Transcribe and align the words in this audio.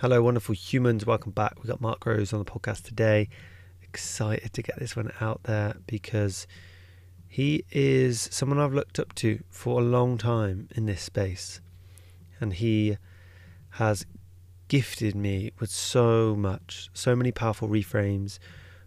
Hello, 0.00 0.22
wonderful 0.22 0.54
humans. 0.54 1.04
Welcome 1.04 1.32
back. 1.32 1.56
We've 1.56 1.66
got 1.66 1.82
Mark 1.82 2.00
Groves 2.00 2.32
on 2.32 2.38
the 2.38 2.50
podcast 2.50 2.84
today. 2.84 3.28
Excited 3.82 4.54
to 4.54 4.62
get 4.62 4.78
this 4.78 4.96
one 4.96 5.12
out 5.20 5.42
there 5.42 5.74
because 5.86 6.46
he 7.28 7.66
is 7.70 8.26
someone 8.32 8.58
I've 8.58 8.72
looked 8.72 8.98
up 8.98 9.14
to 9.16 9.40
for 9.50 9.78
a 9.78 9.84
long 9.84 10.16
time 10.16 10.70
in 10.74 10.86
this 10.86 11.02
space. 11.02 11.60
And 12.40 12.54
he 12.54 12.96
has 13.72 14.06
gifted 14.68 15.14
me 15.14 15.50
with 15.60 15.68
so 15.68 16.34
much, 16.34 16.88
so 16.94 17.14
many 17.14 17.30
powerful 17.30 17.68
reframes, 17.68 18.38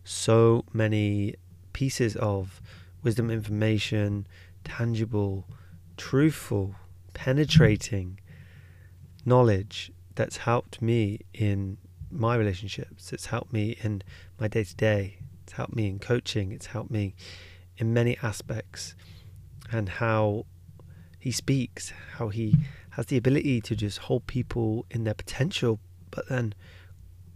so 0.04 0.66
many 0.74 1.36
pieces 1.74 2.16
of 2.16 2.60
wisdom, 3.04 3.30
information, 3.30 4.26
tangible, 4.64 5.46
truthful, 5.96 6.74
penetrating 7.14 8.20
knowledge 9.28 9.92
that's 10.16 10.38
helped 10.38 10.82
me 10.82 11.20
in 11.34 11.78
my 12.12 12.36
relationships. 12.36 13.12
It's 13.12 13.28
helped 13.28 13.52
me 13.52 13.78
in 13.82 14.04
my 14.40 14.48
day 14.48 14.64
to 14.64 14.76
day. 14.76 15.18
It's 15.44 15.54
helped 15.54 15.76
me 15.76 15.88
in 15.88 16.00
coaching. 16.00 16.52
It's 16.52 16.68
helped 16.68 16.92
me 16.92 17.16
in 17.78 17.94
many 17.94 18.18
aspects. 18.22 18.96
And 19.72 19.90
how 19.90 20.46
he 21.20 21.32
speaks, 21.32 21.94
how 22.18 22.30
he 22.30 22.56
has 22.92 23.08
the 23.08 23.18
ability 23.18 23.62
to 23.62 23.76
just 23.76 23.98
hold 23.98 24.28
people 24.28 24.86
in 24.92 25.04
their 25.04 25.16
potential, 25.16 25.80
but 26.12 26.30
then 26.30 26.54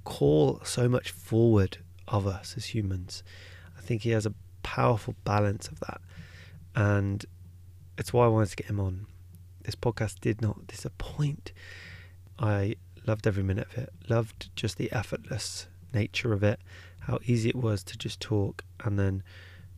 call 0.04 0.62
so 0.64 0.88
much 0.88 1.10
forward 1.10 1.80
of 2.08 2.28
us 2.28 2.54
as 2.56 2.68
humans. 2.68 3.24
I 3.78 3.82
think 3.82 4.04
he 4.04 4.12
has 4.12 4.26
a 4.26 4.34
powerful 4.62 5.16
balance 5.24 5.68
of 5.68 5.80
that. 5.80 6.00
And 6.76 7.26
it's 7.98 8.14
why 8.14 8.26
I 8.26 8.28
wanted 8.28 8.50
to 8.50 8.56
get 8.56 8.68
him 8.68 8.80
on. 8.80 9.08
This 9.64 9.76
podcast 9.76 10.20
did 10.20 10.42
not 10.42 10.68
disappoint. 10.68 11.52
I 12.40 12.76
loved 13.06 13.26
every 13.26 13.44
minute 13.44 13.68
of 13.72 13.78
it, 13.78 13.90
loved 14.10 14.50
just 14.56 14.78
the 14.78 14.92
effortless 14.92 15.68
nature 15.94 16.34
of 16.34 16.44
it, 16.44 16.60
how 17.00 17.20
easy 17.26 17.50
it 17.50 17.56
was 17.56 17.84
to 17.84 17.98
just 17.98 18.20
talk 18.20 18.64
and 18.84 19.00
then 19.00 19.24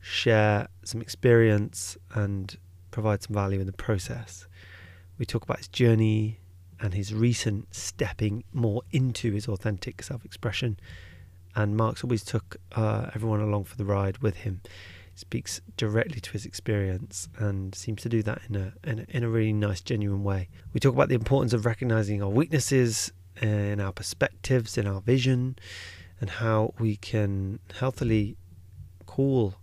share 0.01 0.67
some 0.83 1.01
experience 1.01 1.97
and 2.13 2.57
provide 2.91 3.21
some 3.21 3.33
value 3.33 3.59
in 3.59 3.67
the 3.67 3.73
process. 3.73 4.47
We 5.17 5.25
talk 5.25 5.43
about 5.43 5.57
his 5.57 5.67
journey 5.67 6.39
and 6.79 6.93
his 6.93 7.13
recent 7.13 7.73
stepping 7.75 8.43
more 8.53 8.83
into 8.91 9.33
his 9.33 9.47
authentic 9.47 10.01
self 10.01 10.23
expression. 10.25 10.79
And 11.55 11.75
Mark's 11.75 12.03
always 12.03 12.23
took 12.23 12.57
uh, 12.73 13.09
everyone 13.13 13.41
along 13.41 13.65
for 13.65 13.75
the 13.75 13.85
ride 13.85 14.19
with 14.19 14.37
him. 14.37 14.61
Speaks 15.19 15.59
directly 15.75 16.21
to 16.21 16.31
his 16.31 16.45
experience 16.45 17.27
and 17.37 17.75
seems 17.75 18.01
to 18.03 18.07
do 18.07 18.23
that 18.23 18.39
in 18.47 18.55
a, 18.55 18.73
in 18.85 18.99
a 18.99 19.05
in 19.09 19.23
a 19.25 19.29
really 19.29 19.51
nice, 19.51 19.81
genuine 19.81 20.23
way. 20.23 20.47
We 20.71 20.79
talk 20.79 20.93
about 20.93 21.09
the 21.09 21.15
importance 21.15 21.51
of 21.51 21.65
recognizing 21.65 22.23
our 22.23 22.29
weaknesses 22.29 23.11
in 23.41 23.81
our 23.81 23.91
perspectives, 23.91 24.77
in 24.77 24.87
our 24.87 25.01
vision, 25.01 25.57
and 26.21 26.29
how 26.29 26.73
we 26.79 26.95
can 26.95 27.59
healthily 27.77 28.37
call 29.07 29.55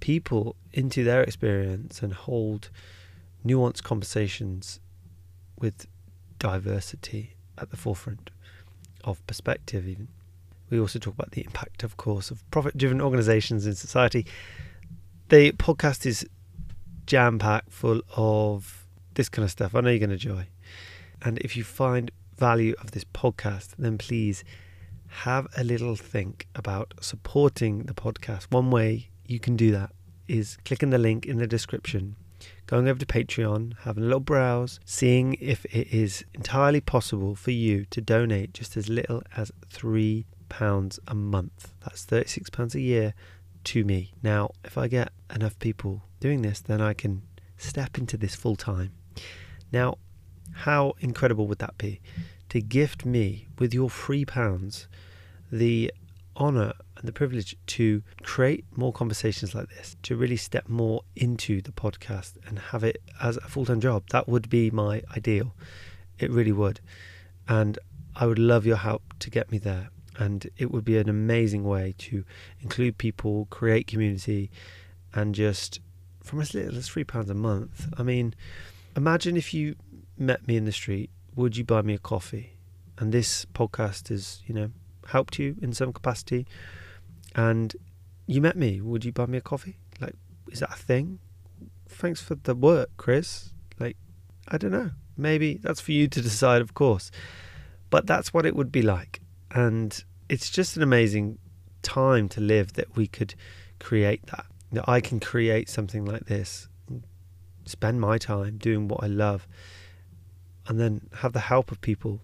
people 0.00 0.56
into 0.72 1.04
their 1.04 1.22
experience 1.22 2.02
and 2.02 2.12
hold 2.12 2.68
nuanced 3.46 3.84
conversations 3.84 4.80
with 5.60 5.86
diversity 6.40 7.36
at 7.56 7.70
the 7.70 7.76
forefront 7.76 8.30
of 9.04 9.24
perspective, 9.28 9.86
even. 9.86 10.08
We 10.70 10.80
also 10.80 10.98
talk 10.98 11.14
about 11.14 11.30
the 11.30 11.44
impact, 11.44 11.84
of 11.84 11.96
course, 11.96 12.32
of 12.32 12.50
profit 12.50 12.76
driven 12.76 13.00
organizations 13.00 13.64
in 13.64 13.76
society. 13.76 14.26
The 15.32 15.50
podcast 15.52 16.04
is 16.04 16.26
jam 17.06 17.38
packed 17.38 17.72
full 17.72 18.02
of 18.14 18.86
this 19.14 19.30
kind 19.30 19.44
of 19.44 19.50
stuff. 19.50 19.74
I 19.74 19.80
know 19.80 19.88
you're 19.88 19.98
going 19.98 20.10
to 20.10 20.16
enjoy. 20.16 20.46
And 21.22 21.38
if 21.38 21.56
you 21.56 21.64
find 21.64 22.10
value 22.36 22.74
of 22.82 22.90
this 22.90 23.04
podcast, 23.04 23.70
then 23.78 23.96
please 23.96 24.44
have 25.06 25.46
a 25.56 25.64
little 25.64 25.96
think 25.96 26.48
about 26.54 26.92
supporting 27.00 27.84
the 27.84 27.94
podcast. 27.94 28.48
One 28.50 28.70
way 28.70 29.08
you 29.24 29.40
can 29.40 29.56
do 29.56 29.70
that 29.70 29.92
is 30.28 30.58
clicking 30.66 30.90
the 30.90 30.98
link 30.98 31.24
in 31.24 31.38
the 31.38 31.46
description, 31.46 32.14
going 32.66 32.86
over 32.86 33.00
to 33.00 33.06
Patreon, 33.06 33.72
having 33.84 34.02
a 34.02 34.06
little 34.08 34.20
browse, 34.20 34.80
seeing 34.84 35.38
if 35.40 35.64
it 35.64 35.90
is 35.94 36.26
entirely 36.34 36.82
possible 36.82 37.34
for 37.34 37.52
you 37.52 37.86
to 37.86 38.02
donate 38.02 38.52
just 38.52 38.76
as 38.76 38.90
little 38.90 39.22
as 39.34 39.50
£3 39.70 40.24
a 41.08 41.14
month. 41.14 41.72
That's 41.80 42.04
£36 42.04 42.74
a 42.74 42.80
year 42.82 43.14
to 43.64 43.84
me. 43.84 44.12
Now, 44.22 44.50
if 44.64 44.76
I 44.78 44.88
get 44.88 45.12
enough 45.34 45.58
people 45.58 46.02
doing 46.20 46.42
this, 46.42 46.60
then 46.60 46.80
I 46.80 46.94
can 46.94 47.22
step 47.56 47.98
into 47.98 48.16
this 48.16 48.34
full 48.34 48.56
time. 48.56 48.92
Now, 49.72 49.98
how 50.52 50.94
incredible 51.00 51.46
would 51.46 51.58
that 51.58 51.78
be? 51.78 52.00
To 52.50 52.60
gift 52.60 53.04
me 53.06 53.48
with 53.58 53.72
your 53.72 53.88
free 53.88 54.24
pounds 54.24 54.86
the 55.50 55.92
honor 56.34 56.72
and 56.96 57.06
the 57.06 57.12
privilege 57.12 57.56
to 57.66 58.02
create 58.22 58.64
more 58.74 58.92
conversations 58.92 59.54
like 59.54 59.68
this, 59.68 59.96
to 60.02 60.16
really 60.16 60.36
step 60.36 60.68
more 60.68 61.02
into 61.14 61.60
the 61.60 61.72
podcast 61.72 62.36
and 62.46 62.58
have 62.58 62.82
it 62.82 63.02
as 63.22 63.36
a 63.36 63.42
full 63.42 63.66
time 63.66 63.80
job. 63.80 64.04
That 64.10 64.28
would 64.28 64.48
be 64.48 64.70
my 64.70 65.02
ideal. 65.16 65.54
It 66.18 66.30
really 66.30 66.52
would. 66.52 66.80
And 67.48 67.78
I 68.16 68.26
would 68.26 68.38
love 68.38 68.66
your 68.66 68.76
help 68.76 69.02
to 69.20 69.30
get 69.30 69.50
me 69.50 69.58
there. 69.58 69.90
And 70.18 70.50
it 70.58 70.70
would 70.70 70.84
be 70.84 70.98
an 70.98 71.08
amazing 71.08 71.64
way 71.64 71.94
to 71.98 72.24
include 72.60 72.98
people, 72.98 73.46
create 73.50 73.86
community, 73.86 74.50
and 75.14 75.34
just 75.34 75.80
from 76.22 76.40
as 76.40 76.54
little 76.54 76.76
as 76.76 76.88
£3 76.88 77.30
a 77.30 77.34
month. 77.34 77.88
I 77.96 78.02
mean, 78.02 78.34
imagine 78.94 79.36
if 79.36 79.54
you 79.54 79.76
met 80.18 80.46
me 80.46 80.56
in 80.56 80.66
the 80.66 80.72
street, 80.72 81.10
would 81.34 81.56
you 81.56 81.64
buy 81.64 81.82
me 81.82 81.94
a 81.94 81.98
coffee? 81.98 82.58
And 82.98 83.10
this 83.10 83.46
podcast 83.54 84.10
has, 84.10 84.42
you 84.46 84.54
know, 84.54 84.68
helped 85.08 85.38
you 85.38 85.56
in 85.62 85.72
some 85.72 85.92
capacity. 85.92 86.46
And 87.34 87.74
you 88.26 88.42
met 88.42 88.56
me, 88.56 88.82
would 88.82 89.04
you 89.06 89.12
buy 89.12 89.26
me 89.26 89.38
a 89.38 89.40
coffee? 89.40 89.78
Like, 89.98 90.14
is 90.50 90.60
that 90.60 90.72
a 90.72 90.76
thing? 90.76 91.20
Thanks 91.88 92.20
for 92.20 92.34
the 92.34 92.54
work, 92.54 92.90
Chris. 92.98 93.54
Like, 93.80 93.96
I 94.46 94.58
don't 94.58 94.72
know. 94.72 94.90
Maybe 95.16 95.54
that's 95.54 95.80
for 95.80 95.92
you 95.92 96.06
to 96.08 96.20
decide, 96.20 96.60
of 96.60 96.74
course. 96.74 97.10
But 97.88 98.06
that's 98.06 98.34
what 98.34 98.44
it 98.44 98.54
would 98.54 98.70
be 98.70 98.82
like. 98.82 99.21
And 99.52 100.02
it's 100.28 100.50
just 100.50 100.76
an 100.76 100.82
amazing 100.82 101.38
time 101.82 102.28
to 102.30 102.40
live 102.40 102.74
that 102.74 102.96
we 102.96 103.06
could 103.06 103.34
create 103.80 104.26
that. 104.26 104.46
That 104.72 104.88
I 104.88 105.00
can 105.00 105.20
create 105.20 105.68
something 105.68 106.04
like 106.06 106.24
this, 106.24 106.68
spend 107.66 108.00
my 108.00 108.18
time 108.18 108.56
doing 108.56 108.88
what 108.88 109.04
I 109.04 109.06
love 109.06 109.46
and 110.66 110.78
then 110.78 111.08
have 111.16 111.32
the 111.32 111.40
help 111.40 111.70
of 111.70 111.80
people 111.80 112.20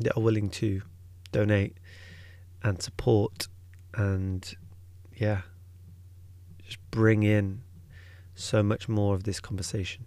that 0.00 0.16
are 0.16 0.22
willing 0.22 0.48
to 0.48 0.82
donate 1.32 1.76
and 2.62 2.82
support 2.82 3.48
and 3.94 4.56
yeah 5.16 5.42
just 6.64 6.78
bring 6.90 7.22
in 7.22 7.62
so 8.34 8.62
much 8.62 8.88
more 8.88 9.14
of 9.14 9.24
this 9.24 9.40
conversation 9.40 10.04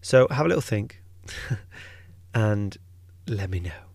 so 0.00 0.26
have 0.30 0.46
a 0.46 0.48
little 0.48 0.62
think 0.62 1.02
and 2.34 2.78
let 3.26 3.50
me 3.50 3.60
know 3.60 3.87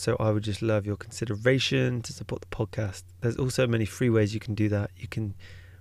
so 0.00 0.16
I 0.18 0.30
would 0.30 0.44
just 0.44 0.62
love 0.62 0.86
your 0.86 0.96
consideration 0.96 2.00
to 2.00 2.14
support 2.14 2.40
the 2.40 2.46
podcast. 2.46 3.02
There's 3.20 3.36
also 3.36 3.66
many 3.66 3.84
free 3.84 4.08
ways 4.08 4.32
you 4.32 4.40
can 4.40 4.54
do 4.54 4.66
that. 4.70 4.90
You 4.96 5.06
can 5.06 5.34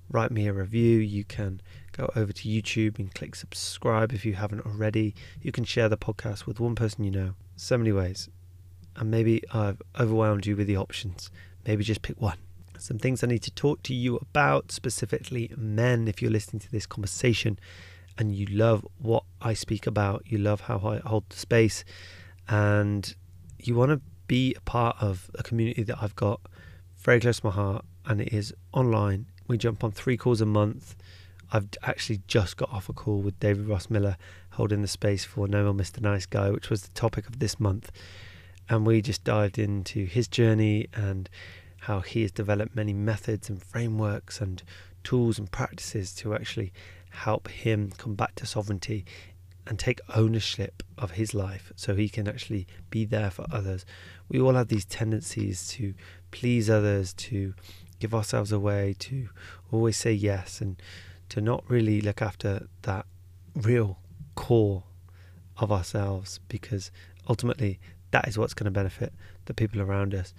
write 0.10 0.30
me 0.30 0.46
a 0.46 0.52
review. 0.52 1.00
You 1.00 1.24
can 1.24 1.62
go 1.94 2.12
over 2.18 2.34
to 2.34 2.50
YouTube 2.50 3.00
and 3.00 3.16
click 3.16 3.34
subscribe 3.34 4.12
if 4.12 4.26
you 4.26 4.34
haven't 4.34 4.66
already. 4.66 5.16
You 5.42 5.54
can 5.54 5.64
share 5.64 5.88
the 5.88 5.96
podcast 5.96 6.46
with 6.46 6.60
one 6.60 6.76
person 6.76 7.06
you 7.06 7.12
know. 7.12 7.36
So 7.56 7.78
many 7.78 7.94
ways. 7.94 8.28
And 8.98 9.10
maybe 9.10 9.42
I've 9.54 9.82
overwhelmed 9.98 10.46
you 10.46 10.58
with 10.58 10.68
the 10.68 10.76
options. 10.76 11.32
Maybe 11.66 11.86
just 11.86 12.02
pick 12.02 12.20
one. 12.20 12.40
Some 12.78 13.00
things 13.00 13.24
I 13.24 13.28
need 13.28 13.44
to 13.44 13.52
talk 13.52 13.84
to 13.84 13.94
you 13.94 14.18
about, 14.18 14.74
specifically 14.74 15.50
men, 15.56 16.10
if 16.10 16.22
you're 16.22 16.30
listening 16.30 16.60
to 16.60 16.72
this 16.74 16.86
conversation 16.86 17.58
and 18.18 18.36
you 18.36 18.48
love 18.48 18.86
what 18.98 19.24
I 19.42 19.54
speak 19.54 19.88
about, 19.88 20.24
you 20.26 20.40
love 20.40 20.60
how 20.60 20.80
I 20.80 20.98
hold 21.08 21.30
the 21.30 21.38
space, 21.38 21.86
and 22.50 23.16
you 23.68 23.76
want 23.76 23.92
to 23.92 24.02
be 24.28 24.54
a 24.56 24.62
part 24.62 24.98
of 25.02 25.30
a 25.36 25.44
community 25.44 25.84
that 25.84 25.98
I've 26.02 26.16
got 26.16 26.42
very 26.98 27.20
close 27.20 27.40
to 27.40 27.48
my 27.48 27.52
heart, 27.52 27.86
and 28.06 28.22
it 28.22 28.34
is 28.34 28.54
online. 28.74 29.28
We 29.48 29.58
jump 29.58 29.84
on 29.84 29.92
three 29.92 30.18
calls 30.18 30.42
a 30.42 30.46
month 30.46 30.96
I've 31.52 31.68
actually 31.82 32.22
just 32.28 32.58
got 32.58 32.72
off 32.72 32.90
a 32.90 32.94
call 32.94 33.22
with 33.22 33.40
David 33.40 33.68
Ross 33.68 33.90
Miller 33.90 34.18
holding 34.52 34.82
the 34.82 34.88
space 34.88 35.26
for 35.26 35.48
No 35.48 35.64
More 35.64 35.74
Mr. 35.74 36.00
Nice 36.00 36.26
Guy, 36.26 36.52
which 36.52 36.70
was 36.70 36.84
the 36.84 36.94
topic 36.94 37.28
of 37.28 37.40
this 37.40 37.60
month. 37.60 37.92
And 38.70 38.86
we 38.86 39.02
just 39.02 39.24
dived 39.24 39.58
into 39.58 40.06
his 40.06 40.28
journey 40.28 40.88
and 40.94 41.28
how 41.82 42.02
he 42.02 42.22
has 42.22 42.32
developed 42.32 42.76
many 42.76 42.94
methods 42.94 43.50
and 43.50 43.64
frameworks 43.64 44.42
and 44.42 44.62
tools 45.04 45.40
and 45.40 45.50
practices 45.50 46.14
to 46.16 46.36
actually 46.36 46.72
help 47.10 47.48
him 47.48 47.92
come 47.98 48.14
back 48.14 48.36
to 48.36 48.46
sovereignty 48.46 49.06
and 49.68 49.78
take 49.78 50.00
ownership 50.16 50.84
of 50.98 51.12
his 51.12 51.34
life 51.34 51.72
so 51.76 51.96
he 51.96 52.10
can 52.10 52.28
actually 52.28 52.68
be 52.90 53.06
there 53.06 53.30
for 53.30 53.46
others. 53.52 53.86
We 54.28 54.40
all 54.40 54.54
have 54.54 54.68
these 54.68 54.86
tendencies 54.86 55.68
to 55.70 55.94
please 56.32 56.70
others, 56.70 57.14
to 57.14 57.54
give 58.00 58.16
ourselves 58.16 58.52
away, 58.52 58.96
to 59.00 59.30
always 59.72 59.98
say 59.98 60.12
yes. 60.12 60.62
And 60.62 60.82
to 61.30 61.42
not 61.42 61.64
really 61.68 62.02
look 62.02 62.22
after 62.22 62.68
that 62.82 63.06
real 63.56 64.00
core 64.36 64.84
of 65.58 65.72
ourselves 65.72 66.40
because 66.48 66.92
ultimately 67.28 67.80
that 68.12 68.28
is 68.28 68.38
what's 68.38 68.54
going 68.54 68.66
to 68.66 68.72
benefit 68.72 69.14
the 69.46 69.54
people 69.54 69.82
around 69.82 70.14
us. 70.14 70.34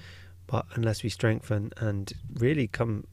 But 0.46 0.66
unless 0.74 1.02
we 1.02 1.08
strengthen 1.08 1.72
and 1.76 2.12
really 2.34 2.66
come 2.66 3.06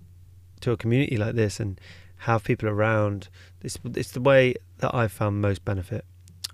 to 0.62 0.72
a 0.72 0.78
community 0.78 1.18
like 1.18 1.36
this 1.36 1.60
and 1.60 1.80
have 2.20 2.44
people 2.44 2.68
around, 2.70 3.30
this 3.62 3.78
it's 3.96 4.12
the 4.12 4.22
way 4.22 4.56
that 4.80 4.94
I've 4.94 5.12
found 5.12 5.42
most 5.42 5.64
benefit 5.64 6.06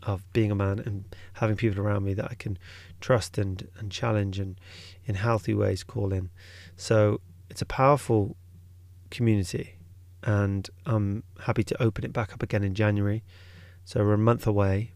of 0.04 0.31
being 0.33 0.51
a 0.51 0.56
man 0.56 0.80
and 0.80 1.06
having 1.33 1.56
people 1.56 1.81
around 1.81 2.04
me 2.04 2.13
that 2.13 2.30
I 2.30 2.36
can 2.36 2.57
trust 3.00 3.38
and, 3.38 3.68
and 3.80 3.92
challenge 3.92 4.39
and 4.39 4.60
in 5.06 5.15
healthy 5.15 5.54
ways 5.54 5.83
call 5.83 6.12
in. 6.12 6.30
So 6.75 7.21
it's 7.50 7.62
a 7.62 7.65
powerful 7.65 8.36
community 9.10 9.75
and 10.24 10.69
I'm 10.86 11.24
happy 11.42 11.63
to 11.63 11.81
open 11.81 12.04
it 12.04 12.13
back 12.13 12.33
up 12.33 12.44
again 12.44 12.63
in 12.63 12.74
January. 12.74 13.24
So 13.86 14.01
we're 14.01 14.13
a 14.13 14.18
month 14.18 14.48
away. 14.48 14.94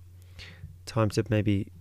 Time 0.85 1.09
to 1.11 1.23
maybe 1.29 1.71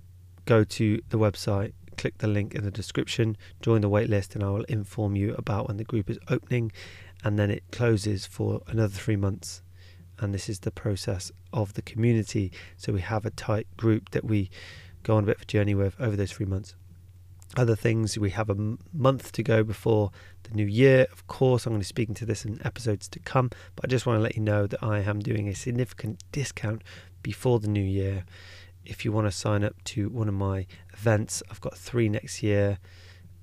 go 0.44 0.65
to 0.65 1.00
the 1.11 1.19
website, 1.19 1.73
click 1.97 2.19
the 2.19 2.27
link 2.27 2.55
in 2.55 2.65
the 2.65 2.71
description, 2.71 3.37
join 3.61 3.81
the 3.81 3.91
waitlist, 3.91 4.35
and 4.35 4.43
I 4.43 4.50
will 4.50 4.65
inform 4.65 5.17
you 5.17 5.35
about 5.35 5.69
when 5.69 5.77
the 5.77 5.85
group 5.85 6.11
is 6.11 6.19
opening. 6.29 6.73
And 7.25 7.39
then 7.39 7.51
it 7.51 7.65
closes 7.73 8.27
for 8.27 8.63
another 8.67 8.95
three 8.95 9.17
months. 9.17 9.63
And 10.19 10.33
this 10.33 10.49
is 10.49 10.61
the 10.61 10.71
process 10.71 11.31
of 11.53 11.75
the 11.75 11.83
community. 11.83 12.53
So 12.77 12.93
we 12.93 13.01
have 13.01 13.27
a 13.27 13.31
tight 13.31 13.67
group 13.77 14.11
that 14.11 14.25
we 14.25 14.51
go 15.03 15.17
on 15.17 15.25
a 15.25 15.27
bit 15.27 15.37
of 15.37 15.43
a 15.43 15.47
journey 15.47 15.75
with 15.75 16.01
over 16.01 16.17
those 16.17 16.33
three 16.33 16.47
months. 16.47 16.75
Other 17.57 17.77
things, 17.77 18.19
we 18.19 18.31
have 18.31 18.51
a 18.51 18.77
month 18.93 19.33
to 19.33 19.43
go 19.43 19.63
before 19.63 20.11
the 20.43 20.55
new 20.55 20.67
year. 20.67 21.07
Of 21.13 21.27
course, 21.27 21.65
I'm 21.65 21.73
going 21.73 21.81
to 21.81 21.85
be 21.85 21.89
speaking 21.89 22.15
to 22.17 22.27
this 22.27 22.45
in 22.45 22.61
episodes 22.65 23.09
to 23.09 23.19
come, 23.21 23.51
but 23.77 23.85
I 23.85 23.89
just 23.89 24.05
want 24.05 24.19
to 24.19 24.23
let 24.23 24.37
you 24.37 24.43
know 24.43 24.67
that 24.67 24.83
I 24.83 25.01
am 25.01 25.21
doing 25.21 25.49
a 25.49 25.55
significant 25.55 26.23
discount 26.33 26.83
before 27.23 27.61
the 27.61 27.69
new 27.69 27.83
year 27.83 28.25
if 28.87 29.05
you 29.05 29.12
want 29.12 29.27
to 29.27 29.33
sign 29.33 29.65
up 29.65 29.75
to 29.85 30.09
one 30.09 30.29
of 30.29 30.35
my 30.35 30.67
events, 30.95 31.43
I've 31.51 31.61
got 31.61 31.77
three 31.77 32.09
next 32.09 32.43
year 32.43 32.79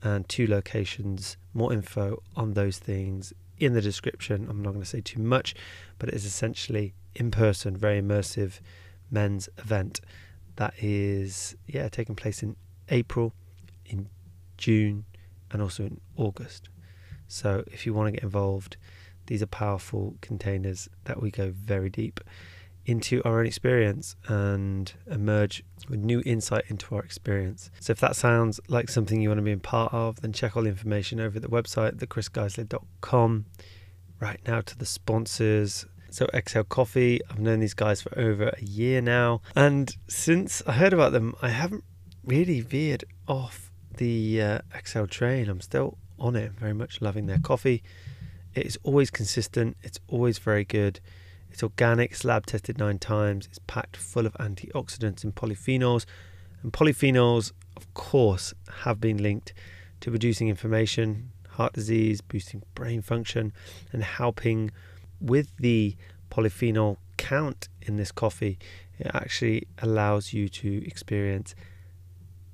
and 0.01 0.27
two 0.27 0.47
locations. 0.47 1.37
More 1.53 1.73
info 1.73 2.23
on 2.35 2.53
those 2.53 2.79
things 2.79 3.33
in 3.59 3.73
the 3.73 3.81
description. 3.81 4.47
I'm 4.49 4.61
not 4.61 4.71
going 4.71 4.83
to 4.83 4.89
say 4.89 5.01
too 5.01 5.21
much, 5.21 5.55
but 5.99 6.09
it 6.09 6.15
is 6.15 6.25
essentially 6.25 6.93
in 7.15 7.31
person, 7.31 7.77
very 7.77 8.01
immersive 8.01 8.59
men's 9.11 9.47
event 9.57 10.01
that 10.55 10.73
is 10.79 11.55
yeah 11.67 11.87
taking 11.89 12.15
place 12.15 12.43
in 12.43 12.55
April, 12.89 13.33
in 13.85 14.09
June, 14.57 15.05
and 15.51 15.61
also 15.61 15.83
in 15.83 15.99
August. 16.15 16.69
So 17.27 17.63
if 17.67 17.85
you 17.85 17.93
want 17.93 18.07
to 18.07 18.11
get 18.11 18.23
involved, 18.23 18.77
these 19.27 19.41
are 19.41 19.47
powerful 19.47 20.15
containers 20.21 20.89
that 21.05 21.21
we 21.21 21.31
go 21.31 21.51
very 21.51 21.89
deep 21.89 22.19
into 22.85 23.23
our 23.23 23.39
own 23.39 23.45
experience 23.45 24.15
and 24.27 24.93
emerge 25.09 25.63
with 25.89 25.99
new 25.99 26.21
insight 26.25 26.65
into 26.67 26.95
our 26.95 27.01
experience. 27.01 27.69
So 27.79 27.91
if 27.91 27.99
that 27.99 28.15
sounds 28.15 28.59
like 28.67 28.89
something 28.89 29.21
you 29.21 29.29
want 29.29 29.39
to 29.39 29.43
be 29.43 29.53
a 29.53 29.57
part 29.57 29.93
of, 29.93 30.21
then 30.21 30.33
check 30.33 30.55
all 30.55 30.63
the 30.63 30.69
information 30.69 31.19
over 31.19 31.37
at 31.37 31.41
the 31.41 31.47
website, 31.47 31.95
thechrisgeisler.com. 31.97 33.45
Right 34.19 34.39
now 34.47 34.61
to 34.61 34.77
the 34.77 34.85
sponsors. 34.85 35.85
So 36.09 36.27
Exhale 36.33 36.63
Coffee, 36.63 37.19
I've 37.29 37.39
known 37.39 37.59
these 37.59 37.73
guys 37.73 38.01
for 38.01 38.17
over 38.17 38.49
a 38.49 38.63
year 38.63 39.01
now. 39.01 39.41
And 39.55 39.95
since 40.07 40.61
I 40.65 40.73
heard 40.73 40.93
about 40.93 41.11
them, 41.11 41.35
I 41.41 41.49
haven't 41.49 41.83
really 42.23 42.61
veered 42.61 43.03
off 43.27 43.71
the 43.97 44.41
uh, 44.41 44.59
Exhale 44.73 45.07
train. 45.07 45.49
I'm 45.49 45.59
still 45.59 45.97
on 46.19 46.35
it, 46.35 46.51
very 46.53 46.73
much 46.73 47.01
loving 47.01 47.25
their 47.25 47.39
coffee. 47.39 47.83
It 48.55 48.65
is 48.65 48.77
always 48.83 49.09
consistent, 49.09 49.77
it's 49.81 49.99
always 50.07 50.37
very 50.37 50.63
good. 50.63 50.99
It's 51.53 51.61
organic, 51.61 52.11
it's 52.11 52.25
lab 52.25 52.47
tested 52.47 52.79
nine 52.79 52.97
times, 52.97 53.45
it's 53.45 53.59
packed 53.67 53.95
full 53.95 54.25
of 54.25 54.33
antioxidants 54.33 55.23
and 55.23 55.35
polyphenols. 55.35 56.05
And 56.63 56.73
polyphenols, 56.73 57.51
of 57.77 57.93
course, 57.93 58.55
have 58.81 58.99
been 58.99 59.21
linked 59.21 59.53
to 60.01 60.09
reducing 60.09 60.49
inflammation, 60.49 61.31
heart 61.49 61.73
disease, 61.73 62.21
boosting 62.21 62.63
brain 62.73 63.03
function, 63.03 63.53
and 63.91 64.03
helping 64.03 64.71
with 65.21 65.55
the 65.57 65.95
polyphenol 66.31 66.97
count 67.17 67.69
in 67.83 67.97
this 67.97 68.11
coffee. 68.11 68.57
It 68.97 69.11
actually 69.13 69.67
allows 69.77 70.33
you 70.33 70.49
to 70.49 70.83
experience 70.87 71.53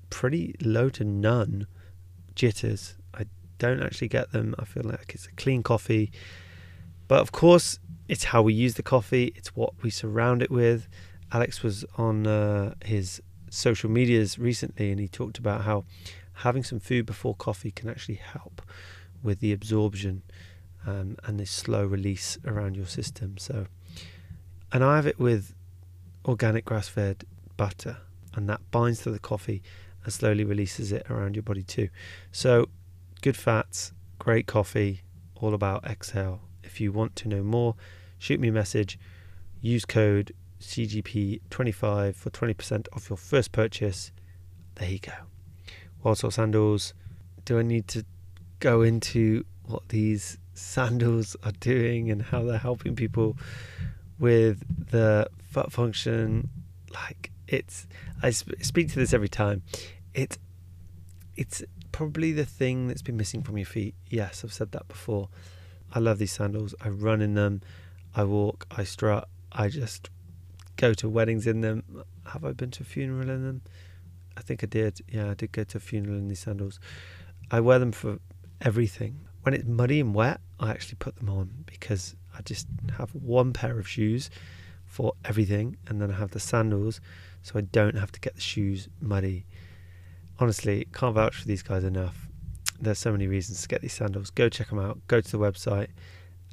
pretty 0.10 0.56
low 0.62 0.90
to 0.90 1.06
none 1.06 1.68
jitters. 2.36 2.98
I 3.13 3.28
don't 3.60 3.81
actually 3.81 4.10
get 4.10 4.34
them. 4.34 4.56
I 4.60 4.66
feel 4.66 4.84
like 4.84 5.13
it's 5.16 5.28
a 5.28 5.31
clean 5.31 5.63
coffee. 5.63 6.12
But 7.09 7.21
of 7.21 7.33
course, 7.33 7.79
it's 8.07 8.25
how 8.25 8.44
we 8.44 8.53
use 8.53 8.75
the 8.75 8.83
coffee, 8.83 9.33
it's 9.35 9.56
what 9.56 9.73
we 9.83 9.89
surround 9.89 10.41
it 10.41 10.51
with. 10.51 10.88
Alex 11.33 11.61
was 11.63 11.83
on 11.97 12.25
uh, 12.25 12.75
his 12.85 13.21
social 13.50 13.89
medias 13.89 14.38
recently 14.38 14.91
and 14.91 15.00
he 15.00 15.07
talked 15.07 15.39
about 15.39 15.61
how 15.61 15.85
having 16.35 16.63
some 16.63 16.79
food 16.79 17.07
before 17.07 17.35
coffee 17.35 17.71
can 17.71 17.89
actually 17.89 18.15
help 18.15 18.61
with 19.23 19.39
the 19.39 19.51
absorption 19.51 20.21
um, 20.85 21.17
and 21.25 21.39
the 21.39 21.45
slow 21.45 21.83
release 21.83 22.38
around 22.45 22.75
your 22.75 22.85
system. 22.85 23.38
So, 23.39 23.65
and 24.71 24.83
I 24.83 24.95
have 24.95 25.07
it 25.07 25.19
with 25.19 25.55
organic 26.25 26.63
grass 26.63 26.88
fed 26.88 27.25
butter, 27.57 27.97
and 28.35 28.47
that 28.50 28.62
binds 28.69 29.01
to 29.01 29.12
the 29.12 29.19
coffee 29.19 29.63
and 30.03 30.13
slowly 30.13 30.44
releases 30.44 30.91
it 30.91 31.09
around 31.09 31.35
your 31.35 31.44
body 31.44 31.63
too. 31.63 31.89
So, 32.31 32.69
good 33.23 33.35
fats, 33.35 33.94
great 34.19 34.45
coffee, 34.45 35.01
all 35.35 35.55
about 35.55 35.85
exhale. 35.85 36.49
If 36.69 36.80
you 36.80 36.92
want 36.92 37.16
to 37.18 37.27
know 37.27 37.42
more, 37.42 37.74
shoot 38.19 38.39
me 38.39 38.50
a 38.50 38.51
message. 38.51 39.00
Use 39.60 39.86
code 39.86 40.33
CGP25 40.62 42.16
for 42.16 42.30
20% 42.30 42.88
off 42.94 43.10
your 43.10 43.18
first 43.18 43.51
purchase. 43.51 44.12
There 44.75 44.88
you 44.88 45.00
go. 45.00 45.13
Wild 46.04 46.19
Soul 46.19 46.30
Sandals. 46.30 46.94
Do 47.44 47.57
I 47.57 47.63
need 47.63 47.88
to 47.88 48.06
go 48.60 48.83
into 48.83 49.45
what 49.66 49.89
these 49.89 50.38
sandals 50.54 51.36
are 51.44 51.54
doing 51.54 52.12
and 52.12 52.21
how 52.21 52.44
they're 52.44 52.60
helping 52.60 52.95
people 52.95 53.36
with 54.19 54.63
the 54.92 55.27
foot 55.51 55.72
function? 55.72 56.51
Like 56.94 57.31
it's, 57.48 57.88
I 58.22 58.30
speak 58.30 58.89
to 58.89 59.00
this 59.00 59.12
every 59.12 59.30
time. 59.30 59.63
It's, 60.13 60.38
it's 61.36 61.63
probably 61.92 62.31
the 62.31 62.45
thing 62.45 62.88
that's 62.88 63.01
been 63.01 63.18
missing 63.18 63.42
from 63.42 63.57
your 63.57 63.65
feet. 63.65 63.95
Yes, 64.07 64.44
I've 64.44 64.54
said 64.54 64.72
that 64.74 64.88
before. 64.88 65.30
I 65.94 66.00
love 66.00 66.18
these 66.18 66.31
sandals. 66.31 66.75
I 66.81 66.89
run 66.89 67.21
in 67.21 67.33
them. 67.33 67.62
I 68.15 68.24
walk, 68.24 68.65
I 68.71 68.83
strut, 68.83 69.30
I 69.51 69.69
just 69.69 70.09
go 70.77 70.94
to 70.95 71.09
weddings 71.09 71.45
in 71.45 71.62
them. 71.62 71.83
Have 72.25 72.44
I 72.44 72.53
been 72.53 72.71
to 72.71 72.83
a 72.83 72.86
funeral 72.86 73.30
in 73.30 73.44
them? 73.44 73.62
I 74.36 74.41
think 74.41 74.63
I 74.63 74.68
did. 74.68 75.01
Yeah, 75.09 75.31
I 75.31 75.33
did 75.33 75.51
go 75.51 75.63
to 75.63 75.77
a 75.77 75.81
funeral 75.81 76.18
in 76.18 76.27
these 76.27 76.39
sandals. 76.39 76.80
I 77.51 77.60
wear 77.60 77.79
them 77.79 77.91
for 77.91 78.19
everything. 78.62 79.27
When 79.43 79.53
it's 79.53 79.65
muddy 79.65 80.00
and 80.00 80.13
wet, 80.13 80.41
I 80.60 80.72
actually 80.72 80.96
put 81.00 81.17
them 81.17 81.29
on 81.29 81.63
because 81.65 82.15
I 82.38 82.41
just 82.41 82.67
have 82.98 83.12
one 83.12 83.53
pair 83.53 83.79
of 83.79 83.88
shoes 83.88 84.29
for 84.86 85.13
everything, 85.24 85.77
and 85.88 86.01
then 86.01 86.12
I 86.12 86.15
have 86.15 86.31
the 86.31 86.39
sandals 86.39 87.00
so 87.41 87.58
I 87.58 87.62
don't 87.62 87.96
have 87.96 88.12
to 88.13 88.19
get 88.19 88.36
the 88.36 88.41
shoes 88.41 88.89
muddy. 89.01 89.46
Honestly, 90.39 90.88
can't 90.93 91.15
vouch 91.15 91.36
for 91.36 91.48
these 91.48 91.63
guys 91.63 91.84
enough. 91.84 92.28
There's 92.81 93.00
so 93.00 93.12
many 93.12 93.27
reasons 93.27 93.62
to 93.62 93.67
get 93.67 93.81
these 93.81 93.93
sandals. 93.93 94.29
Go 94.29 94.50
check 94.50 94.69
them 94.69 94.79
out. 94.79 95.00
Go 95.07 95.19
to 95.21 95.31
the 95.31 95.38
website, 95.38 95.89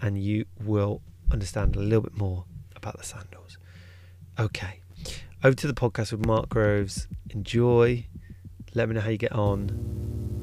and 0.02 0.18
you 0.23 0.45
will 0.64 1.00
understand 1.30 1.76
a 1.76 1.78
little 1.78 2.02
bit 2.02 2.16
more 2.16 2.45
about 2.75 2.97
the 2.99 3.04
sandals. 3.04 3.59
Okay, 4.38 4.80
over 5.45 5.54
to 5.54 5.66
the 5.66 5.75
podcast 5.75 6.12
with 6.12 6.26
Mark 6.26 6.49
Groves. 6.49 7.09
Enjoy. 7.30 8.06
Let 8.75 8.88
me 8.88 8.95
know 8.95 9.00
how 9.00 9.11
you 9.11 9.16
get 9.16 9.33
on. 9.33 9.71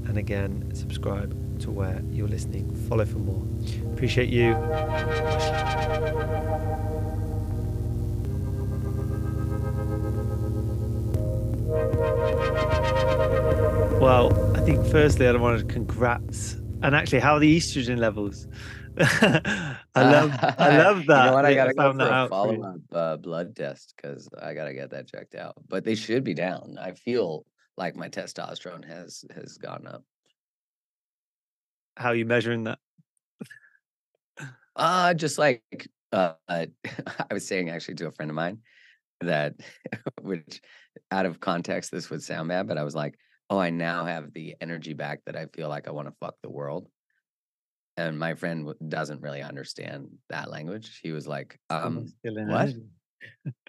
And 0.08 0.18
again, 0.18 0.72
subscribe 0.74 1.60
to 1.60 1.72
where 1.72 2.02
you're 2.10 2.28
listening. 2.28 2.74
Follow 2.88 3.06
for 3.06 3.20
more. 3.20 3.46
Appreciate 3.94 4.30
you. 4.30 4.54
Well, 14.00 14.34
think 14.66 14.86
firstly, 14.86 15.28
I 15.28 15.34
want 15.34 15.60
to 15.60 15.66
congrats. 15.66 16.54
And 16.84 16.96
actually, 16.96 17.20
how 17.20 17.34
are 17.34 17.40
the 17.40 17.58
estrogen 17.58 17.98
levels? 17.98 18.48
I 18.98 19.76
love, 19.96 20.32
I 20.58 20.78
love 20.78 21.06
that. 21.08 21.26
you 21.26 21.26
know 21.26 21.34
what? 21.34 21.46
I 21.46 21.54
gotta 21.54 21.74
go 21.74 21.92
for 21.92 22.00
a 22.00 22.28
follow-up 22.30 22.80
uh, 22.94 23.18
blood 23.18 23.58
test 23.58 23.94
because 23.96 24.30
I 24.42 24.54
gotta 24.54 24.74
get 24.74 24.92
that 24.92 25.08
checked 25.08 25.36
out. 25.36 25.56
But 25.68 25.84
they 25.84 25.96
should 25.96 26.24
be 26.24 26.34
down. 26.34 26.78
I 26.80 26.94
feel 26.94 27.46
like 27.76 27.98
my 27.98 28.08
testosterone 28.08 28.86
has 28.88 29.26
has 29.36 29.58
gone 29.58 29.86
up. 29.86 30.04
How 31.98 32.10
are 32.10 32.16
you 32.16 32.26
measuring 32.26 32.64
that? 32.64 32.80
Uh 34.78 35.14
just 35.14 35.38
like 35.38 35.90
uh, 36.14 36.34
I 36.48 36.68
was 37.32 37.46
saying 37.46 37.70
actually 37.70 37.96
to 37.96 38.08
a 38.08 38.12
friend 38.12 38.32
of 38.32 38.36
mine 38.36 38.60
that, 39.20 39.56
which 40.22 40.62
out 41.12 41.26
of 41.26 41.42
context 41.42 41.92
this 41.92 42.10
would 42.10 42.24
sound 42.24 42.48
bad, 42.48 42.68
but 42.68 42.78
I 42.78 42.84
was 42.84 42.96
like, 42.96 43.16
oh, 43.54 43.60
I 43.60 43.70
now 43.70 44.06
have 44.06 44.34
the 44.34 44.56
energy 44.62 44.94
back 44.94 45.22
that 45.26 45.36
I 45.36 45.48
feel 45.48 45.70
like 45.70 45.88
I 45.88 45.92
want 45.92 46.08
to 46.08 46.16
fuck 46.20 46.36
the 46.42 46.50
world 46.50 46.88
and 47.98 48.18
my 48.18 48.34
friend 48.36 48.74
doesn't 48.88 49.22
really 49.22 49.42
understand 49.42 50.10
that 50.30 50.50
language. 50.50 51.00
He 51.02 51.12
was 51.12 51.28
like, 51.28 51.60
um, 51.70 52.08
"What?" 52.24 52.74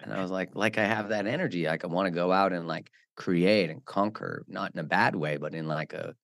and 0.03 0.13
I 0.13 0.21
was 0.21 0.31
like, 0.31 0.55
"Like 0.55 0.77
I 0.77 0.85
have 0.85 1.09
that 1.09 1.27
energy. 1.27 1.67
Like 1.67 1.83
I 1.83 1.87
want 1.87 2.07
to 2.07 2.11
go 2.11 2.31
out 2.31 2.53
and 2.53 2.67
like 2.67 2.89
create 3.15 3.69
and 3.69 3.85
conquer, 3.85 4.43
not 4.47 4.73
in 4.73 4.79
a 4.79 4.83
bad 4.83 5.15
way, 5.15 5.37
but 5.37 5.53
in 5.53 5.67
like 5.67 5.93
a 5.93 6.15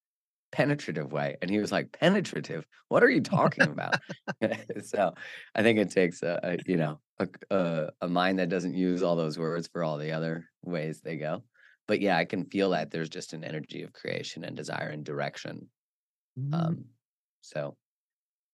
penetrative 0.51 1.11
way. 1.11 1.37
And 1.41 1.49
he 1.49 1.59
was 1.59 1.71
like, 1.71 1.91
penetrative? 1.93 2.65
What 2.89 3.03
are 3.03 3.09
you 3.09 3.21
talking 3.21 3.63
about? 3.63 3.95
so 4.83 5.13
I 5.55 5.63
think 5.63 5.79
it 5.79 5.91
takes 5.91 6.23
a, 6.23 6.39
a 6.43 6.57
you 6.65 6.77
know, 6.77 6.99
a, 7.19 7.27
a, 7.49 7.89
a 8.01 8.07
mind 8.07 8.39
that 8.39 8.49
doesn't 8.49 8.73
use 8.73 9.03
all 9.03 9.15
those 9.15 9.37
words 9.37 9.67
for 9.67 9.83
all 9.83 9.97
the 9.97 10.11
other 10.11 10.49
ways 10.63 11.01
they 11.01 11.17
go. 11.17 11.43
But 11.87 12.01
yeah, 12.01 12.17
I 12.17 12.25
can 12.25 12.45
feel 12.45 12.69
that 12.71 12.91
there's 12.91 13.09
just 13.09 13.33
an 13.33 13.43
energy 13.43 13.83
of 13.83 13.93
creation 13.93 14.43
and 14.43 14.55
desire 14.55 14.89
and 14.89 15.03
direction. 15.03 15.69
Mm. 16.39 16.53
Um, 16.53 16.85
so 17.41 17.75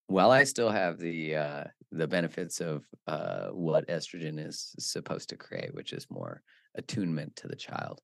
while 0.07 0.31
I 0.31 0.45
still 0.45 0.69
have 0.69 0.97
the 0.97 1.35
uh, 1.35 1.63
the 1.91 2.07
benefits 2.07 2.61
of 2.61 2.85
uh, 3.05 3.49
what 3.49 3.87
estrogen 3.87 4.39
is 4.39 4.73
supposed 4.79 5.29
to 5.29 5.37
create, 5.37 5.73
which 5.73 5.93
is 5.93 6.07
more 6.09 6.41
attunement 6.75 7.35
to 7.37 7.47
the 7.47 7.55
child. 7.55 8.01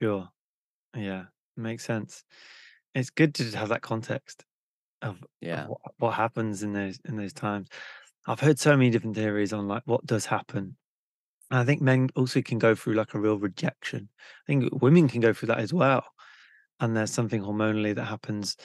Sure. 0.00 0.28
Yeah, 0.94 1.24
makes 1.56 1.84
sense. 1.84 2.24
It's 2.94 3.10
good 3.10 3.34
to 3.36 3.44
have 3.56 3.70
that 3.70 3.82
context 3.82 4.44
of, 5.00 5.22
of 5.22 5.28
Yeah. 5.40 5.66
what, 5.66 5.80
what 5.98 6.10
happens 6.14 6.62
in 6.62 6.72
those 6.72 7.00
in 7.06 7.16
those 7.16 7.32
times. 7.32 7.68
I've 8.26 8.40
heard 8.40 8.58
so 8.58 8.76
many 8.76 8.90
different 8.90 9.16
theories 9.16 9.52
on 9.52 9.66
like 9.68 9.82
what 9.86 10.04
does 10.06 10.26
happen. 10.26 10.76
And 11.52 11.60
I 11.60 11.64
think 11.64 11.82
men 11.82 12.08
also 12.16 12.40
can 12.40 12.58
go 12.58 12.74
through 12.74 12.94
like 12.94 13.12
a 13.12 13.20
real 13.20 13.38
rejection. 13.38 14.08
I 14.16 14.46
think 14.46 14.72
women 14.80 15.06
can 15.06 15.20
go 15.20 15.34
through 15.34 15.48
that 15.48 15.58
as 15.58 15.70
well. 15.70 16.02
And 16.80 16.96
there's 16.96 17.10
something 17.10 17.42
hormonally 17.42 17.94
that 17.94 18.06
happens 18.06 18.56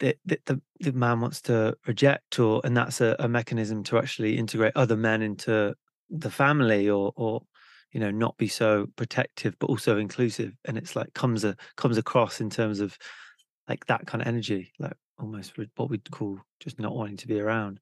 that, 0.00 0.18
that 0.26 0.44
the, 0.44 0.60
the 0.80 0.92
man 0.92 1.22
wants 1.22 1.40
to 1.42 1.74
reject 1.86 2.38
or 2.40 2.60
and 2.62 2.76
that's 2.76 3.00
a, 3.00 3.16
a 3.18 3.26
mechanism 3.26 3.82
to 3.84 3.96
actually 3.96 4.36
integrate 4.36 4.74
other 4.76 4.98
men 4.98 5.22
into 5.22 5.74
the 6.10 6.30
family 6.30 6.90
or 6.90 7.10
or 7.16 7.40
you 7.92 8.00
know 8.00 8.10
not 8.10 8.36
be 8.36 8.48
so 8.48 8.86
protective 8.96 9.56
but 9.58 9.68
also 9.68 9.96
inclusive 9.98 10.52
and 10.66 10.78
it's 10.78 10.94
like 10.94 11.12
comes 11.14 11.42
a 11.42 11.56
comes 11.76 11.96
across 11.98 12.40
in 12.40 12.50
terms 12.50 12.80
of 12.80 12.96
like 13.66 13.84
that 13.86 14.06
kind 14.06 14.22
of 14.22 14.28
energy 14.28 14.72
like 14.78 14.94
almost 15.18 15.54
what 15.76 15.90
we'd 15.90 16.08
call 16.10 16.38
just 16.60 16.78
not 16.78 16.94
wanting 16.94 17.16
to 17.16 17.26
be 17.26 17.40
around 17.40 17.80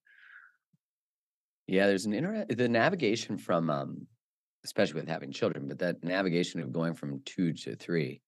Yeah, 1.66 1.87
there's 1.87 2.06
an 2.06 2.12
inter 2.12 2.44
the 2.49 2.68
navigation 2.68 3.38
from 3.38 3.70
um 3.70 4.06
especially 4.64 5.00
with 5.00 5.08
having 5.08 5.30
children, 5.32 5.68
but 5.68 5.78
that 5.78 6.02
navigation 6.02 6.61
of 6.61 6.73
going 6.73 6.94
from 6.94 7.23
two 7.23 7.52
to 7.52 7.76
three, 7.76 8.20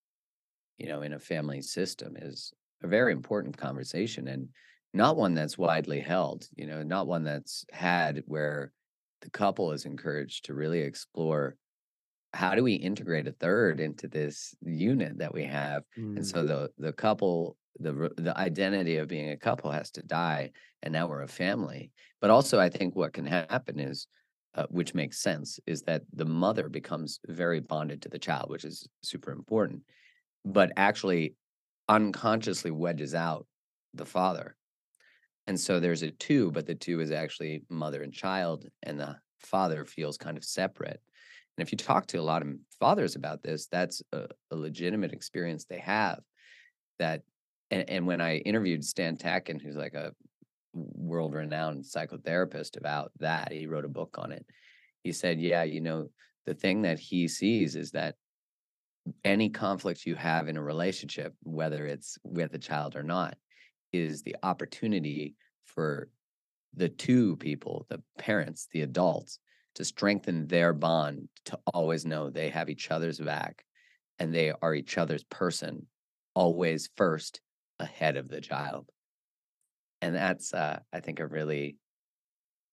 you 0.78 0.86
know, 0.88 1.02
in 1.02 1.12
a 1.12 1.20
family 1.20 1.62
system 1.62 2.16
is 2.16 2.52
a 2.82 2.88
very 2.88 3.12
important 3.12 3.56
conversation 3.58 4.28
and 4.28 4.50
not 4.94 5.16
one 5.16 5.34
that's 5.34 5.58
widely 5.58 6.00
held, 6.00 6.48
you 6.56 6.66
know, 6.66 6.82
not 6.82 7.06
one 7.08 7.24
that's 7.24 7.66
had 7.72 8.22
where 8.26 8.72
the 9.22 9.30
couple 9.30 9.72
is 9.72 9.86
encouraged 9.86 10.44
to 10.46 10.54
really 10.54 10.80
explore 10.80 11.56
how 12.34 12.54
do 12.54 12.62
we 12.62 12.74
integrate 12.74 13.26
a 13.26 13.32
third 13.32 13.80
into 13.80 14.08
this 14.08 14.54
unit 14.62 15.18
that 15.18 15.34
we 15.34 15.44
have. 15.44 15.84
And 16.16 16.26
Mm, 16.26 16.26
so 16.26 16.44
the 16.44 16.70
the 16.78 16.92
couple 16.92 17.56
the 17.78 18.10
the 18.16 18.36
identity 18.38 18.96
of 18.96 19.08
being 19.08 19.30
a 19.30 19.36
couple 19.36 19.70
has 19.70 19.90
to 19.92 20.02
die 20.02 20.50
and 20.82 20.92
now 20.92 21.06
we're 21.06 21.22
a 21.22 21.28
family. 21.28 21.90
But 22.20 22.30
also 22.30 22.58
i 22.58 22.68
think 22.68 22.96
what 22.96 23.12
can 23.12 23.26
happen 23.26 23.78
is 23.78 24.06
uh, 24.54 24.66
which 24.70 24.94
makes 24.94 25.20
sense 25.20 25.60
is 25.66 25.82
that 25.82 26.02
the 26.12 26.24
mother 26.24 26.68
becomes 26.68 27.20
very 27.28 27.60
bonded 27.60 28.02
to 28.02 28.08
the 28.08 28.18
child 28.18 28.50
which 28.50 28.64
is 28.64 28.88
super 29.02 29.30
important 29.30 29.82
but 30.44 30.72
actually 30.76 31.34
unconsciously 31.88 32.70
wedges 32.70 33.14
out 33.14 33.46
the 33.94 34.04
father. 34.04 34.56
And 35.46 35.58
so 35.58 35.80
there's 35.80 36.02
a 36.02 36.10
two 36.10 36.50
but 36.50 36.66
the 36.66 36.74
two 36.74 37.00
is 37.00 37.10
actually 37.10 37.62
mother 37.68 38.02
and 38.02 38.12
child 38.12 38.66
and 38.82 39.00
the 39.00 39.16
father 39.40 39.84
feels 39.84 40.18
kind 40.18 40.36
of 40.36 40.44
separate. 40.44 41.00
And 41.56 41.66
if 41.66 41.72
you 41.72 41.78
talk 41.78 42.06
to 42.08 42.18
a 42.18 42.22
lot 42.22 42.42
of 42.42 42.48
fathers 42.78 43.16
about 43.16 43.42
this 43.42 43.66
that's 43.66 44.02
a, 44.12 44.26
a 44.50 44.56
legitimate 44.56 45.12
experience 45.12 45.64
they 45.64 45.78
have 45.78 46.20
that 46.98 47.22
and, 47.70 47.88
and 47.88 48.06
when 48.06 48.20
I 48.20 48.36
interviewed 48.38 48.84
Stan 48.84 49.16
Tatkin, 49.16 49.60
who's 49.60 49.76
like 49.76 49.94
a 49.94 50.12
world 50.72 51.34
renowned 51.34 51.84
psychotherapist 51.84 52.76
about 52.76 53.12
that, 53.20 53.52
he 53.52 53.66
wrote 53.66 53.84
a 53.84 53.88
book 53.88 54.16
on 54.18 54.32
it. 54.32 54.44
He 55.02 55.12
said, 55.12 55.40
Yeah, 55.40 55.64
you 55.64 55.80
know, 55.80 56.08
the 56.46 56.54
thing 56.54 56.82
that 56.82 56.98
he 56.98 57.28
sees 57.28 57.76
is 57.76 57.90
that 57.92 58.14
any 59.24 59.48
conflict 59.48 60.06
you 60.06 60.14
have 60.14 60.48
in 60.48 60.56
a 60.56 60.62
relationship, 60.62 61.34
whether 61.42 61.86
it's 61.86 62.18
with 62.24 62.54
a 62.54 62.58
child 62.58 62.96
or 62.96 63.02
not, 63.02 63.36
is 63.92 64.22
the 64.22 64.36
opportunity 64.42 65.34
for 65.64 66.08
the 66.74 66.88
two 66.88 67.36
people, 67.36 67.86
the 67.88 68.02
parents, 68.18 68.68
the 68.72 68.82
adults, 68.82 69.38
to 69.74 69.84
strengthen 69.84 70.46
their 70.46 70.72
bond, 70.72 71.28
to 71.46 71.58
always 71.72 72.04
know 72.04 72.28
they 72.28 72.50
have 72.50 72.68
each 72.68 72.90
other's 72.90 73.18
back 73.18 73.64
and 74.18 74.34
they 74.34 74.52
are 74.60 74.74
each 74.74 74.98
other's 74.98 75.24
person, 75.24 75.86
always 76.34 76.90
first 76.96 77.40
ahead 77.80 78.16
of 78.16 78.28
the 78.28 78.40
child. 78.40 78.90
And 80.00 80.14
that's, 80.14 80.54
uh, 80.54 80.80
I 80.92 81.00
think, 81.00 81.20
a 81.20 81.26
really, 81.26 81.78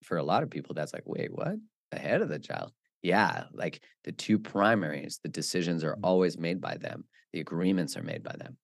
for 0.04 0.18
a 0.18 0.24
lot 0.24 0.44
of 0.44 0.50
people, 0.50 0.76
that's 0.76 0.94
like, 0.94 1.04
wait, 1.06 1.34
what? 1.34 1.56
Ahead 1.92 2.22
of 2.22 2.30
the 2.30 2.40
child? 2.40 2.74
Yeah, 3.02 3.46
like 3.52 3.84
the 4.04 4.12
two 4.12 4.40
primaries, 4.40 5.20
the 5.22 5.30
decisions 5.30 5.84
are 5.84 5.96
Mm. 5.96 6.02
always 6.04 6.38
made 6.38 6.62
by 6.62 6.78
them, 6.78 7.06
the 7.34 7.40
agreements 7.40 7.96
are 7.98 8.04
made 8.04 8.24
by 8.24 8.36
them. 8.38 8.58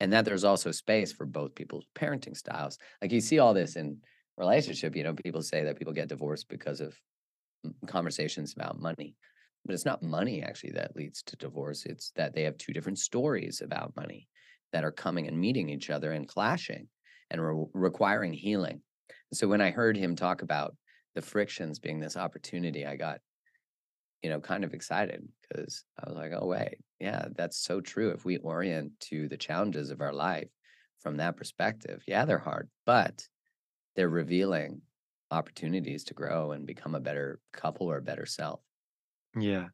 And 0.00 0.12
that 0.12 0.24
there's 0.24 0.44
also 0.44 0.72
space 0.72 1.12
for 1.12 1.26
both 1.26 1.54
people's 1.54 1.86
parenting 1.94 2.36
styles. 2.36 2.78
Like 3.00 3.12
you 3.12 3.20
see 3.20 3.38
all 3.38 3.54
this 3.54 3.76
in 3.76 4.02
relationship, 4.36 4.96
you 4.96 5.04
know, 5.04 5.14
people 5.14 5.42
say 5.42 5.64
that 5.64 5.78
people 5.78 5.92
get 5.92 6.08
divorced 6.08 6.48
because 6.48 6.80
of 6.80 7.00
conversations 7.86 8.52
about 8.52 8.80
money. 8.80 9.16
But 9.64 9.74
it's 9.74 9.84
not 9.84 10.02
money 10.02 10.42
actually 10.42 10.72
that 10.72 10.96
leads 10.96 11.22
to 11.24 11.36
divorce. 11.36 11.86
It's 11.86 12.10
that 12.16 12.34
they 12.34 12.42
have 12.42 12.58
two 12.58 12.72
different 12.72 12.98
stories 12.98 13.60
about 13.60 13.94
money 13.96 14.28
that 14.72 14.84
are 14.84 14.92
coming 14.92 15.26
and 15.28 15.38
meeting 15.38 15.68
each 15.68 15.90
other 15.90 16.12
and 16.12 16.28
clashing 16.28 16.88
and 17.30 17.40
re- 17.44 17.66
requiring 17.74 18.32
healing. 18.32 18.82
So 19.32 19.48
when 19.48 19.60
I 19.60 19.70
heard 19.70 19.96
him 19.96 20.16
talk 20.16 20.42
about 20.42 20.76
the 21.14 21.22
frictions 21.22 21.78
being 21.78 22.00
this 22.00 22.16
opportunity, 22.16 22.86
I 22.86 22.96
got, 22.96 23.20
you 24.22 24.30
know, 24.30 24.40
kind 24.40 24.64
of 24.64 24.74
excited 24.74 25.26
because 25.42 25.84
I 25.98 26.08
was 26.08 26.16
like, 26.16 26.32
oh, 26.34 26.46
wait, 26.46 26.76
yeah, 27.00 27.26
that's 27.34 27.56
so 27.58 27.80
true. 27.80 28.10
If 28.10 28.24
we 28.24 28.36
orient 28.38 28.98
to 29.10 29.28
the 29.28 29.36
challenges 29.36 29.90
of 29.90 30.00
our 30.00 30.12
life 30.12 30.48
from 31.00 31.16
that 31.16 31.36
perspective, 31.36 32.02
yeah, 32.06 32.24
they're 32.24 32.38
hard, 32.38 32.70
but 32.86 33.26
they're 33.96 34.08
revealing 34.08 34.82
opportunities 35.30 36.04
to 36.04 36.14
grow 36.14 36.52
and 36.52 36.66
become 36.66 36.94
a 36.94 37.00
better 37.00 37.40
couple 37.52 37.90
or 37.90 37.96
a 37.98 38.02
better 38.02 38.26
self. 38.26 38.60
yeah 39.36 39.68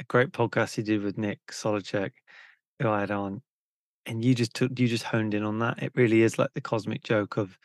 a 0.00 0.04
great 0.04 0.32
podcast 0.32 0.76
you 0.76 0.82
did 0.82 1.02
with 1.02 1.18
nick 1.18 1.38
solacek 1.50 2.12
who 2.80 2.88
i 2.88 3.00
had 3.00 3.10
on 3.10 3.42
and 4.06 4.24
you 4.24 4.34
just 4.34 4.54
took 4.54 4.78
you 4.78 4.88
just 4.88 5.04
honed 5.04 5.34
in 5.34 5.42
on 5.44 5.58
that. 5.60 5.82
It 5.82 5.92
really 5.94 6.22
is 6.22 6.38
like 6.38 6.50
the 6.54 6.60
cosmic 6.60 7.02
joke 7.02 7.36
of 7.36 7.58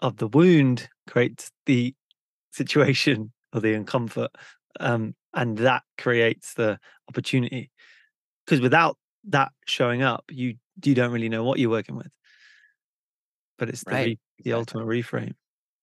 of 0.00 0.16
the 0.18 0.28
wound 0.28 0.88
creates 1.08 1.50
the 1.66 1.94
situation 2.52 3.32
or 3.54 3.60
the 3.60 3.74
uncomfort 3.74 4.28
um 4.80 5.14
and 5.34 5.58
that 5.58 5.82
creates 5.98 6.54
the 6.54 6.78
opportunity. 7.08 7.70
Because 8.46 8.60
without 8.60 8.98
that 9.24 9.52
showing 9.66 10.02
up 10.02 10.24
you 10.30 10.56
you 10.84 10.94
don't 10.94 11.12
really 11.12 11.28
know 11.28 11.44
what 11.44 11.58
you're 11.58 11.70
working 11.70 11.96
with. 11.96 12.10
But 13.58 13.68
it's 13.68 13.84
the 13.84 13.96
Right. 13.96 14.04
re- 14.06 14.18
the 14.44 14.52
ultimate 14.54 14.86
reframe. 14.86 15.34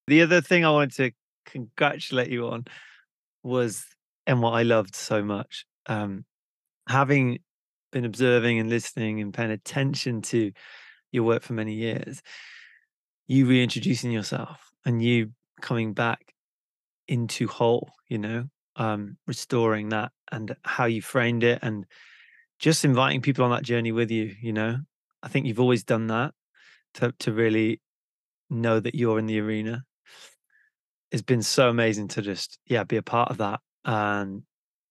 The 0.07 0.21
other 0.21 0.41
thing 0.41 0.65
i 0.65 0.71
wanted 0.71 0.93
to 0.95 1.11
congratulate 1.45 2.29
you 2.29 2.47
on 2.47 2.65
was 3.43 3.85
and 4.27 4.41
what 4.41 4.51
i 4.51 4.63
loved 4.63 4.95
so 4.95 5.23
much 5.23 5.65
um 5.87 6.25
having 6.89 7.39
been 7.97 8.05
observing 8.05 8.59
and 8.59 8.69
listening 8.69 9.21
and 9.21 9.33
paying 9.33 9.49
attention 9.49 10.21
to 10.21 10.51
your 11.11 11.23
work 11.23 11.41
for 11.41 11.53
many 11.53 11.73
years 11.73 12.21
you 13.25 13.47
reintroducing 13.47 14.11
yourself 14.11 14.71
and 14.85 15.01
you 15.01 15.31
coming 15.61 15.93
back 15.93 16.31
into 17.07 17.47
whole 17.47 17.89
you 18.07 18.19
know 18.19 18.43
um 18.75 19.17
restoring 19.25 19.89
that 19.89 20.11
and 20.31 20.55
how 20.63 20.85
you 20.85 21.01
framed 21.01 21.43
it 21.43 21.57
and 21.63 21.87
just 22.59 22.85
inviting 22.85 23.19
people 23.19 23.43
on 23.43 23.49
that 23.49 23.63
journey 23.63 23.91
with 23.91 24.11
you 24.11 24.35
you 24.43 24.53
know? 24.53 24.77
I 25.23 25.27
think 25.27 25.47
you've 25.47 25.59
always 25.59 25.83
done 25.83 26.05
that 26.07 26.35
to 26.95 27.11
to 27.17 27.33
really 27.33 27.81
know 28.51 28.79
that 28.79 28.93
you're 28.93 29.17
in 29.17 29.25
the 29.25 29.39
arena. 29.39 29.85
It's 31.11 31.23
been 31.23 31.41
so 31.41 31.69
amazing 31.69 32.09
to 32.09 32.21
just 32.21 32.59
yeah 32.67 32.83
be 32.83 32.97
a 32.97 33.01
part 33.01 33.31
of 33.31 33.37
that 33.37 33.59
and 33.83 34.43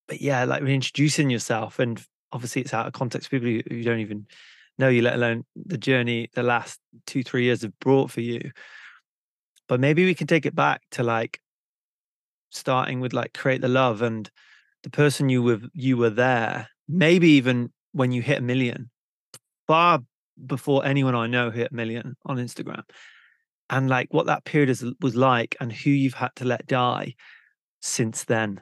but 0.08 0.20
yeah 0.20 0.42
like 0.42 0.64
reintroducing 0.64 1.30
yourself 1.30 1.78
and 1.78 2.04
obviously 2.32 2.62
it's 2.62 2.74
out 2.74 2.86
of 2.86 2.92
context 2.92 3.30
people 3.30 3.48
who, 3.48 3.60
who 3.68 3.82
don't 3.82 4.00
even 4.00 4.26
know 4.78 4.88
you 4.88 5.02
let 5.02 5.14
alone 5.14 5.44
the 5.54 5.78
journey 5.78 6.28
the 6.34 6.42
last 6.42 6.78
two 7.06 7.22
three 7.22 7.44
years 7.44 7.62
have 7.62 7.78
brought 7.80 8.10
for 8.10 8.20
you. 8.20 8.50
But 9.68 9.80
maybe 9.80 10.04
we 10.04 10.14
can 10.14 10.26
take 10.26 10.46
it 10.46 10.54
back 10.54 10.82
to 10.92 11.02
like 11.02 11.40
starting 12.50 13.00
with 13.00 13.12
like 13.12 13.32
create 13.32 13.60
the 13.60 13.68
love 13.68 14.02
and 14.02 14.30
the 14.82 14.90
person 14.90 15.28
you 15.28 15.42
were 15.42 15.60
you 15.72 15.96
were 15.96 16.10
there 16.10 16.68
maybe 16.88 17.30
even 17.30 17.72
when 17.92 18.12
you 18.12 18.22
hit 18.22 18.38
a 18.38 18.42
million 18.42 18.88
far 19.66 20.00
before 20.46 20.84
anyone 20.84 21.14
i 21.14 21.26
know 21.26 21.50
hit 21.50 21.72
a 21.72 21.74
million 21.74 22.16
on 22.24 22.36
instagram. 22.36 22.82
And 23.68 23.90
like 23.90 24.14
what 24.14 24.26
that 24.26 24.44
period 24.44 24.70
is, 24.70 24.84
was 25.00 25.16
like 25.16 25.56
and 25.58 25.72
who 25.72 25.90
you've 25.90 26.14
had 26.14 26.30
to 26.36 26.44
let 26.44 26.68
die 26.68 27.16
since 27.80 28.22
then. 28.24 28.60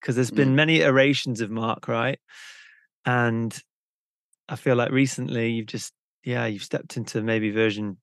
Because 0.00 0.16
there's 0.16 0.30
been 0.30 0.52
Mm. 0.52 0.54
many 0.54 0.80
iterations 0.80 1.42
of 1.42 1.50
mark 1.50 1.88
right 1.88 2.18
And 3.06 3.58
I 4.48 4.56
feel 4.56 4.76
like 4.76 4.92
recently 4.92 5.52
you've 5.52 5.66
just 5.68 5.94
yeah, 6.24 6.46
you've 6.46 6.64
stepped 6.64 6.96
into 6.96 7.22
maybe 7.22 7.50
version 7.50 7.98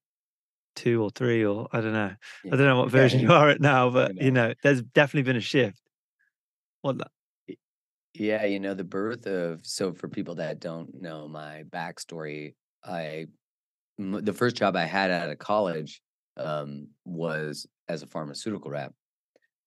2 0.76 1.04
or 1.04 1.12
3 1.12 1.46
or 1.46 1.70
I 1.74 1.82
don't 1.82 1.94
know. 1.94 2.16
Yeah. 2.44 2.52
I 2.52 2.58
don't 2.58 2.68
know 2.68 2.80
what 2.80 2.92
Yeah, 2.94 3.08
version 3.08 3.22
you 3.22 3.32
are 3.34 3.50
at 3.50 3.62
now, 3.62 3.90
but, 3.92 4.14
you 4.20 4.32
know. 4.32 4.32
know, 4.32 4.54
there's 4.64 4.84
definitely 4.84 5.24
been 5.30 5.38
a 5.38 5.42
shift. 5.42 5.82
What 6.82 6.98
the 7.00 7.10
yeah, 8.14 8.46
you 8.46 8.60
know, 8.60 8.74
the 8.74 8.84
birth 8.84 9.26
of 9.26 9.66
so 9.66 9.94
for 9.94 10.10
people 10.10 10.36
that 10.36 10.60
don't 10.60 11.02
know 11.02 11.28
my 11.28 11.64
backstory, 11.70 12.56
I 12.84 13.28
m 14.00 14.14
the 14.26 14.34
first 14.34 14.56
job 14.58 14.76
I 14.78 14.86
had 14.86 15.12
out 15.12 15.30
of 15.32 15.40
college, 15.40 16.02
um, 16.38 16.90
was 17.06 17.68
as 17.90 18.04
a 18.04 18.08
pharmaceutical 18.08 18.72
rep. 18.72 18.94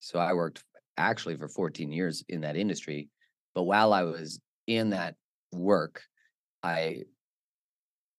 So 0.01 0.19
I 0.19 0.33
worked 0.33 0.65
actually 0.97 1.37
for 1.37 1.49
14 1.49 1.91
years 1.93 2.23
in 2.29 2.41
that 2.43 2.57
industry, 2.57 3.09
but 3.55 3.63
while 3.65 3.93
I 3.93 4.03
was 4.03 4.39
in 4.67 4.91
that 4.91 5.17
work, 5.55 6.03
I 6.63 7.03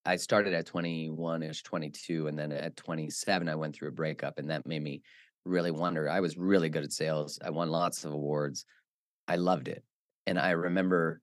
I 0.05 0.16
started 0.16 0.55
at 0.55 0.66
21-ish, 0.66 1.62
22, 1.62 2.28
and 2.28 2.38
then 2.38 2.52
at 2.52 2.76
27, 2.76 3.49
I 3.49 3.57
went 3.57 3.75
through 3.75 3.88
a 3.88 3.93
breakup, 3.93 4.38
and 4.38 4.50
that 4.50 4.66
made 4.66 4.83
me 4.83 5.02
really 5.45 5.71
wonder. 5.71 6.09
I 6.09 6.21
was 6.21 6.37
really 6.37 6.69
good 6.69 6.85
at 6.85 6.93
sales. 6.93 7.38
I 7.45 7.50
won 7.50 7.71
lots 7.71 8.05
of 8.05 8.12
awards. 8.12 8.64
I 9.28 9.37
loved 9.37 9.69
it. 9.69 9.85
And 10.26 10.38
I 10.38 10.50
remember 10.50 11.21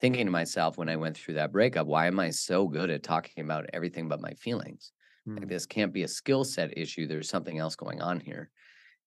thinking 0.00 0.26
to 0.26 0.32
myself 0.32 0.78
when 0.78 0.88
I 0.88 0.96
went 0.96 1.16
through 1.16 1.34
that 1.34 1.52
breakup, 1.52 1.86
why 1.86 2.06
am 2.06 2.20
I 2.20 2.30
so 2.30 2.68
good 2.68 2.90
at 2.90 3.02
talking 3.02 3.44
about 3.44 3.66
everything 3.72 4.08
but 4.08 4.20
my 4.20 4.32
feelings? 4.34 4.92
Like 5.36 5.48
Mm, 5.48 5.48
this 5.48 5.66
can't 5.66 5.92
be 5.92 6.02
a 6.02 6.08
skill 6.08 6.44
set 6.44 6.76
issue. 6.76 7.06
There's 7.06 7.28
something 7.28 7.58
else 7.58 7.76
going 7.76 8.02
on 8.02 8.20
here. 8.20 8.50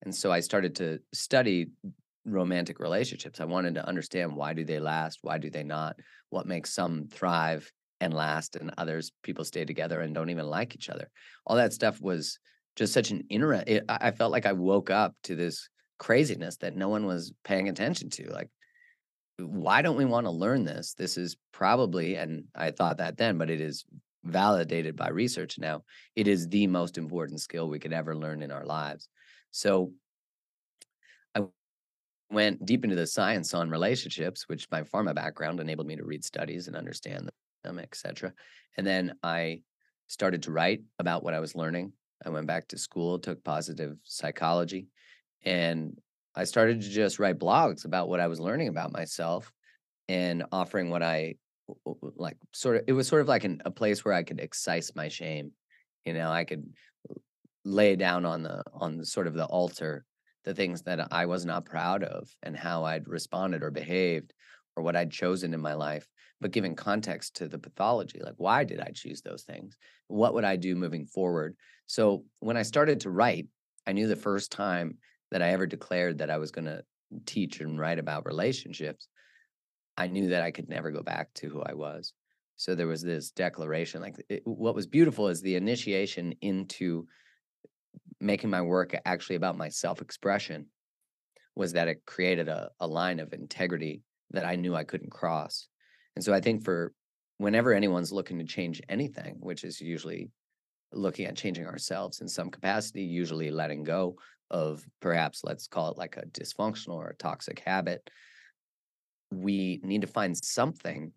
And 0.04 0.14
so 0.14 0.32
I 0.32 0.42
started 0.42 0.76
to 0.78 1.00
study 1.14 1.68
romantic 2.26 2.80
relationships. 2.80 3.40
I 3.40 3.46
wanted 3.46 3.76
to 3.76 3.88
understand 3.88 4.36
why 4.36 4.54
do 4.54 4.66
they 4.66 4.80
last? 4.80 5.20
Why 5.22 5.38
do 5.38 5.50
they 5.50 5.64
not? 5.64 5.98
What 6.30 6.46
makes 6.46 6.74
some 6.74 7.08
thrive 7.08 7.72
and 8.00 8.14
last 8.14 8.56
and 8.56 8.72
others 8.78 9.12
people 9.24 9.44
stay 9.44 9.66
together 9.66 10.02
and 10.02 10.14
don't 10.14 10.30
even 10.30 10.48
like 10.48 10.76
each 10.76 10.90
other. 10.90 11.10
All 11.46 11.56
that 11.56 11.74
stuff 11.74 12.00
was 12.02 12.40
just 12.76 12.94
such 12.94 13.12
an 13.12 13.24
interest. 13.30 13.66
I 13.90 14.12
felt 14.12 14.32
like 14.32 14.46
I 14.46 14.54
woke 14.54 14.90
up 14.90 15.16
to 15.24 15.36
this 15.36 15.70
craziness 15.98 16.58
that 16.58 16.76
no 16.76 16.90
one 16.90 17.06
was 17.06 17.34
paying 17.44 17.70
attention 17.70 18.10
to. 18.12 18.32
Like, 18.32 18.50
why 19.40 19.82
don't 19.82 19.98
we 19.98 20.06
want 20.06 20.26
to 20.26 20.32
learn 20.32 20.64
this? 20.64 20.94
This 20.94 21.18
is 21.18 21.38
probably, 21.52 22.16
and 22.16 22.46
I 22.56 22.72
thought 22.72 22.98
that 22.98 23.18
then, 23.18 23.38
but 23.38 23.50
it 23.50 23.62
is 23.62 23.86
validated 24.24 24.96
by 24.96 25.10
research 25.10 25.58
now. 25.58 25.84
It 26.16 26.28
is 26.28 26.48
the 26.48 26.68
most 26.68 26.98
important 26.98 27.42
skill 27.42 27.68
we 27.68 27.80
could 27.80 27.94
ever 27.94 28.16
learn 28.16 28.42
in 28.44 28.52
our 28.52 28.66
lives. 28.66 29.08
So 29.52 29.92
went 32.30 32.66
deep 32.66 32.84
into 32.84 32.96
the 32.96 33.08
science 33.08 33.54
on 33.54 33.70
relationships, 33.70 34.48
which 34.48 34.68
my 34.72 34.82
pharma 34.82 35.16
background 35.16 35.60
enabled 35.60 35.88
me 35.88 35.96
to 35.96 36.04
read 36.04 36.24
studies 36.24 36.68
and 36.68 36.76
understand 36.76 37.30
them, 37.64 37.80
et 37.80 37.96
cetera. 37.96 38.34
And 38.76 38.86
then 38.86 39.16
I 39.24 39.62
started 40.08 40.44
to 40.44 40.52
write 40.52 40.82
about 41.00 41.24
what 41.24 41.34
I 41.34 41.40
was 41.40 41.56
learning. 41.56 41.94
I 42.26 42.30
went 42.30 42.48
back 42.48 42.68
to 42.70 42.78
school, 42.78 43.20
took 43.20 43.44
positive 43.44 43.98
psychology, 44.04 44.88
and 45.46 45.98
I 46.36 46.44
started 46.44 46.82
to 46.82 46.90
just 46.90 47.20
write 47.20 47.40
blogs 47.40 47.86
about 47.86 48.10
what 48.10 48.20
I 48.20 48.28
was 48.28 48.40
learning 48.40 48.68
about 48.68 48.92
myself 48.92 49.52
and 50.08 50.44
offering 50.52 50.90
what 50.90 51.04
I 51.04 51.36
like 52.16 52.38
sort 52.54 52.78
of 52.78 52.84
it 52.88 52.94
was 52.94 53.08
sort 53.08 53.22
of 53.22 53.28
like 53.28 53.44
an, 53.44 53.62
a 53.66 53.72
place 53.72 54.06
where 54.06 54.14
I 54.14 54.24
could 54.24 54.40
excise 54.40 54.92
my 54.96 55.10
shame. 55.10 55.52
You 56.06 56.14
know, 56.14 56.30
I 56.30 56.46
could 56.46 56.66
lay 57.66 57.96
down 57.96 58.26
on 58.26 58.44
the 58.44 58.64
on 58.74 58.98
the 58.98 59.06
sort 59.06 59.28
of 59.28 59.34
the 59.34 59.46
altar 59.46 60.06
the 60.48 60.54
things 60.54 60.82
that 60.84 61.10
I 61.12 61.26
was 61.26 61.46
not 61.46 61.66
proud 61.66 62.04
of 62.04 62.34
and 62.42 62.56
how 62.56 62.86
I'd 62.86 63.10
responded 63.10 63.64
or 63.64 63.70
behaved 63.70 64.34
or 64.78 64.84
what 64.84 64.96
I'd 64.96 65.12
chosen 65.12 65.54
in 65.54 65.60
my 65.60 65.74
life, 65.74 66.08
but 66.40 66.52
giving 66.52 66.74
context 66.74 67.36
to 67.36 67.50
the 67.50 67.60
pathology, 67.60 68.22
like 68.24 68.36
why 68.38 68.64
did 68.64 68.80
I 68.80 68.92
choose 68.94 69.22
those 69.22 69.44
things? 69.44 69.76
What 70.08 70.34
would 70.34 70.46
I 70.46 70.56
do 70.56 70.74
moving 70.76 71.06
forward? 71.06 71.58
So 71.86 72.24
when 72.40 72.56
I 72.56 72.62
started 72.62 73.02
to 73.02 73.10
write, 73.10 73.48
I 73.86 73.92
knew 73.92 74.08
the 74.08 74.16
first 74.16 74.50
time 74.50 74.98
that 75.32 75.42
I 75.42 75.50
ever 75.50 75.68
declared 75.68 76.20
that 76.20 76.30
I 76.30 76.38
was 76.38 76.52
going 76.52 76.66
to 76.66 76.82
teach 77.26 77.60
and 77.60 77.78
write 77.78 78.00
about 78.00 78.26
relationships, 78.26 79.10
I 79.98 80.08
knew 80.08 80.30
that 80.30 80.44
I 80.44 80.52
could 80.52 80.70
never 80.70 80.92
go 80.92 81.04
back 81.04 81.34
to 81.36 81.50
who 81.50 81.62
I 81.62 81.74
was. 81.74 82.14
So 82.56 82.74
there 82.74 82.88
was 82.88 83.02
this 83.02 83.32
declaration. 83.32 84.02
Like 84.02 84.16
it, 84.30 84.44
what 84.46 84.76
was 84.76 84.88
beautiful 84.88 85.28
is 85.28 85.42
the 85.42 85.58
initiation 85.58 86.34
into 86.40 87.06
making 88.20 88.50
my 88.50 88.62
work 88.62 88.96
actually 89.06 89.36
about 89.36 89.58
my 89.58 89.70
self-expression 89.70 90.68
was 91.56 91.74
that 91.74 91.88
it 91.88 92.06
created 92.06 92.48
a, 92.48 92.70
a 92.80 92.88
line 92.88 93.20
of 93.20 93.34
integrity 93.34 94.02
that 94.32 94.46
I 94.46 94.56
knew 94.56 94.76
I 94.76 94.84
couldn't 94.84 95.12
cross. 95.12 95.68
And 96.16 96.24
so 96.24 96.34
I 96.34 96.42
think 96.42 96.64
for 96.64 96.94
whenever 97.38 97.74
anyone's 97.74 98.12
looking 98.12 98.40
to 98.40 98.46
change 98.46 98.82
anything, 98.90 99.38
which 99.40 99.64
is 99.64 99.80
usually 99.82 100.30
looking 100.94 101.26
at 101.26 101.36
changing 101.36 101.66
ourselves 101.66 102.22
in 102.22 102.28
some 102.28 102.50
capacity, 102.50 103.04
usually 103.04 103.52
letting 103.52 103.84
go 103.84 104.16
of 104.50 104.86
perhaps 105.02 105.42
let's 105.44 105.68
call 105.68 105.92
it 105.92 105.98
like 105.98 106.18
a 106.18 106.26
dysfunctional 106.28 106.96
or 106.96 107.10
a 107.10 107.16
toxic 107.16 107.60
habit, 107.60 108.10
we 109.32 109.80
need 109.84 110.02
to 110.02 110.08
find 110.08 110.38
something 110.38 111.12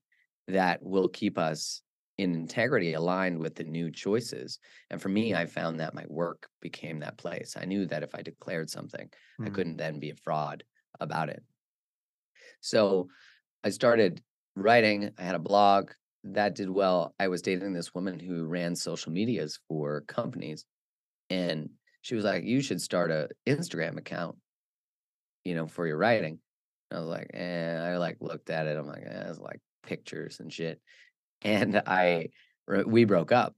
that 0.49 0.83
will 0.83 1.09
keep 1.09 1.39
us 1.39 1.83
in 2.21 2.35
integrity 2.35 2.93
aligned 2.93 3.39
with 3.39 3.55
the 3.55 3.65
new 3.65 3.91
choices. 3.91 4.59
And 4.91 5.01
for 5.01 5.09
me, 5.09 5.35
I 5.35 5.47
found 5.47 5.81
that 5.81 5.95
my 5.95 6.05
work 6.09 6.49
became 6.61 7.01
that 7.01 7.17
place. 7.19 7.57
I 7.57 7.65
knew 7.65 7.87
that 7.87 8.03
if 8.03 8.15
I 8.15 8.23
declared 8.23 8.69
something, 8.69 9.09
I 9.45 9.49
mm, 9.49 9.55
couldn't 9.55 9.79
then 9.79 9.99
be 9.99 10.11
a 10.11 10.17
fraud 10.17 10.63
about 11.01 11.31
it. 11.31 11.43
So 12.61 13.09
I 13.65 13.71
started 13.71 14.23
writing. 14.57 15.11
I 15.19 15.23
had 15.23 15.35
a 15.35 15.39
blog 15.41 15.93
that 16.25 16.55
did 16.55 16.69
well. 16.69 17.15
I 17.19 17.29
was 17.29 17.43
dating 17.43 17.73
this 17.73 17.95
woman 17.95 18.19
who 18.19 18.45
ran 18.47 18.77
social 18.77 19.13
medias 19.13 19.59
for 19.69 20.03
companies, 20.03 20.67
and 21.31 21.71
she 22.03 22.15
was 22.15 22.25
like, 22.25 22.45
"You 22.45 22.61
should 22.61 22.83
start 22.83 23.11
a 23.11 23.31
Instagram 23.47 23.99
account, 23.99 24.37
you 25.45 25.55
know, 25.55 25.67
for 25.67 25.87
your 25.87 25.97
writing." 25.97 26.41
I 26.91 26.99
was 26.99 27.09
like, 27.09 27.31
"Eh." 27.35 27.77
I 27.77 27.97
like 27.97 28.19
looked 28.21 28.51
at 28.51 28.67
it. 28.67 28.77
I'm 28.77 28.87
like, 28.87 29.05
eh, 29.07 29.29
"It's 29.29 29.39
like 29.39 29.61
pictures 29.83 30.41
and 30.41 30.53
shit." 30.53 30.81
And 31.43 31.83
I, 31.87 32.29
we 32.67 33.05
broke 33.05 33.33
up, 33.33 33.55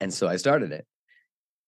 and 0.00 0.12
so 0.12 0.28
I 0.28 0.36
started 0.36 0.72
it. 0.72 0.86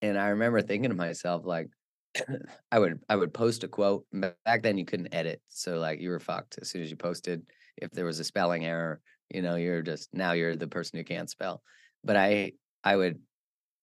And 0.02 0.18
I 0.18 0.28
remember 0.28 0.62
thinking 0.62 0.90
to 0.90 0.96
myself, 0.96 1.44
like, 1.44 1.68
I 2.72 2.78
would 2.78 3.00
I 3.08 3.16
would 3.16 3.34
post 3.34 3.64
a 3.64 3.68
quote. 3.68 4.04
Back 4.12 4.62
then, 4.62 4.78
you 4.78 4.84
couldn't 4.84 5.14
edit, 5.14 5.40
so 5.48 5.78
like 5.78 6.00
you 6.00 6.10
were 6.10 6.20
fucked 6.20 6.58
as 6.60 6.70
soon 6.70 6.82
as 6.82 6.90
you 6.90 6.96
posted. 6.96 7.42
If 7.76 7.90
there 7.90 8.04
was 8.04 8.18
a 8.18 8.24
spelling 8.24 8.64
error, 8.64 9.00
you 9.30 9.42
know, 9.42 9.56
you're 9.56 9.82
just 9.82 10.08
now 10.12 10.32
you're 10.32 10.56
the 10.56 10.68
person 10.68 10.98
who 10.98 11.04
can't 11.04 11.30
spell. 11.30 11.62
But 12.04 12.16
I 12.16 12.52
I 12.84 12.96
would 12.96 13.20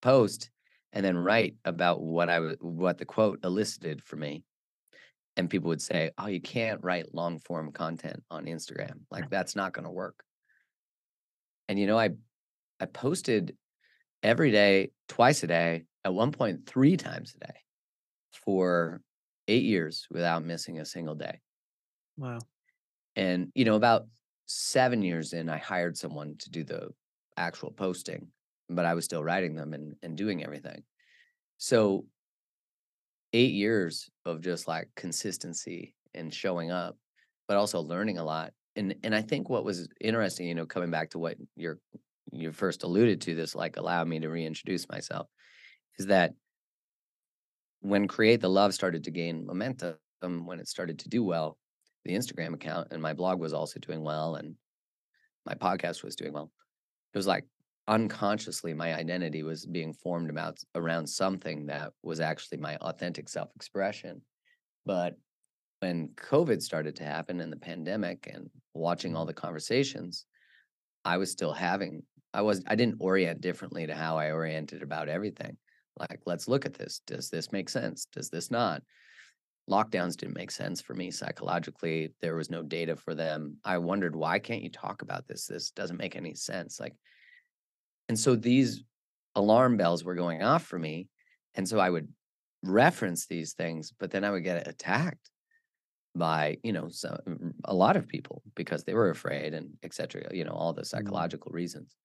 post 0.02 0.50
and 0.94 1.06
then 1.06 1.18
write 1.18 1.56
about 1.66 2.02
what 2.02 2.30
I 2.30 2.40
was 2.40 2.56
what 2.60 2.98
the 2.98 3.06
quote 3.06 3.40
elicited 3.44 4.04
for 4.04 4.16
me, 4.16 4.44
and 5.38 5.50
people 5.50 5.70
would 5.70 5.82
say, 5.82 6.12
"Oh, 6.18 6.28
you 6.28 6.42
can't 6.42 6.84
write 6.84 7.14
long 7.14 7.40
form 7.40 7.72
content 7.72 8.24
on 8.32 8.46
Instagram. 8.46 9.02
Like 9.12 9.30
that's 9.30 9.56
not 9.56 9.74
going 9.74 9.86
to 9.86 9.92
work." 9.92 10.25
And 11.68 11.80
you 11.80 11.88
know, 11.88 11.98
I 12.00 12.12
I 12.80 12.86
posted 12.88 13.58
every 14.24 14.52
day, 14.52 14.92
twice 15.10 15.44
a 15.44 15.48
day, 15.48 15.86
at 16.06 16.14
one 16.14 16.32
point 16.32 16.68
three 16.68 16.98
times 16.98 17.36
a 17.36 17.40
day 17.48 17.60
for 18.34 19.02
8 19.48 19.64
years 19.64 20.08
without 20.12 20.44
missing 20.46 20.80
a 20.80 20.86
single 20.86 21.16
day. 21.16 21.42
wow. 22.18 22.48
And, 23.16 23.52
you 23.56 23.66
know, 23.66 23.76
about 23.76 24.08
7 24.46 25.02
years 25.02 25.34
in, 25.34 25.50
I 25.50 25.58
hired 25.58 25.98
someone 25.98 26.38
to 26.40 26.50
do 26.50 26.64
the 26.64 26.90
actual 27.38 27.72
posting, 27.72 28.32
but 28.70 28.86
I 28.86 28.94
was 28.94 29.06
still 29.06 29.24
writing 29.24 29.56
them 29.56 29.74
and 29.74 29.96
and 30.02 30.18
doing 30.18 30.44
everything. 30.44 30.84
So, 31.58 32.08
8 33.34 33.54
years 33.54 34.10
of 34.26 34.42
just, 34.42 34.68
like, 34.68 34.90
consistency 34.96 35.96
and 36.14 36.34
showing 36.34 36.72
up, 36.72 36.98
but 37.48 37.58
also 37.58 37.82
learning 37.82 38.18
a 38.18 38.24
lot. 38.24 38.54
And 38.76 38.96
and 39.04 39.16
I 39.16 39.22
think 39.22 39.50
what 39.50 39.64
was 39.64 39.88
interesting, 40.02 40.48
you 40.48 40.56
know, 40.56 40.66
coming 40.66 40.92
back 40.92 41.12
to 41.12 41.20
what 41.20 41.38
you're 41.56 41.80
you 42.32 42.52
first 42.52 42.84
alluded 42.84 43.22
to 43.22 43.36
this, 43.36 43.56
like, 43.56 43.78
allow 43.78 44.04
me 44.04 44.20
to 44.20 44.30
reintroduce 44.30 44.90
myself, 44.90 45.28
is 45.98 46.08
that 46.08 46.34
when 47.82 48.08
Create 48.08 48.42
the 48.42 48.50
Love 48.50 48.74
started 48.74 49.04
to 49.04 49.12
gain 49.12 49.46
momentum, 49.46 49.98
when 50.22 50.60
it 50.60 50.68
started 50.68 51.00
to 51.00 51.10
do 51.10 51.24
well, 51.24 51.58
the 52.04 52.14
Instagram 52.14 52.54
account 52.54 52.88
and 52.92 53.02
my 53.02 53.14
blog 53.14 53.40
was 53.40 53.54
also 53.54 53.80
doing 53.80 54.04
well 54.04 54.36
and 54.36 54.56
my 55.46 55.54
podcast 55.54 56.04
was 56.04 56.16
doing 56.16 56.34
well. 56.34 56.52
It 57.14 57.18
was 57.18 57.28
like 57.28 57.46
unconsciously 57.88 58.74
my 58.74 58.96
identity 58.96 59.44
was 59.44 59.66
being 59.68 59.94
formed 59.94 60.32
about 60.32 60.58
around 60.74 61.08
something 61.08 61.68
that 61.68 61.94
was 62.02 62.20
actually 62.20 62.58
my 62.58 62.76
authentic 62.78 63.30
self-expression. 63.30 64.22
But 64.86 65.16
when 65.80 66.10
COVID 66.16 66.62
started 66.62 66.96
to 66.98 67.04
happen 67.04 67.40
and 67.40 67.52
the 67.52 67.58
pandemic 67.58 68.28
and 68.34 68.50
watching 68.76 69.16
all 69.16 69.26
the 69.26 69.34
conversations, 69.34 70.26
I 71.04 71.18
was 71.18 71.32
still 71.32 71.54
having 71.54 72.04
I 72.34 72.42
was 72.42 72.64
I 72.68 72.76
didn't 72.76 72.98
orient 73.00 73.42
differently 73.42 73.88
to 73.88 73.96
how 73.96 74.18
I 74.18 74.32
oriented 74.32 74.84
about 74.84 75.10
everything. 75.10 75.58
Like, 75.98 76.20
let's 76.26 76.48
look 76.48 76.66
at 76.66 76.74
this. 76.74 77.02
Does 77.08 77.30
this 77.30 77.52
make 77.54 77.70
sense? 77.70 78.08
Does 78.12 78.30
this 78.30 78.52
not? 78.52 78.82
lockdowns 79.70 80.16
didn't 80.16 80.36
make 80.36 80.52
sense 80.52 80.82
for 80.82 80.94
me 80.94 81.12
psychologically. 81.12 82.14
There 82.22 82.36
was 82.36 82.50
no 82.50 82.62
data 82.62 82.96
for 82.96 83.16
them. 83.16 83.58
I 83.64 83.78
wondered, 83.80 84.16
why 84.16 84.40
can't 84.40 84.62
you 84.62 84.70
talk 84.70 85.02
about 85.02 85.28
this? 85.28 85.48
This 85.48 85.72
doesn't 85.72 85.98
make 85.98 86.16
any 86.16 86.36
sense. 86.36 86.80
Like, 86.80 86.94
and 88.08 88.18
so 88.18 88.36
these 88.36 88.84
alarm 89.34 89.78
bells 89.78 90.04
were 90.04 90.16
going 90.16 90.44
off 90.44 90.64
for 90.64 90.78
me. 90.78 91.08
And 91.56 91.68
so 91.68 91.80
I 91.80 91.90
would 91.90 92.08
reference 92.64 93.26
these 93.26 93.54
things, 93.54 93.92
but 94.00 94.12
then 94.12 94.24
I 94.24 94.32
would 94.32 94.44
get 94.44 94.68
attacked 94.68 95.30
by, 96.16 96.58
you 96.64 96.72
know, 96.74 96.90
so, 96.90 97.18
a 97.66 97.74
lot 97.76 97.98
of 97.98 98.08
people 98.08 98.44
because 98.56 98.84
they 98.86 98.94
were 98.94 99.10
afraid 99.10 99.54
and 99.54 99.78
etc. 99.84 100.30
You 100.34 100.44
know, 100.46 100.52
all 100.54 100.74
the 100.74 100.86
Mm. 100.94 101.26
psychological 101.26 101.52
reasons. 101.52 101.96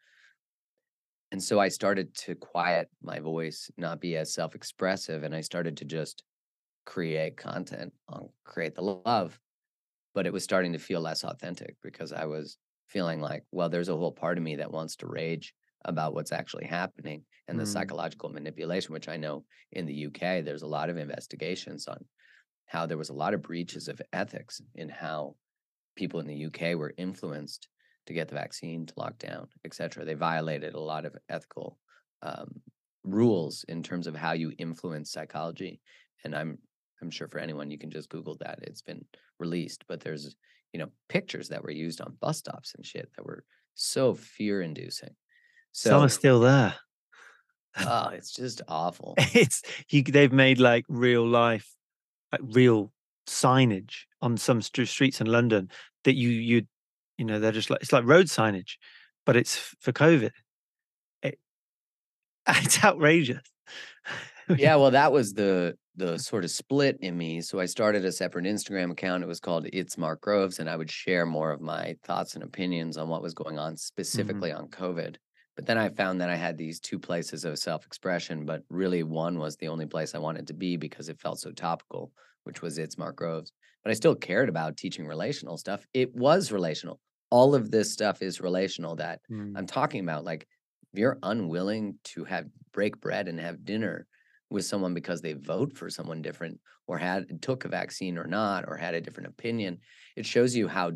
And 1.32 1.42
so 1.42 1.60
I 1.60 1.68
started 1.68 2.14
to 2.16 2.34
quiet 2.34 2.90
my 3.02 3.20
voice, 3.20 3.70
not 3.76 4.00
be 4.00 4.16
as 4.16 4.32
self-expressive, 4.34 5.22
and 5.22 5.34
I 5.34 5.42
started 5.42 5.76
to 5.78 5.84
just 5.84 6.24
create 6.86 7.36
content 7.36 7.94
on 8.08 8.30
Create 8.44 8.74
the 8.76 8.82
Love, 8.82 9.40
but 10.14 10.26
it 10.26 10.32
was 10.32 10.44
starting 10.44 10.72
to 10.74 10.78
feel 10.78 11.00
less 11.00 11.24
authentic 11.24 11.76
because 11.82 12.12
I 12.12 12.26
was 12.26 12.58
feeling 12.88 13.20
like, 13.20 13.44
well, 13.52 13.68
there's 13.70 13.88
a 13.90 13.96
whole 13.96 14.12
part 14.12 14.38
of 14.38 14.44
me 14.44 14.56
that 14.56 14.72
wants 14.72 14.96
to 14.96 15.08
rage 15.08 15.54
about 15.84 16.14
what's 16.14 16.32
actually 16.32 16.66
happening 16.66 17.24
and 17.48 17.58
the 17.60 17.66
Mm. 17.66 17.66
psychological 17.66 18.30
manipulation, 18.30 18.92
which 18.92 19.08
I 19.08 19.16
know 19.16 19.46
in 19.72 19.86
the 19.86 19.94
UK, 20.08 20.42
there's 20.42 20.62
a 20.62 20.66
lot 20.68 20.90
of 20.90 20.98
investigations 20.98 21.88
on 21.88 22.06
how 22.70 22.86
there 22.86 22.96
was 22.96 23.08
a 23.08 23.14
lot 23.14 23.34
of 23.34 23.42
breaches 23.42 23.88
of 23.88 24.00
ethics 24.12 24.62
in 24.76 24.88
how 24.88 25.34
people 25.96 26.20
in 26.20 26.26
the 26.28 26.46
UK 26.46 26.78
were 26.78 26.94
influenced 26.96 27.66
to 28.06 28.14
get 28.14 28.28
the 28.28 28.36
vaccine 28.36 28.86
to 28.86 28.94
lock 28.96 29.18
down, 29.18 29.48
et 29.64 29.74
cetera. 29.74 30.04
They 30.04 30.14
violated 30.14 30.74
a 30.74 30.80
lot 30.80 31.04
of 31.04 31.16
ethical 31.28 31.78
um, 32.22 32.60
rules 33.02 33.64
in 33.68 33.82
terms 33.82 34.06
of 34.06 34.14
how 34.14 34.34
you 34.34 34.52
influence 34.56 35.10
psychology. 35.10 35.80
And 36.24 36.32
I'm 36.32 36.58
I'm 37.02 37.10
sure 37.10 37.26
for 37.26 37.38
anyone 37.38 37.72
you 37.72 37.78
can 37.78 37.90
just 37.90 38.08
Google 38.08 38.36
that. 38.38 38.60
It's 38.62 38.82
been 38.82 39.04
released, 39.40 39.82
but 39.88 40.00
there's 40.00 40.36
you 40.72 40.78
know 40.78 40.90
pictures 41.08 41.48
that 41.48 41.64
were 41.64 41.72
used 41.72 42.00
on 42.00 42.18
bus 42.20 42.38
stops 42.38 42.74
and 42.76 42.86
shit 42.86 43.10
that 43.16 43.26
were 43.26 43.42
so 43.74 44.14
fear 44.14 44.62
inducing. 44.62 45.16
So 45.72 45.90
Some 45.90 46.04
are 46.04 46.08
still 46.08 46.38
there. 46.38 46.76
oh, 47.80 48.10
it's 48.10 48.32
just 48.32 48.62
awful. 48.68 49.16
It's 49.18 49.62
you. 49.88 50.04
They've 50.04 50.32
made 50.32 50.60
like 50.60 50.84
real 50.88 51.26
life, 51.26 51.68
real 52.40 52.92
signage 53.26 54.04
on 54.22 54.36
some 54.36 54.62
str- 54.62 54.84
streets 54.84 55.20
in 55.20 55.26
London 55.26 55.70
that 56.04 56.14
you 56.14 56.28
you 56.30 56.62
you 57.18 57.24
know 57.24 57.38
they're 57.38 57.52
just 57.52 57.70
like 57.70 57.80
it's 57.82 57.92
like 57.92 58.04
road 58.04 58.26
signage, 58.26 58.76
but 59.26 59.36
it's 59.36 59.56
f- 59.56 59.74
for 59.80 59.92
COVID. 59.92 60.30
It, 61.22 61.38
it's 62.48 62.84
outrageous. 62.84 63.42
Yeah, 64.58 64.74
well, 64.76 64.90
that 64.90 65.12
was 65.12 65.32
the 65.32 65.76
the 65.94 66.18
sort 66.18 66.42
of 66.42 66.50
split 66.50 66.96
in 67.02 67.16
me. 67.16 67.40
So 67.40 67.60
I 67.60 67.66
started 67.66 68.04
a 68.04 68.10
separate 68.10 68.46
Instagram 68.46 68.90
account. 68.90 69.22
It 69.22 69.28
was 69.28 69.38
called 69.38 69.68
It's 69.72 69.96
Mark 69.96 70.22
Groves, 70.22 70.58
and 70.58 70.68
I 70.68 70.74
would 70.74 70.90
share 70.90 71.24
more 71.24 71.52
of 71.52 71.60
my 71.60 71.96
thoughts 72.02 72.34
and 72.34 72.42
opinions 72.42 72.96
on 72.96 73.08
what 73.08 73.22
was 73.22 73.32
going 73.32 73.60
on 73.60 73.74
Mhm. 73.74 73.78
specifically 73.78 74.50
on 74.50 74.66
COVID. 74.68 75.16
But 75.56 75.66
then 75.66 75.78
I 75.78 75.88
found 75.90 76.20
that 76.20 76.30
I 76.30 76.36
had 76.36 76.56
these 76.56 76.80
two 76.80 76.98
places 76.98 77.44
of 77.44 77.58
self-expression, 77.58 78.46
but 78.46 78.62
really 78.70 79.02
one 79.02 79.38
was 79.38 79.56
the 79.56 79.68
only 79.68 79.86
place 79.86 80.14
I 80.14 80.18
wanted 80.18 80.46
to 80.48 80.54
be 80.54 80.76
because 80.76 81.08
it 81.08 81.20
felt 81.20 81.40
so 81.40 81.52
topical, 81.52 82.12
which 82.44 82.62
was 82.62 82.78
It's 82.78 82.96
Mark 82.98 83.16
Groves. 83.16 83.52
But 83.82 83.90
I 83.90 83.94
still 83.94 84.14
cared 84.14 84.48
about 84.48 84.76
teaching 84.76 85.06
relational 85.06 85.56
stuff. 85.58 85.86
It 85.92 86.14
was 86.14 86.52
relational. 86.52 87.00
All 87.30 87.54
of 87.54 87.70
this 87.70 87.92
stuff 87.92 88.22
is 88.22 88.40
relational 88.40 88.96
that 88.96 89.20
Mm. 89.30 89.56
I'm 89.56 89.66
talking 89.66 90.00
about. 90.00 90.24
Like, 90.24 90.46
if 90.92 90.98
you're 90.98 91.18
unwilling 91.22 91.98
to 92.04 92.24
have 92.24 92.48
break 92.72 93.00
bread 93.00 93.28
and 93.28 93.38
have 93.40 93.64
dinner 93.64 94.06
with 94.50 94.64
someone 94.64 94.94
because 94.94 95.20
they 95.20 95.34
vote 95.34 95.76
for 95.76 95.88
someone 95.90 96.22
different 96.22 96.60
or 96.86 96.98
had 96.98 97.40
took 97.42 97.64
a 97.64 97.68
vaccine 97.68 98.18
or 98.18 98.26
not 98.26 98.64
or 98.66 98.76
had 98.76 98.94
a 98.94 99.00
different 99.00 99.28
opinion, 99.28 99.78
it 100.16 100.26
shows 100.26 100.56
you 100.56 100.66
how 100.68 100.92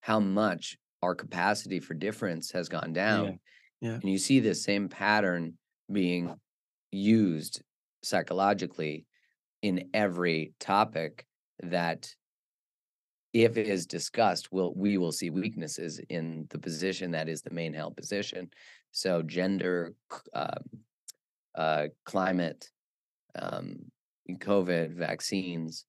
how 0.00 0.20
much 0.20 0.76
our 1.02 1.14
capacity 1.14 1.80
for 1.80 1.94
difference 1.94 2.50
has 2.52 2.68
gone 2.68 2.92
down. 2.92 3.26
Yeah. 3.26 3.36
And 3.94 4.10
you 4.10 4.18
see 4.18 4.40
this 4.40 4.64
same 4.64 4.88
pattern 4.88 5.54
being 5.90 6.34
used 6.90 7.62
psychologically 8.02 9.06
in 9.62 9.90
every 9.92 10.52
topic 10.60 11.26
that 11.62 12.14
if 13.32 13.58
it 13.58 13.68
is 13.68 13.86
discussed, 13.86 14.50
will 14.50 14.72
we 14.74 14.96
will 14.96 15.12
see 15.12 15.28
weaknesses 15.28 16.00
in 16.08 16.46
the 16.50 16.58
position 16.58 17.10
that 17.10 17.28
is 17.28 17.42
the 17.42 17.50
main 17.50 17.74
held 17.74 17.96
position. 17.96 18.48
So 18.92 19.22
gender, 19.22 19.92
um, 20.32 20.64
uh, 21.54 21.86
climate, 22.04 22.70
um, 23.38 23.76
COVID, 24.30 24.94
vaccines, 24.94 25.84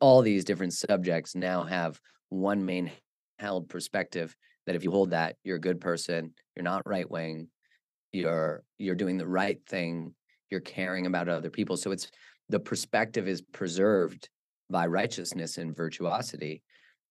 all 0.00 0.22
these 0.22 0.44
different 0.44 0.72
subjects 0.72 1.34
now 1.34 1.62
have 1.62 2.00
one 2.30 2.64
main 2.64 2.90
held 3.38 3.68
perspective 3.68 4.34
that 4.66 4.76
if 4.76 4.84
you 4.84 4.90
hold 4.90 5.10
that, 5.10 5.36
you're 5.44 5.56
a 5.56 5.60
good 5.60 5.80
person, 5.80 6.34
you're 6.56 6.64
not 6.64 6.86
right 6.86 7.10
wing, 7.10 7.50
you're 8.12 8.64
you're 8.78 8.94
doing 8.94 9.18
the 9.18 9.26
right 9.26 9.60
thing, 9.66 10.14
you're 10.50 10.60
caring 10.60 11.06
about 11.06 11.28
other 11.28 11.50
people. 11.50 11.76
So 11.76 11.90
it's 11.92 12.10
the 12.48 12.60
perspective 12.60 13.28
is 13.28 13.42
preserved 13.42 14.28
by 14.70 14.86
righteousness 14.86 15.58
and 15.58 15.76
virtuosity. 15.76 16.62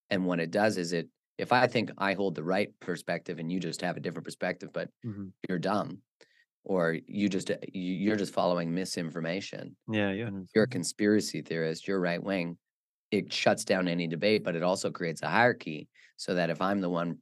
And 0.10 0.26
what 0.26 0.40
it 0.40 0.52
does 0.52 0.78
is 0.78 0.94
it 0.94 1.10
if 1.38 1.52
I 1.54 1.68
think 1.68 1.92
I 1.98 2.14
hold 2.14 2.36
the 2.36 2.44
right 2.44 2.78
perspective 2.82 3.40
and 3.40 3.52
you 3.52 3.60
just 3.60 3.82
have 3.82 3.98
a 3.98 4.02
different 4.02 4.26
perspective, 4.26 4.72
but 4.74 4.90
Mhm. 5.04 5.34
you're 5.50 5.60
dumb 5.60 6.02
or 6.66 6.98
you 7.08 7.30
just 7.30 7.52
uh, 7.52 7.58
you- 7.74 7.96
you're 7.96 8.16
just 8.18 8.34
following 8.34 8.74
misinformation 8.74 9.76
Yeah, 9.88 10.12
yeah. 10.12 10.30
you're 10.56 10.66
a 10.66 10.68
conspiracy 10.68 11.42
theorist 11.42 11.88
you're 11.88 12.00
right 12.00 12.24
wing 12.24 12.58
it 13.12 13.32
shuts 13.34 13.66
down 13.66 13.88
any 13.88 14.08
debate 14.08 14.44
but 14.44 14.56
it 14.56 14.64
also 14.64 14.92
creates 14.92 15.22
a 15.22 15.30
hierarchy 15.30 15.90
so 16.18 16.36
that 16.36 16.50
if 16.50 16.62
i'm 16.62 16.82
the 16.82 16.90
one 16.90 17.20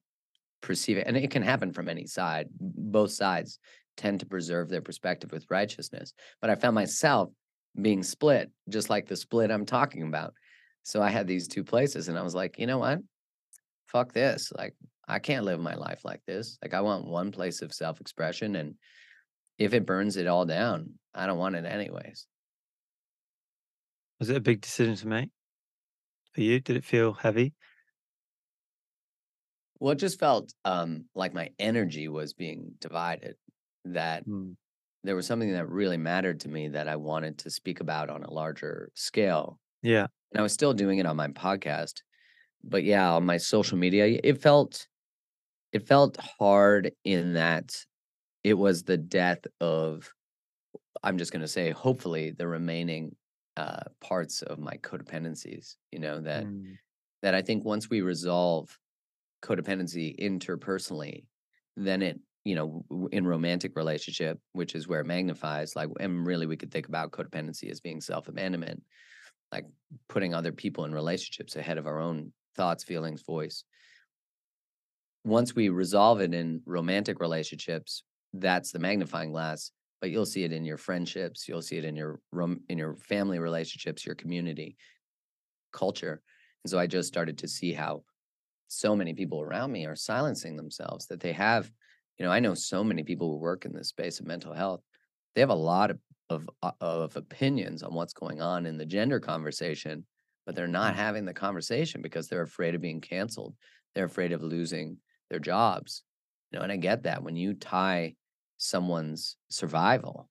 perceiving 0.61 1.03
and 1.05 1.17
it 1.17 1.31
can 1.31 1.41
happen 1.41 1.71
from 1.71 1.89
any 1.89 2.05
side 2.05 2.47
both 2.59 3.11
sides 3.11 3.59
tend 3.97 4.19
to 4.19 4.25
preserve 4.25 4.69
their 4.69 4.81
perspective 4.81 5.31
with 5.31 5.45
righteousness 5.49 6.13
but 6.39 6.49
i 6.49 6.55
found 6.55 6.75
myself 6.75 7.29
being 7.81 8.03
split 8.03 8.51
just 8.69 8.89
like 8.89 9.07
the 9.07 9.15
split 9.15 9.51
i'm 9.51 9.65
talking 9.65 10.03
about 10.03 10.33
so 10.83 11.01
i 11.01 11.09
had 11.09 11.27
these 11.27 11.47
two 11.47 11.63
places 11.63 12.07
and 12.07 12.17
i 12.17 12.21
was 12.21 12.35
like 12.35 12.57
you 12.59 12.67
know 12.67 12.77
what 12.77 12.99
fuck 13.87 14.13
this 14.13 14.51
like 14.57 14.73
i 15.07 15.19
can't 15.19 15.45
live 15.45 15.59
my 15.59 15.75
life 15.75 16.01
like 16.03 16.21
this 16.25 16.57
like 16.61 16.73
i 16.73 16.81
want 16.81 17.05
one 17.05 17.31
place 17.31 17.61
of 17.61 17.73
self-expression 17.73 18.55
and 18.55 18.75
if 19.57 19.73
it 19.73 19.85
burns 19.85 20.17
it 20.17 20.27
all 20.27 20.45
down 20.45 20.91
i 21.13 21.25
don't 21.25 21.37
want 21.37 21.55
it 21.55 21.65
anyways 21.65 22.27
Was 24.19 24.29
it 24.29 24.37
a 24.37 24.41
big 24.41 24.61
decision 24.61 24.95
to 24.97 25.07
make 25.07 25.29
for 26.33 26.41
you? 26.41 26.59
Did 26.59 26.75
it 26.77 26.85
feel 26.85 27.13
heavy? 27.13 27.53
Well, 29.81 29.93
it 29.93 29.99
just 29.99 30.19
felt 30.19 30.53
um, 30.63 31.05
like 31.15 31.33
my 31.33 31.49
energy 31.59 32.07
was 32.07 32.33
being 32.33 32.75
divided. 32.79 33.35
That 33.85 34.25
Mm. 34.27 34.55
there 35.03 35.15
was 35.15 35.25
something 35.25 35.51
that 35.53 35.67
really 35.67 35.97
mattered 35.97 36.41
to 36.41 36.49
me 36.49 36.69
that 36.69 36.87
I 36.87 36.95
wanted 36.97 37.39
to 37.39 37.49
speak 37.49 37.79
about 37.79 38.11
on 38.11 38.23
a 38.23 38.31
larger 38.31 38.91
scale. 38.95 39.59
Yeah. 39.81 40.07
And 40.31 40.39
I 40.39 40.43
was 40.43 40.53
still 40.53 40.73
doing 40.73 40.99
it 40.99 41.07
on 41.07 41.15
my 41.17 41.29
podcast. 41.29 42.03
But 42.63 42.83
yeah, 42.83 43.11
on 43.13 43.25
my 43.25 43.37
social 43.37 43.77
media, 43.79 44.19
it 44.23 44.41
felt 44.41 44.87
it 45.73 45.87
felt 45.87 46.17
hard 46.17 46.93
in 47.05 47.33
that 47.33 47.85
it 48.43 48.55
was 48.55 48.83
the 48.83 48.97
death 48.97 49.45
of 49.61 50.13
I'm 51.03 51.17
just 51.17 51.31
going 51.31 51.41
to 51.41 51.47
say 51.47 51.71
hopefully 51.71 52.31
the 52.31 52.47
remaining 52.47 53.15
uh, 53.57 53.83
parts 54.01 54.41
of 54.43 54.59
my 54.59 54.77
codependencies, 54.77 55.77
you 55.91 55.99
know, 55.99 56.21
that 56.21 56.45
Mm. 56.45 56.77
that 57.23 57.35
I 57.35 57.41
think 57.41 57.65
once 57.65 57.89
we 57.89 58.01
resolve 58.01 58.77
codependency 59.41 60.17
interpersonally, 60.19 61.25
then 61.75 62.01
it, 62.01 62.19
you 62.43 62.55
know, 62.55 62.85
in 63.11 63.25
romantic 63.25 63.75
relationship, 63.75 64.39
which 64.53 64.75
is 64.75 64.87
where 64.87 65.01
it 65.01 65.05
magnifies, 65.05 65.75
like, 65.75 65.89
and 65.99 66.25
really 66.25 66.47
we 66.47 66.57
could 66.57 66.71
think 66.71 66.87
about 66.87 67.11
codependency 67.11 67.69
as 67.69 67.79
being 67.79 68.01
self 68.01 68.27
abandonment, 68.27 68.83
like 69.51 69.65
putting 70.07 70.33
other 70.33 70.51
people 70.51 70.85
in 70.85 70.93
relationships 70.93 71.55
ahead 71.55 71.77
of 71.77 71.87
our 71.87 71.99
own 71.99 72.33
thoughts, 72.55 72.83
feelings, 72.83 73.21
voice. 73.21 73.63
Once 75.23 75.55
we 75.55 75.69
resolve 75.69 76.19
it 76.19 76.33
in 76.33 76.61
romantic 76.65 77.19
relationships, 77.19 78.03
that's 78.33 78.71
the 78.71 78.79
magnifying 78.79 79.31
glass. 79.31 79.71
But 79.99 80.09
you'll 80.09 80.25
see 80.25 80.43
it 80.43 80.51
in 80.51 80.65
your 80.65 80.77
friendships, 80.77 81.47
you'll 81.47 81.61
see 81.61 81.77
it 81.77 81.85
in 81.85 81.95
your 81.95 82.19
room 82.31 82.61
in 82.69 82.79
your 82.79 82.95
family 82.97 83.37
relationships, 83.37 84.03
your 84.03 84.15
community, 84.15 84.77
culture. 85.71 86.21
And 86.63 86.71
so 86.71 86.79
I 86.79 86.87
just 86.87 87.07
started 87.07 87.37
to 87.39 87.47
see 87.47 87.71
how 87.71 88.03
so 88.71 88.95
many 88.95 89.13
people 89.13 89.41
around 89.41 89.71
me 89.71 89.85
are 89.85 89.95
silencing 89.95 90.55
themselves 90.55 91.07
that 91.07 91.19
they 91.19 91.33
have 91.33 91.71
you 92.17 92.25
know 92.25 92.31
i 92.31 92.39
know 92.39 92.53
so 92.53 92.83
many 92.83 93.03
people 93.03 93.29
who 93.29 93.37
work 93.37 93.65
in 93.65 93.73
this 93.73 93.89
space 93.89 94.19
of 94.19 94.25
mental 94.25 94.53
health 94.53 94.81
they 95.35 95.41
have 95.41 95.49
a 95.49 95.55
lot 95.55 95.91
of 95.91 95.99
of, 96.29 96.49
uh, 96.63 96.71
of 96.79 97.17
opinions 97.17 97.83
on 97.83 97.93
what's 97.93 98.13
going 98.13 98.41
on 98.41 98.65
in 98.65 98.77
the 98.77 98.85
gender 98.85 99.19
conversation 99.19 100.05
but 100.45 100.55
they're 100.55 100.67
not 100.67 100.93
Mm. 100.93 100.95
having 100.95 101.25
the 101.25 101.33
conversation 101.33 102.01
because 102.01 102.29
they're 102.29 102.41
afraid 102.41 102.73
of 102.73 102.81
being 102.81 103.01
canceled 103.01 103.55
they're 103.93 104.05
afraid 104.05 104.31
of 104.31 104.41
losing 104.41 104.97
their 105.29 105.39
jobs 105.39 106.03
you 106.51 106.57
know 106.57 106.63
and 106.63 106.71
i 106.71 106.77
get 106.77 107.03
that 107.03 107.23
when 107.23 107.35
you 107.35 107.53
tie 107.53 108.15
someone's 108.57 109.37
survival 109.49 110.29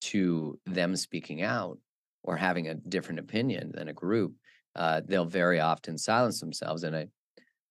to 0.00 0.60
them 0.66 0.96
speaking 0.96 1.42
out 1.42 1.78
or 2.22 2.36
having 2.36 2.68
a 2.68 2.74
different 2.74 3.20
opinion 3.20 3.72
than 3.74 3.88
a 3.88 3.92
group, 3.92 4.34
uh, 4.74 5.00
they'll 5.04 5.24
very 5.24 5.60
often 5.60 5.96
silence 5.96 6.40
themselves. 6.40 6.82
And 6.82 6.96
I, 6.96 7.08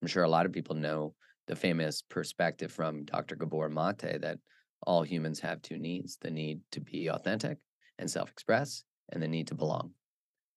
I'm 0.06 0.10
sure 0.10 0.22
a 0.22 0.30
lot 0.30 0.46
of 0.46 0.52
people 0.52 0.76
know 0.76 1.16
the 1.48 1.56
famous 1.56 2.04
perspective 2.04 2.72
from 2.72 3.06
Dr. 3.06 3.36
Gabor 3.36 3.70
Mate 3.70 4.22
that 4.22 4.38
all 4.86 5.02
humans 5.02 5.40
have 5.40 5.64
two 5.64 5.80
needs 5.80 6.18
the 6.22 6.30
need 6.30 6.62
to 6.74 6.80
be 6.80 7.10
authentic 7.10 7.58
and 7.98 8.08
self 8.08 8.30
express, 8.30 8.84
and 9.12 9.24
the 9.24 9.28
need 9.28 9.48
to 9.48 9.56
belong. 9.56 9.94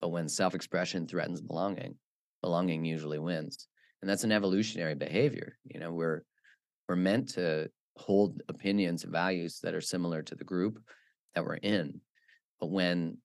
But 0.03 0.11
when 0.11 0.29
self 0.29 0.55
expression 0.55 1.07
threatens 1.07 1.41
belonging, 1.41 1.95
belonging 2.43 2.85
usually 2.85 3.19
wins. 3.19 3.69
And 4.03 4.11
that's 4.11 4.23
an 4.23 4.33
evolutionary 4.33 4.95
behavior. 4.95 5.57
You 5.65 5.81
know, 5.81 5.95
we're 5.95 6.25
we're 6.87 6.97
meant 6.97 7.31
to 7.31 7.71
hold 7.97 8.43
opinions 8.51 9.05
and 9.05 9.13
values 9.15 9.61
that 9.63 9.73
are 9.73 9.81
similar 9.81 10.21
to 10.25 10.35
the 10.35 10.45
group 10.45 10.79
that 11.35 11.43
we're 11.47 11.55
in. 11.55 12.03
But 12.61 12.67
when 12.67 13.17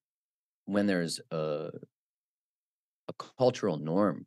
when 0.64 0.88
there's 0.88 1.20
a 1.32 1.72
a 3.10 3.14
cultural 3.38 3.76
norm 3.76 4.26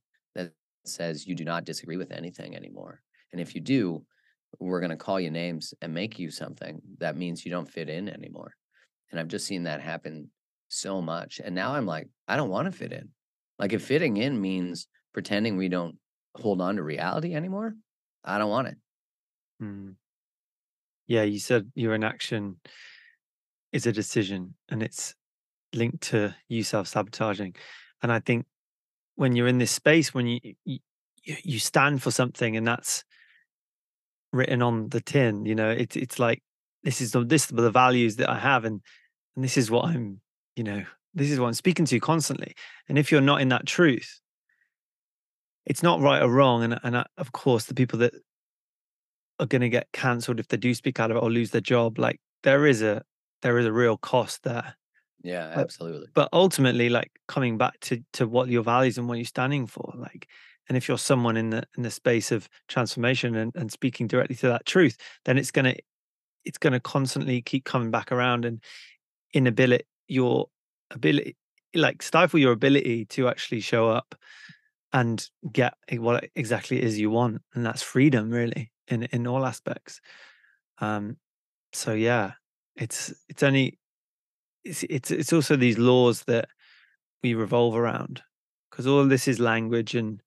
says 0.88 1.26
you 1.26 1.34
do 1.34 1.44
not 1.44 1.64
disagree 1.64 1.96
with 1.96 2.12
anything 2.12 2.56
anymore. 2.56 3.02
And 3.32 3.40
if 3.40 3.54
you 3.54 3.60
do, 3.60 4.04
we're 4.58 4.80
going 4.80 4.90
to 4.90 4.96
call 4.96 5.20
you 5.20 5.30
names 5.30 5.74
and 5.82 5.92
make 5.92 6.18
you 6.18 6.30
something 6.30 6.80
that 6.98 7.16
means 7.16 7.44
you 7.44 7.50
don't 7.50 7.70
fit 7.70 7.88
in 7.88 8.08
anymore. 8.08 8.54
And 9.10 9.20
I've 9.20 9.28
just 9.28 9.46
seen 9.46 9.64
that 9.64 9.80
happen 9.80 10.30
so 10.68 11.02
much. 11.02 11.40
And 11.44 11.54
now 11.54 11.74
I'm 11.74 11.86
like, 11.86 12.08
I 12.26 12.36
don't 12.36 12.50
want 12.50 12.70
to 12.70 12.76
fit 12.76 12.92
in. 12.92 13.10
Like 13.58 13.72
if 13.72 13.84
fitting 13.84 14.16
in 14.16 14.40
means 14.40 14.88
pretending 15.12 15.56
we 15.56 15.68
don't 15.68 15.96
hold 16.34 16.60
on 16.60 16.76
to 16.76 16.82
reality 16.82 17.34
anymore, 17.34 17.74
I 18.24 18.38
don't 18.38 18.50
want 18.50 18.68
it. 18.68 18.76
Mm. 19.62 19.94
Yeah, 21.06 21.22
you 21.22 21.38
said 21.38 21.70
your 21.74 21.94
inaction 21.94 22.56
is 23.72 23.86
a 23.86 23.92
decision 23.92 24.54
and 24.68 24.82
it's 24.82 25.14
linked 25.74 26.02
to 26.02 26.34
you 26.48 26.62
self-sabotaging. 26.62 27.54
And 28.02 28.12
I 28.12 28.20
think 28.20 28.46
when 29.16 29.34
you're 29.34 29.48
in 29.48 29.58
this 29.58 29.72
space, 29.72 30.14
when 30.14 30.26
you 30.26 30.40
you, 30.64 30.78
you 31.24 31.58
stand 31.58 32.02
for 32.02 32.10
something 32.10 32.56
and 32.56 32.66
that's 32.66 33.04
written 34.32 34.62
on 34.62 34.88
the 34.90 35.00
tin, 35.00 35.44
you 35.44 35.54
know, 35.54 35.70
it's 35.70 35.96
it's 35.96 36.18
like 36.18 36.42
this 36.84 37.00
is 37.00 37.12
the 37.12 37.24
this 37.24 37.50
are 37.50 37.56
the 37.56 37.70
values 37.70 38.16
that 38.16 38.30
I 38.30 38.38
have 38.38 38.64
and 38.64 38.80
and 39.34 39.44
this 39.44 39.56
is 39.56 39.70
what 39.70 39.86
I'm, 39.86 40.20
you 40.54 40.64
know, 40.64 40.84
this 41.14 41.30
is 41.30 41.40
what 41.40 41.48
I'm 41.48 41.54
speaking 41.54 41.84
to 41.86 42.00
constantly. 42.00 42.54
And 42.88 42.98
if 42.98 43.10
you're 43.10 43.20
not 43.20 43.40
in 43.40 43.48
that 43.48 43.66
truth, 43.66 44.20
it's 45.66 45.82
not 45.82 46.00
right 46.00 46.22
or 46.22 46.30
wrong. 46.30 46.62
And 46.62 46.78
and 46.82 46.98
I, 46.98 47.06
of 47.18 47.32
course, 47.32 47.64
the 47.64 47.74
people 47.74 47.98
that 48.00 48.14
are 49.38 49.46
going 49.46 49.62
to 49.62 49.68
get 49.68 49.88
cancelled 49.92 50.40
if 50.40 50.48
they 50.48 50.56
do 50.56 50.74
speak 50.74 51.00
out 51.00 51.10
of 51.10 51.16
it 51.16 51.22
or 51.22 51.30
lose 51.30 51.50
their 51.50 51.60
job, 51.60 51.98
like 51.98 52.20
there 52.42 52.66
is 52.66 52.82
a 52.82 53.02
there 53.42 53.58
is 53.58 53.66
a 53.66 53.72
real 53.72 53.96
cost 53.96 54.42
there. 54.44 54.76
Yeah, 55.26 55.48
But 55.54 55.68
absolutely. 55.68 56.08
but 56.14 56.28
ultimately, 56.32 56.88
like 56.88 57.12
coming 57.28 57.58
back 57.58 57.78
to 57.80 58.02
to 58.14 58.26
what 58.26 58.48
your 58.48 58.62
values 58.62 58.98
and 58.98 59.08
what 59.08 59.18
you're 59.18 59.24
standing 59.26 59.66
for, 59.66 59.92
like, 59.96 60.28
and 60.68 60.76
if 60.76 60.88
you're 60.88 60.98
someone 60.98 61.36
in 61.36 61.50
the 61.50 61.64
in 61.76 61.82
the 61.82 61.90
space 61.90 62.32
of 62.32 62.48
transformation 62.68 63.36
and, 63.36 63.54
and 63.56 63.72
speaking 63.72 64.06
directly 64.06 64.36
to 64.36 64.48
that 64.48 64.66
truth, 64.66 64.96
then 65.24 65.38
it's 65.38 65.50
gonna 65.50 65.74
it's 66.44 66.58
gonna 66.58 66.80
constantly 66.80 67.42
keep 67.42 67.64
coming 67.64 67.90
back 67.90 68.12
around 68.12 68.44
and 68.44 68.62
inability 69.34 69.84
your 70.08 70.48
ability 70.92 71.36
like 71.74 72.02
stifle 72.02 72.40
your 72.40 72.52
ability 72.52 73.04
to 73.06 73.28
actually 73.28 73.60
show 73.60 73.88
up 73.90 74.14
and 74.92 75.30
get 75.52 75.74
what 75.98 76.30
exactly 76.34 76.78
it 76.78 76.84
is 76.84 76.98
you 76.98 77.10
want 77.10 77.42
and 77.54 77.66
that's 77.66 77.82
freedom 77.82 78.30
really 78.30 78.72
in 78.88 79.04
in 79.04 79.26
all 79.26 79.44
aspects 79.46 80.00
um 80.78 81.16
so 81.72 81.94
yeah 81.94 82.34
it's 82.76 83.12
it's 83.28 83.42
only 83.42 83.78
it's 84.66 84.82
it's 84.84 85.10
it's 85.10 85.32
also 85.32 85.56
these 85.56 85.78
laws 85.78 86.22
that 86.24 86.48
we 87.22 87.34
revolve 87.34 87.76
around 87.76 88.22
because 88.70 88.86
all 88.86 89.00
of 89.00 89.08
this 89.08 89.28
is 89.28 89.38
language 89.40 89.94
and 89.94 90.20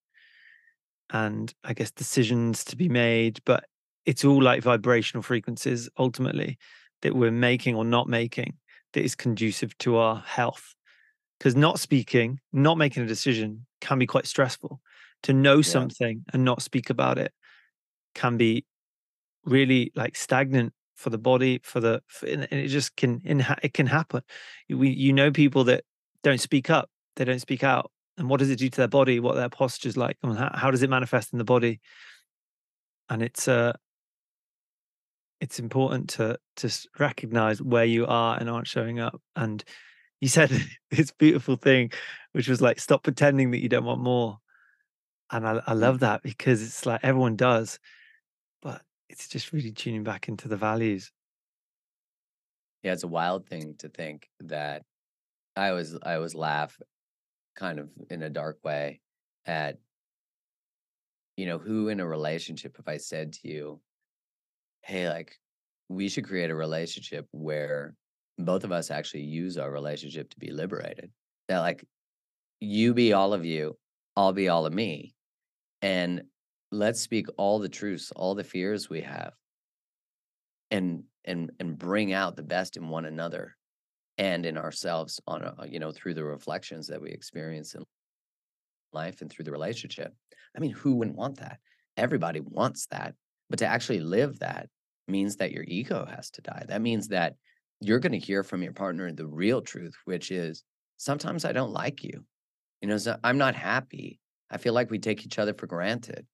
and 1.11 1.53
i 1.63 1.73
guess 1.73 1.91
decisions 1.91 2.63
to 2.63 2.75
be 2.75 2.89
made 2.89 3.39
but 3.45 3.65
it's 4.05 4.23
all 4.23 4.41
like 4.41 4.63
vibrational 4.63 5.21
frequencies 5.21 5.89
ultimately 5.97 6.57
that 7.01 7.15
we're 7.15 7.31
making 7.31 7.75
or 7.75 7.85
not 7.85 8.07
making 8.07 8.57
that 8.93 9.03
is 9.03 9.15
conducive 9.15 9.77
to 9.77 9.97
our 9.97 10.17
health 10.25 10.73
because 11.37 11.55
not 11.55 11.79
speaking 11.79 12.39
not 12.53 12.77
making 12.77 13.03
a 13.03 13.07
decision 13.07 13.65
can 13.81 13.99
be 13.99 14.07
quite 14.07 14.25
stressful 14.27 14.81
to 15.23 15.33
know 15.33 15.57
Yeah. 15.57 15.61
something 15.63 16.23
and 16.33 16.45
not 16.45 16.61
speak 16.61 16.89
about 16.89 17.17
it 17.17 17.33
can 18.15 18.37
be 18.37 18.65
really 19.45 19.91
like 19.95 20.15
stagnant 20.15 20.73
for 20.99 21.09
the 21.09 21.17
body 21.17 21.61
for 21.63 21.79
the 21.79 22.01
for, 22.07 22.25
and 22.27 22.43
it 22.51 22.67
just 22.67 22.95
can 22.97 23.21
it 23.25 23.73
can 23.73 23.87
happen. 23.87 24.21
We 24.69 24.89
you 24.89 25.13
know 25.13 25.31
people 25.31 25.63
that 25.65 25.85
don't 26.23 26.41
speak 26.41 26.69
up 26.69 26.89
they 27.15 27.23
don't 27.25 27.39
speak 27.39 27.63
out 27.63 27.91
and 28.17 28.29
what 28.29 28.39
does 28.39 28.49
it 28.49 28.57
do 28.59 28.69
to 28.69 28.77
their 28.77 28.87
body 28.89 29.19
what 29.21 29.35
their 29.35 29.49
posture's 29.49 29.95
like 29.95 30.17
and 30.21 30.37
how, 30.37 30.51
how 30.53 30.71
does 30.71 30.83
it 30.83 30.89
manifest 30.89 31.31
in 31.31 31.39
the 31.39 31.45
body? 31.45 31.79
And 33.09 33.21
it's 33.23 33.47
uh 33.47 33.73
it's 35.39 35.57
important 35.57 36.09
to 36.09 36.37
to 36.57 36.69
recognize 36.99 37.61
where 37.61 37.85
you 37.85 38.05
are 38.05 38.37
and 38.37 38.49
aren't 38.49 38.67
showing 38.67 38.99
up. 38.99 39.21
And 39.37 39.63
you 40.19 40.27
said 40.27 40.51
this 40.91 41.11
beautiful 41.11 41.55
thing 41.55 41.91
which 42.33 42.49
was 42.49 42.61
like 42.61 42.79
stop 42.79 43.03
pretending 43.03 43.51
that 43.51 43.61
you 43.61 43.69
don't 43.69 43.85
want 43.85 44.01
more. 44.01 44.39
And 45.31 45.47
I, 45.47 45.61
I 45.65 45.73
Mm. 45.73 45.79
love 45.79 45.99
that 46.01 46.23
because 46.23 46.61
it's 46.61 46.85
like 46.85 46.99
everyone 47.03 47.37
does 47.37 47.79
it's 49.09 49.27
just 49.27 49.51
really 49.53 49.71
tuning 49.71 50.03
back 50.03 50.27
into 50.27 50.47
the 50.47 50.57
values 50.57 51.11
Yeah, 52.83 52.93
it's 52.93 53.03
a 53.03 53.07
wild 53.07 53.47
thing 53.47 53.75
to 53.77 53.89
think 53.89 54.29
that 54.39 54.85
I 55.55 55.69
always 55.69 55.95
I 56.03 56.15
always 56.15 56.35
laugh 56.35 56.79
kind 57.55 57.79
of 57.79 57.91
in 58.09 58.23
a 58.23 58.29
dark 58.31 58.59
way 58.63 59.01
at 59.45 59.79
you 61.37 61.45
know 61.45 61.57
who 61.57 61.87
in 61.89 61.99
a 61.99 62.07
relationship 62.07 62.77
if 62.79 62.87
I 62.87 62.97
said 62.97 63.33
to 63.33 63.47
you, 63.47 63.81
"Hey, 64.83 65.09
like 65.09 65.39
we 65.89 66.09
should 66.09 66.25
create 66.25 66.49
a 66.51 66.55
relationship 66.55 67.27
where 67.31 67.95
both 68.37 68.63
of 68.63 68.71
us 68.71 68.91
actually 68.91 69.23
use 69.23 69.57
our 69.57 69.71
relationship 69.71 70.29
to 70.31 70.39
be 70.39 70.51
liberated." 70.51 71.11
That 71.47 71.59
like 71.59 71.85
you 72.61 72.93
be 72.93 73.13
all 73.13 73.33
of 73.33 73.45
you, 73.45 73.79
I'll 74.17 74.33
be 74.33 74.49
all 74.49 74.65
of 74.67 74.73
me, 74.73 75.15
and 75.81 76.25
let's 76.71 77.01
speak 77.01 77.27
all 77.37 77.59
the 77.59 77.69
truths, 77.69 78.11
all 78.15 78.35
the 78.35 78.43
fears 78.43 78.89
we 78.89 79.01
have 79.01 79.33
and 80.71 81.03
and 81.25 81.51
and 81.59 81.77
bring 81.77 82.13
out 82.13 82.35
the 82.35 82.43
best 82.43 82.77
in 82.77 82.89
one 82.89 83.05
another 83.05 83.55
and 84.17 84.45
in 84.45 84.57
ourselves 84.57 85.19
on 85.27 85.41
a, 85.41 85.67
you 85.67 85.79
know 85.79 85.91
through 85.91 86.13
the 86.13 86.23
reflections 86.23 86.87
that 86.87 87.01
we 87.01 87.09
experience 87.09 87.73
in 87.73 87.83
life 88.93 89.21
and 89.21 89.29
through 89.29 89.45
the 89.45 89.51
relationship. 89.51 90.13
I 90.55 90.59
mean 90.59 90.71
who 90.71 90.95
wouldn't 90.95 91.17
want 91.17 91.39
that? 91.39 91.59
Everybody 91.97 92.41
wants 92.41 92.87
that 92.87 93.15
but 93.49 93.59
to 93.59 93.65
actually 93.65 93.99
live 93.99 94.39
that 94.39 94.69
means 95.07 95.37
that 95.37 95.51
your 95.51 95.63
ego 95.67 96.05
has 96.05 96.29
to 96.31 96.41
die. 96.41 96.65
That 96.67 96.81
means 96.81 97.07
that 97.07 97.35
you're 97.81 97.99
going 97.99 98.11
to 98.11 98.19
hear 98.19 98.43
from 98.43 98.61
your 98.61 98.73
partner 98.73 99.11
the 99.11 99.25
real 99.25 99.61
truth 99.61 99.95
which 100.05 100.31
is 100.31 100.63
sometimes 100.97 101.45
i 101.45 101.51
don't 101.51 101.71
like 101.71 102.03
you. 102.03 102.23
You 102.81 102.89
know 102.89 102.97
so 102.97 103.17
i'm 103.23 103.37
not 103.37 103.55
happy. 103.55 104.19
I 104.51 104.57
feel 104.57 104.73
like 104.73 104.89
we 104.89 104.99
take 104.99 105.25
each 105.25 105.39
other 105.39 105.53
for 105.53 105.67
granted 105.67 106.25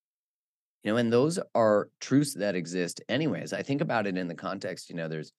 you 0.85 0.91
know 0.91 0.97
and 0.97 1.11
those 1.11 1.37
are 1.53 1.89
truths 1.99 2.33
that 2.35 2.55
exist 2.55 3.01
anyways 3.09 3.51
i 3.51 3.61
think 3.61 3.81
about 3.81 4.07
it 4.07 4.17
in 4.17 4.29
the 4.29 4.35
context 4.35 4.89
you 4.89 4.95
know 4.95 5.09
there's 5.09 5.33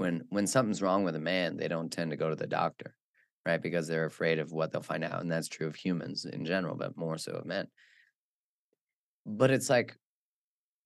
when 0.00 0.24
when 0.30 0.46
something's 0.46 0.80
wrong 0.80 1.04
with 1.04 1.14
a 1.14 1.20
man, 1.20 1.58
they 1.58 1.68
don't 1.68 1.92
tend 1.92 2.10
to 2.10 2.16
go 2.16 2.30
to 2.30 2.34
the 2.34 2.46
doctor, 2.46 2.96
right? 3.44 3.60
Because 3.60 3.86
they're 3.86 4.06
afraid 4.06 4.38
of 4.38 4.50
what 4.50 4.72
they'll 4.72 4.80
find 4.80 5.04
out. 5.04 5.20
And 5.20 5.30
that's 5.30 5.46
true 5.46 5.66
of 5.66 5.76
humans 5.76 6.24
in 6.24 6.46
general, 6.46 6.74
but 6.74 6.96
more 6.96 7.18
so 7.18 7.32
of 7.32 7.44
men. 7.44 7.66
But 9.26 9.50
it's 9.50 9.68
like 9.68 9.94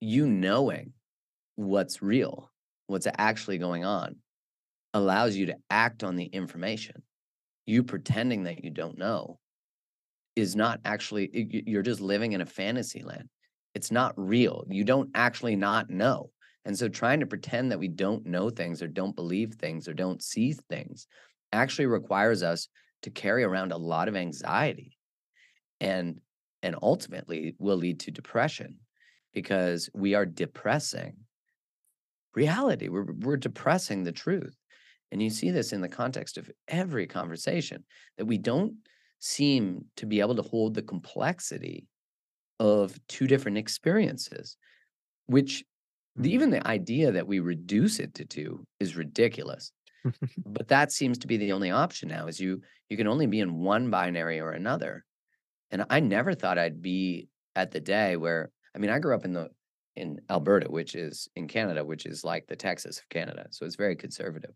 you 0.01 0.27
knowing 0.27 0.95
what's 1.55 2.03
real, 2.03 2.51
what's 2.89 3.07
actually 3.17 3.59
going 3.59 3.85
on, 3.85 4.17
allows 4.95 5.37
you 5.37 5.47
to 5.47 5.57
act 5.71 6.03
on 6.03 6.17
the 6.17 6.25
information. 6.25 7.01
You 7.67 7.85
pretending 7.85 8.43
that 8.43 8.65
you 8.65 8.71
don't 8.71 8.99
know 8.99 9.39
is 10.35 10.57
not 10.57 10.81
actually, 10.85 11.63
you're 11.69 11.83
just 11.83 12.01
living 12.01 12.33
in 12.33 12.41
a 12.41 12.47
fantasy 12.47 13.05
land. 13.05 13.29
It's 13.75 13.91
not 13.91 14.15
real. 14.17 14.65
You 14.69 14.85
don't 14.85 15.11
actually 15.15 15.57
not 15.57 15.91
know. 15.91 16.31
And 16.65 16.79
so 16.79 16.89
trying 16.89 17.21
to 17.21 17.27
pretend 17.27 17.71
that 17.71 17.79
we 17.79 17.89
don't 17.89 18.25
know 18.25 18.49
things 18.49 18.81
or 18.83 18.89
don't 18.89 19.17
believe 19.17 19.55
things 19.55 19.87
or 19.89 19.95
don't 19.95 20.23
see 20.23 20.53
things 20.53 21.07
actually 21.53 21.87
requires 21.87 22.43
us 22.43 22.69
to 23.03 23.11
carry 23.11 23.45
around 23.45 23.73
a 23.73 23.77
lot 23.77 24.09
of 24.09 24.17
anxiety 24.17 24.97
and 25.81 26.21
and 26.63 26.77
ultimately 26.81 27.55
will 27.59 27.77
lead 27.77 28.01
to 28.01 28.11
depression 28.11 28.79
because 29.35 29.91
we 29.93 30.15
are 30.15 30.25
depressing 30.25 31.15
reality. 32.35 32.89
We're 32.89 33.13
we're 33.21 33.37
depressing 33.37 34.03
the 34.03 34.13
truth. 34.13 34.57
And 35.13 35.23
you 35.23 35.31
see 35.31 35.51
this 35.51 35.73
in 35.73 35.81
the 35.81 35.89
context 35.89 36.39
of 36.39 36.51
every 36.67 37.07
conversation 37.07 37.85
that 38.19 38.25
we 38.25 38.39
don't 38.39 38.75
seem 39.21 39.85
to 39.97 40.07
be 40.07 40.21
able 40.21 40.35
to 40.35 40.43
hold 40.43 40.75
the 40.75 40.83
complexity 40.83 41.87
of 42.61 42.99
two 43.09 43.27
different 43.27 43.59
experiences, 43.59 44.57
which 45.27 45.65
the, 46.17 46.31
Mm. 46.31 46.35
even 46.35 46.51
the 46.51 46.67
idea 46.67 47.13
that 47.13 47.27
we 47.27 47.41
reduce 47.41 47.99
it 48.01 48.15
to 48.15 48.25
two 48.25 48.67
is 48.81 48.97
ridiculous. 48.97 49.73
But 50.47 50.69
that 50.69 50.93
seems 50.93 51.19
to 51.19 51.27
be 51.27 51.37
the 51.39 51.53
only 51.53 51.71
option 51.71 52.09
now 52.09 52.27
is 52.29 52.41
you 52.41 52.63
you 52.89 52.97
can 52.97 53.07
only 53.09 53.27
be 53.27 53.41
in 53.41 53.61
one 53.61 53.91
binary 53.91 54.41
or 54.41 54.53
another. 54.53 55.05
And 55.71 55.85
I 55.91 56.01
never 56.01 56.35
thought 56.35 56.59
I'd 56.59 56.83
be 56.83 57.29
at 57.57 57.71
the 57.73 57.81
day 57.81 58.17
where 58.17 58.51
I 58.75 58.79
mean, 58.79 58.91
I 58.91 58.99
grew 58.99 59.15
up 59.15 59.25
in 59.25 59.33
the 59.33 59.51
in 59.97 60.21
Alberta, 60.31 60.71
which 60.71 60.95
is 60.95 61.29
in 61.37 61.49
Canada, 61.49 61.85
which 61.85 62.07
is 62.07 62.25
like 62.25 62.47
the 62.47 62.57
Texas 62.57 62.99
of 62.99 63.09
Canada. 63.09 63.47
So 63.51 63.65
it's 63.67 63.77
very 63.77 63.97
conservative. 63.97 64.55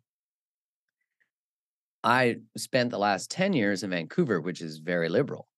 I 2.05 2.37
spent 2.57 2.91
the 2.91 2.99
last 2.99 3.31
10 3.31 3.53
years 3.53 3.83
in 3.83 3.91
Vancouver, 3.91 4.41
which 4.41 4.61
is 4.61 4.79
very 4.79 5.09
liberal. 5.09 5.49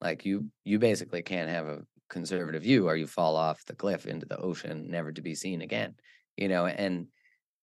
Like 0.00 0.24
you 0.24 0.46
you 0.64 0.78
basically 0.78 1.22
can't 1.22 1.50
have 1.50 1.66
a 1.66 1.82
conservative 2.08 2.62
view 2.62 2.88
or 2.88 2.96
you 2.96 3.06
fall 3.06 3.36
off 3.36 3.64
the 3.64 3.74
cliff 3.74 4.06
into 4.06 4.26
the 4.26 4.38
ocean, 4.38 4.90
never 4.90 5.12
to 5.12 5.22
be 5.22 5.34
seen 5.34 5.62
again. 5.62 5.94
You 6.36 6.48
know, 6.48 6.66
and 6.66 7.06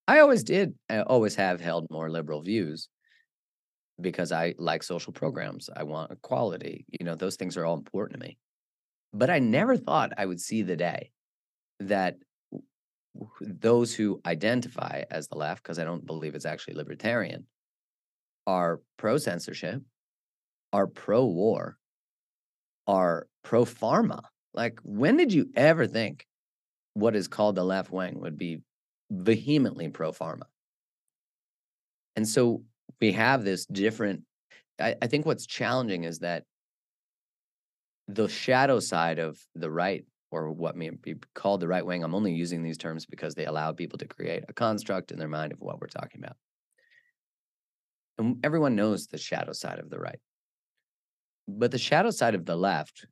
I 0.08 0.20
always 0.20 0.44
did, 0.44 0.74
I 0.90 1.02
always 1.02 1.36
have 1.36 1.60
held 1.60 1.88
more 1.92 2.10
liberal 2.10 2.42
views 2.42 2.88
because 4.00 4.32
I 4.32 4.56
like 4.58 4.84
social 4.84 5.12
programs. 5.12 5.70
I 5.76 5.84
want 5.84 6.12
equality. 6.12 6.86
You 7.00 7.06
know, 7.06 7.16
those 7.16 7.36
things 7.36 7.58
are 7.58 7.66
all 7.66 7.76
important 7.76 8.20
to 8.20 8.28
me. 8.28 8.38
But 9.14 9.30
I 9.30 9.40
never 9.40 9.76
thought 9.76 10.14
I 10.18 10.26
would 10.26 10.40
see 10.40 10.62
the 10.62 10.76
day 10.76 11.12
that 11.80 12.16
those 13.42 13.94
who 13.94 14.22
identify 14.26 15.04
as 15.10 15.28
the 15.28 15.38
left, 15.38 15.64
because 15.64 15.80
I 15.80 15.84
don't 15.84 16.06
believe 16.06 16.36
it's 16.36 16.46
actually 16.46 16.76
libertarian, 16.76 17.48
are 18.46 18.80
pro 18.98 19.18
censorship, 19.18 19.82
are 20.72 20.88
pro 20.88 21.26
war, 21.26 21.78
are 22.88 23.28
pro 23.44 23.66
pharma. 23.66 24.22
Like, 24.54 24.80
when 24.84 25.18
did 25.18 25.34
you 25.34 25.50
ever 25.56 25.86
think 25.88 26.26
what 26.94 27.16
is 27.16 27.28
called 27.28 27.56
the 27.56 27.64
left 27.64 27.92
wing 27.92 28.20
would 28.22 28.38
be 28.38 28.62
vehemently 29.12 29.90
pro 29.90 30.12
pharma? 30.12 30.44
And 32.16 32.28
so 32.28 32.64
we 33.00 33.12
have 33.12 33.44
this 33.44 33.66
different. 33.66 34.24
I, 34.80 34.96
I 35.02 35.08
think 35.08 35.26
what's 35.26 35.46
challenging 35.46 36.04
is 36.04 36.20
that 36.20 36.44
the 38.08 38.28
shadow 38.28 38.80
side 38.80 39.20
of 39.20 39.40
the 39.54 39.70
right, 39.70 40.06
or 40.32 40.50
what 40.52 40.76
may 40.76 40.90
be 40.90 41.16
called 41.36 41.60
the 41.60 41.68
right 41.68 41.86
wing, 41.86 42.04
I'm 42.04 42.16
only 42.16 42.34
using 42.34 42.64
these 42.64 42.78
terms 42.78 43.06
because 43.06 43.36
they 43.36 43.46
allow 43.46 43.72
people 43.74 44.00
to 44.00 44.08
create 44.08 44.44
a 44.48 44.54
construct 44.54 45.12
in 45.12 45.20
their 45.20 45.28
mind 45.28 45.52
of 45.52 45.60
what 45.60 45.80
we're 45.80 45.88
talking 45.88 46.22
about. 46.24 46.38
And 48.18 48.38
everyone 48.44 48.76
knows 48.76 49.08
the 49.08 49.18
shadow 49.18 49.52
side 49.52 49.80
of 49.80 49.90
the 49.90 50.00
right. 50.00 50.20
But 51.48 51.72
the 51.72 51.78
shadow 51.78 52.12
side 52.12 52.36
of 52.36 52.46
the 52.46 52.56
left 52.56 53.06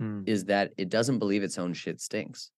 Mm. 0.00 0.26
is 0.26 0.46
that 0.46 0.72
it 0.78 0.88
doesn't 0.88 1.18
believe 1.18 1.42
its 1.42 1.58
own 1.58 1.74
shit 1.74 2.00
stinks. 2.00 2.50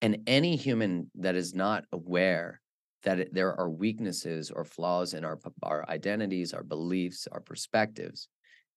And 0.00 0.22
any 0.28 0.54
human 0.54 1.10
that 1.16 1.34
is 1.34 1.52
not 1.52 1.84
aware 1.90 2.60
that 3.02 3.18
it, 3.18 3.34
there 3.34 3.58
are 3.58 3.68
weaknesses 3.68 4.50
or 4.50 4.64
flaws 4.64 5.14
in 5.14 5.24
our 5.24 5.38
our 5.62 5.88
identities, 5.90 6.52
our 6.52 6.62
beliefs, 6.62 7.26
our 7.32 7.40
perspectives, 7.40 8.28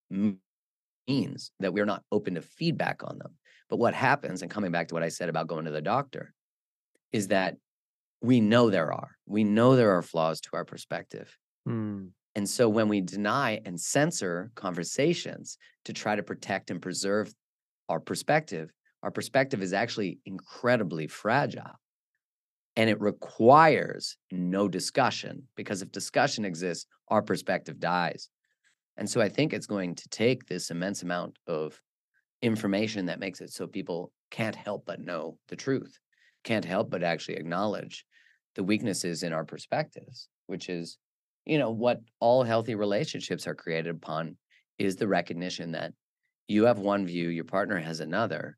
means 0.09 1.51
that 1.59 1.73
we're 1.73 1.85
not 1.85 2.03
open 2.11 2.35
to 2.35 2.41
feedback 2.41 3.03
on 3.03 3.19
them. 3.19 3.37
But 3.69 3.77
what 3.77 3.93
happens, 3.93 4.41
and 4.41 4.49
coming 4.49 4.71
back 4.71 4.87
to 4.87 4.95
what 4.95 5.03
I 5.03 5.09
said 5.09 5.29
about 5.29 5.47
going 5.47 5.65
to 5.65 5.71
the 5.71 5.81
doctor, 5.81 6.33
is 7.11 7.27
that 7.27 7.57
we 8.21 8.41
know 8.41 8.69
there 8.69 8.91
are. 8.91 9.11
We 9.27 9.43
know 9.43 9.75
there 9.75 9.95
are 9.97 10.01
flaws 10.01 10.41
to 10.41 10.49
our 10.53 10.65
perspective. 10.65 11.37
Mm. 11.67 12.09
And 12.35 12.47
so 12.47 12.69
when 12.69 12.87
we 12.87 13.01
deny 13.01 13.59
and 13.65 13.79
censor 13.79 14.51
conversations 14.55 15.57
to 15.85 15.93
try 15.93 16.15
to 16.15 16.23
protect 16.23 16.71
and 16.71 16.81
preserve 16.81 17.33
our 17.89 17.99
perspective, 17.99 18.71
our 19.03 19.11
perspective 19.11 19.61
is 19.61 19.73
actually 19.73 20.19
incredibly 20.25 21.07
fragile. 21.07 21.79
And 22.77 22.89
it 22.89 23.01
requires 23.01 24.15
no 24.31 24.69
discussion 24.69 25.43
because 25.55 25.81
if 25.81 25.91
discussion 25.91 26.45
exists, 26.45 26.85
our 27.09 27.21
perspective 27.21 27.79
dies. 27.79 28.29
And 28.95 29.09
so 29.09 29.19
I 29.19 29.27
think 29.27 29.51
it's 29.51 29.67
going 29.67 29.95
to 29.95 30.09
take 30.09 30.45
this 30.45 30.71
immense 30.71 31.03
amount 31.03 31.37
of 31.47 31.81
information 32.41 33.05
that 33.07 33.19
makes 33.19 33.41
it 33.41 33.51
so 33.51 33.67
people 33.67 34.11
can't 34.29 34.55
help 34.55 34.85
but 34.85 35.01
know 35.01 35.37
the 35.49 35.55
truth, 35.55 35.99
can't 36.43 36.65
help 36.65 36.89
but 36.89 37.03
actually 37.03 37.35
acknowledge 37.35 38.05
the 38.55 38.63
weaknesses 38.63 39.23
in 39.23 39.33
our 39.33 39.45
perspectives, 39.45 40.29
which 40.47 40.69
is, 40.69 40.97
you 41.51 41.59
know, 41.59 41.69
what 41.69 41.99
all 42.21 42.43
healthy 42.43 42.75
relationships 42.75 43.45
are 43.45 43.53
created 43.53 43.93
upon 43.93 44.37
is 44.79 44.95
the 44.95 45.07
recognition 45.09 45.73
that 45.73 45.91
you 46.47 46.63
have 46.63 46.79
one 46.79 47.05
view, 47.05 47.27
your 47.27 47.43
partner 47.43 47.77
has 47.77 47.99
another, 47.99 48.57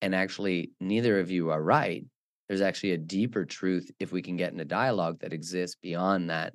and 0.00 0.12
actually 0.12 0.72
neither 0.80 1.20
of 1.20 1.30
you 1.30 1.50
are 1.50 1.62
right. 1.62 2.04
There's 2.48 2.60
actually 2.60 2.94
a 2.94 2.98
deeper 2.98 3.44
truth 3.44 3.92
if 4.00 4.10
we 4.10 4.22
can 4.22 4.36
get 4.36 4.52
in 4.52 4.58
a 4.58 4.64
dialogue 4.64 5.20
that 5.20 5.32
exists 5.32 5.76
beyond 5.80 6.30
that 6.30 6.52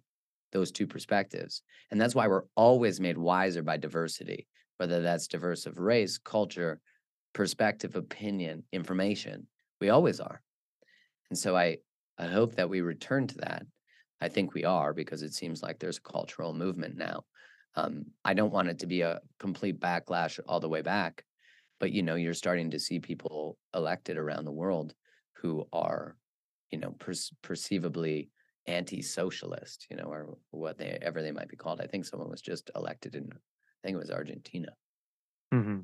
those 0.51 0.73
two 0.73 0.87
perspectives. 0.87 1.61
And 1.89 2.01
that's 2.01 2.13
why 2.13 2.27
we're 2.27 2.43
always 2.57 2.99
made 2.99 3.17
wiser 3.17 3.63
by 3.63 3.77
diversity, 3.77 4.45
whether 4.75 5.01
that's 5.01 5.27
diverse 5.27 5.65
of 5.65 5.79
race, 5.79 6.17
culture, 6.17 6.81
perspective, 7.31 7.95
opinion, 7.95 8.65
information. 8.73 9.47
We 9.79 9.87
always 9.87 10.19
are. 10.19 10.41
And 11.29 11.39
so 11.39 11.55
I 11.55 11.77
I 12.17 12.25
hope 12.25 12.55
that 12.55 12.69
we 12.69 12.81
return 12.81 13.27
to 13.27 13.37
that. 13.37 13.63
I 14.21 14.29
think 14.29 14.53
we 14.53 14.63
are 14.65 14.93
because 14.93 15.21
it 15.21 15.33
seems 15.33 15.61
like 15.61 15.79
there's 15.79 15.97
a 15.97 16.01
cultural 16.01 16.53
movement 16.53 16.97
now. 16.97 17.25
Um, 17.75 18.07
I 18.25 18.33
don't 18.33 18.51
want 18.51 18.69
it 18.69 18.79
to 18.79 18.87
be 18.87 19.01
a 19.01 19.21
complete 19.39 19.79
backlash 19.79 20.39
all 20.47 20.59
the 20.59 20.69
way 20.69 20.81
back, 20.81 21.25
but 21.79 21.91
you 21.91 22.03
know, 22.03 22.15
you're 22.15 22.33
starting 22.33 22.71
to 22.71 22.79
see 22.79 22.99
people 22.99 23.57
elected 23.73 24.17
around 24.17 24.45
the 24.45 24.51
world 24.51 24.95
who 25.33 25.67
are, 25.73 26.17
you 26.71 26.79
know, 26.79 26.91
perce- 26.99 27.33
perceivably 27.43 28.31
anti-socialist, 28.65 29.87
you 29.89 29.97
know, 29.97 30.05
or 30.05 30.37
what 30.51 30.77
they 30.77 30.97
ever 31.01 31.21
they 31.21 31.31
might 31.31 31.49
be 31.49 31.55
called. 31.55 31.81
I 31.81 31.87
think 31.87 32.05
someone 32.05 32.29
was 32.29 32.41
just 32.41 32.71
elected 32.75 33.15
in, 33.15 33.29
I 33.33 33.37
think 33.83 33.95
it 33.95 33.99
was 33.99 34.11
Argentina. 34.11 34.75
hmm 35.51 35.79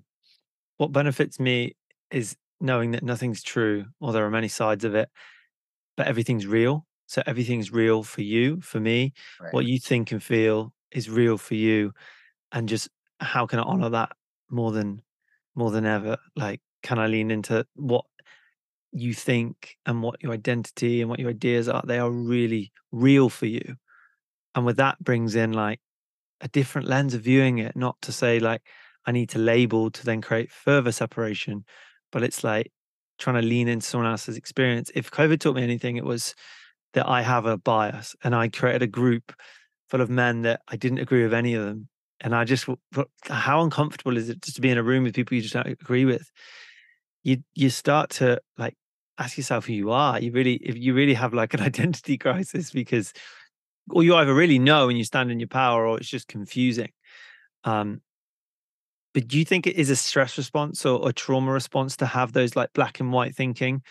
What 0.77 0.91
benefits 0.91 1.39
me 1.39 1.75
is 2.11 2.37
knowing 2.61 2.91
that 2.91 3.03
nothing's 3.03 3.43
true 3.43 3.87
or 3.99 4.13
there 4.13 4.25
are 4.25 4.31
many 4.31 4.47
sides 4.47 4.83
of 4.85 4.95
it, 4.95 5.09
but 5.97 6.07
everything's 6.07 6.47
real. 6.47 6.85
So 7.07 7.21
everything's 7.25 7.71
real 7.71 8.03
for 8.03 8.21
you, 8.21 8.61
for 8.61 8.79
me. 8.79 9.13
Right. 9.39 9.53
What 9.53 9.65
you 9.65 9.79
think 9.79 10.11
and 10.11 10.21
feel 10.21 10.73
is 10.91 11.09
real 11.09 11.37
for 11.37 11.55
you. 11.55 11.93
And 12.51 12.69
just 12.69 12.89
how 13.19 13.45
can 13.45 13.59
I 13.59 13.63
honor 13.63 13.89
that 13.89 14.11
more 14.49 14.71
than 14.71 15.01
more 15.55 15.71
than 15.71 15.85
ever? 15.85 16.17
Like, 16.35 16.61
can 16.81 16.99
I 16.99 17.07
lean 17.07 17.31
into 17.31 17.65
what 17.75 18.05
you 18.91 19.13
think 19.13 19.77
and 19.85 20.03
what 20.03 20.21
your 20.21 20.33
identity 20.33 21.01
and 21.01 21.09
what 21.09 21.19
your 21.19 21.29
ideas 21.29 21.67
are? 21.67 21.83
They 21.85 21.99
are 21.99 22.11
really 22.11 22.71
real 22.91 23.29
for 23.29 23.45
you. 23.45 23.75
And 24.55 24.65
with 24.65 24.77
that 24.77 25.03
brings 25.03 25.35
in 25.35 25.53
like 25.53 25.79
a 26.41 26.47
different 26.47 26.87
lens 26.87 27.13
of 27.13 27.21
viewing 27.21 27.57
it, 27.57 27.75
not 27.75 27.95
to 28.03 28.11
say 28.11 28.39
like 28.39 28.61
I 29.05 29.11
need 29.11 29.29
to 29.29 29.39
label 29.39 29.89
to 29.91 30.05
then 30.05 30.21
create 30.21 30.51
further 30.51 30.91
separation, 30.91 31.65
but 32.11 32.23
it's 32.23 32.43
like 32.43 32.71
trying 33.17 33.41
to 33.41 33.47
lean 33.47 33.67
into 33.67 33.85
someone 33.85 34.09
else's 34.09 34.37
experience. 34.37 34.91
If 34.95 35.11
COVID 35.11 35.39
taught 35.39 35.55
me 35.55 35.63
anything, 35.63 35.97
it 35.97 36.05
was 36.05 36.35
that 36.93 37.07
I 37.07 37.21
have 37.21 37.45
a 37.45 37.57
bias 37.57 38.15
and 38.23 38.35
I 38.35 38.49
created 38.49 38.81
a 38.81 38.87
group 38.87 39.33
full 39.89 40.01
of 40.01 40.09
men 40.09 40.43
that 40.43 40.61
I 40.67 40.75
didn't 40.75 40.99
agree 40.99 41.23
with 41.23 41.33
any 41.33 41.53
of 41.53 41.65
them. 41.65 41.87
And 42.21 42.33
I 42.33 42.45
just, 42.45 42.67
how 43.23 43.61
uncomfortable 43.63 44.17
is 44.17 44.29
it 44.29 44.41
just 44.41 44.55
to 44.55 44.61
be 44.61 44.69
in 44.69 44.77
a 44.77 44.83
room 44.83 45.03
with 45.03 45.15
people 45.15 45.35
you 45.35 45.41
just 45.41 45.53
don't 45.53 45.67
agree 45.67 46.05
with? 46.05 46.29
You 47.23 47.43
you 47.53 47.69
start 47.69 48.09
to 48.11 48.41
like 48.57 48.75
ask 49.17 49.37
yourself 49.37 49.65
who 49.65 49.73
you 49.73 49.91
are. 49.91 50.19
You 50.19 50.31
really, 50.31 50.55
if 50.55 50.77
you 50.77 50.93
really 50.93 51.13
have 51.13 51.33
like 51.33 51.53
an 51.53 51.61
identity 51.69 52.17
crisis 52.17 52.71
because, 52.71 53.13
or 53.89 54.03
you 54.03 54.15
either 54.15 54.33
really 54.33 54.59
know 54.59 54.89
and 54.89 54.97
you 54.97 55.03
stand 55.03 55.31
in 55.31 55.39
your 55.39 55.47
power, 55.47 55.85
or 55.85 55.97
it's 55.97 56.09
just 56.09 56.27
confusing. 56.27 56.91
Um, 57.63 58.01
but 59.13 59.27
do 59.27 59.37
you 59.37 59.45
think 59.45 59.67
it 59.67 59.75
is 59.75 59.89
a 59.89 59.95
stress 59.95 60.37
response 60.37 60.85
or 60.85 61.07
a 61.07 61.13
trauma 61.13 61.51
response 61.51 61.95
to 61.97 62.05
have 62.05 62.33
those 62.33 62.55
like 62.55 62.73
black 62.73 62.99
and 62.99 63.11
white 63.11 63.35
thinking? 63.35 63.83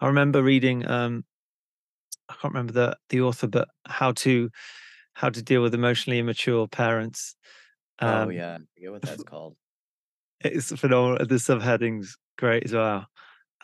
I 0.00 0.06
remember 0.06 0.42
reading 0.42 0.88
um 0.88 1.24
I 2.28 2.34
can't 2.34 2.54
remember 2.54 2.72
the 2.72 2.96
the 3.08 3.20
author, 3.22 3.46
but 3.46 3.68
how 3.86 4.12
to 4.12 4.50
how 5.14 5.30
to 5.30 5.42
deal 5.42 5.62
with 5.62 5.74
emotionally 5.74 6.18
immature 6.18 6.68
parents. 6.68 7.36
Oh 8.04 8.28
Um 8.28 8.28
yeah, 8.28 8.56
I 8.56 8.58
forget 8.74 8.90
what 8.90 9.04
that's 9.04 9.22
called. 9.22 9.56
it's 10.40 10.72
phenomenal. 10.78 11.26
The 11.26 11.36
subheading's 11.36 12.16
great 12.36 12.64
as 12.64 12.72
well. 12.72 13.06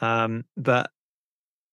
Um, 0.01 0.45
but 0.57 0.91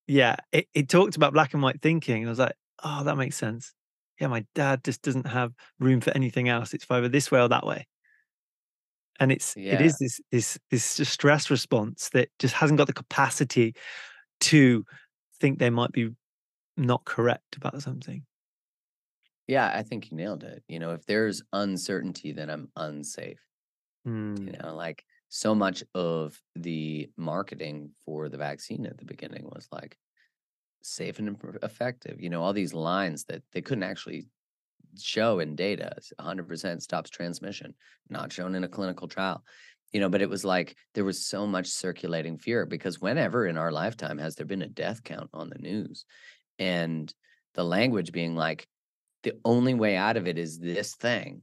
yeah, 0.08 0.38
it, 0.52 0.68
it 0.74 0.90
talked 0.90 1.18
about 1.18 1.34
black 1.34 1.54
and 1.54 1.64
white 1.64 1.82
thinking. 1.82 2.26
I 2.26 2.30
was 2.30 2.40
like, 2.40 2.56
oh, 2.84 3.04
that 3.04 3.18
makes 3.18 3.38
sense. 3.38 3.74
Yeah, 4.20 4.28
my 4.28 4.46
dad 4.56 4.84
just 4.84 5.04
doesn't 5.04 5.28
have 5.28 5.54
room 5.80 6.02
for 6.02 6.12
anything 6.12 6.50
else. 6.50 6.74
It's 6.74 6.86
either 6.90 7.10
this 7.10 7.32
way 7.32 7.42
or 7.42 7.50
that 7.50 7.66
way. 7.66 7.88
And 9.20 9.32
it's 9.32 9.56
it 9.70 9.82
Yeah. 9.82 9.82
is 9.82 9.98
this 10.00 10.20
this 10.32 10.58
this 10.72 10.84
stress 11.08 11.50
response 11.52 12.10
that 12.10 12.30
just 12.40 12.56
hasn't 12.56 12.78
got 12.78 12.88
the 12.88 12.94
capacity 12.94 13.76
to 14.42 14.86
think 15.40 15.60
they 15.60 15.70
might 15.70 15.92
be 15.92 16.12
not 16.78 17.06
correct 17.06 17.58
about 17.58 17.82
something. 17.82 18.26
Yeah, 19.48 19.72
I 19.74 19.84
think 19.84 20.10
you 20.10 20.18
nailed 20.18 20.44
it. 20.44 20.64
You 20.68 20.80
know, 20.80 20.92
if 20.94 21.06
there's 21.06 21.44
uncertainty, 21.54 22.32
then 22.32 22.50
I'm 22.50 22.72
unsafe. 22.76 23.46
You 24.46 24.54
Mm, 24.54 24.62
know, 24.64 24.76
like 24.76 25.06
so 25.30 25.54
much 25.54 25.84
of 25.94 26.42
the 26.56 27.12
marketing 27.18 27.94
for 28.04 28.28
the 28.30 28.38
vaccine 28.38 28.86
at 28.86 28.98
the 28.98 29.06
beginning 29.06 29.46
was 29.46 29.68
like 29.72 29.98
safe 30.84 31.20
and 31.20 31.38
effective. 31.64 32.22
You 32.22 32.30
know, 32.30 32.44
all 32.44 32.54
these 32.54 32.74
lines 32.74 33.26
that 33.26 33.44
they 33.54 33.62
couldn't 33.62 33.84
actually 33.84 34.28
show 34.98 35.40
in 35.40 35.56
data. 35.56 35.96
100% 36.18 36.84
stops 36.84 37.10
transmission, 37.10 37.76
not 38.10 38.34
shown 38.34 38.56
in 38.56 38.64
a 38.64 38.70
clinical 38.70 39.08
trial. 39.08 39.44
You 39.94 40.00
know, 40.02 40.10
but 40.10 40.22
it 40.22 40.30
was 40.30 40.46
like 40.46 40.78
there 40.96 41.06
was 41.06 41.26
so 41.26 41.48
much 41.48 41.68
circulating 41.68 42.38
fear 42.38 42.66
because 42.66 43.02
whenever 43.02 43.48
in 43.48 43.58
our 43.58 43.72
lifetime 43.72 44.20
has 44.20 44.36
there 44.36 44.46
been 44.46 44.62
a 44.64 44.68
death 44.68 45.04
count 45.04 45.30
on 45.34 45.50
the 45.50 45.60
news? 45.60 46.06
And 46.62 47.12
the 47.56 47.64
language 47.66 48.12
being 48.12 48.36
like, 48.36 48.68
the 49.24 49.34
only 49.44 49.74
way 49.74 49.96
out 49.96 50.16
of 50.16 50.28
it 50.28 50.38
is 50.38 50.60
this 50.60 50.94
thing 50.96 51.42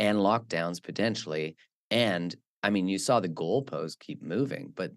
and 0.00 0.18
lockdowns 0.18 0.82
potentially. 0.82 1.56
And 1.92 2.34
I 2.64 2.70
mean, 2.70 2.88
you 2.88 2.98
saw 2.98 3.20
the 3.20 3.28
goalposts 3.28 3.98
keep 3.98 4.20
moving, 4.20 4.72
but 4.74 4.90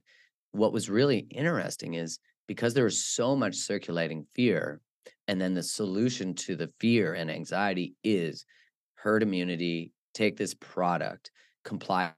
what 0.52 0.74
was 0.74 0.90
really 0.90 1.20
interesting 1.30 1.94
is 1.94 2.18
because 2.48 2.74
there 2.74 2.86
was 2.86 3.06
so 3.06 3.36
much 3.36 3.56
circulating 3.56 4.26
fear, 4.34 4.82
and 5.28 5.40
then 5.40 5.54
the 5.54 5.64
solution 5.64 6.34
to 6.34 6.56
the 6.56 6.72
fear 6.80 7.14
and 7.14 7.30
anxiety 7.30 7.94
is 8.04 8.46
herd 8.96 9.22
immunity, 9.22 9.94
take 10.16 10.38
this 10.38 10.56
product, 10.56 11.30
comply, 11.64 12.12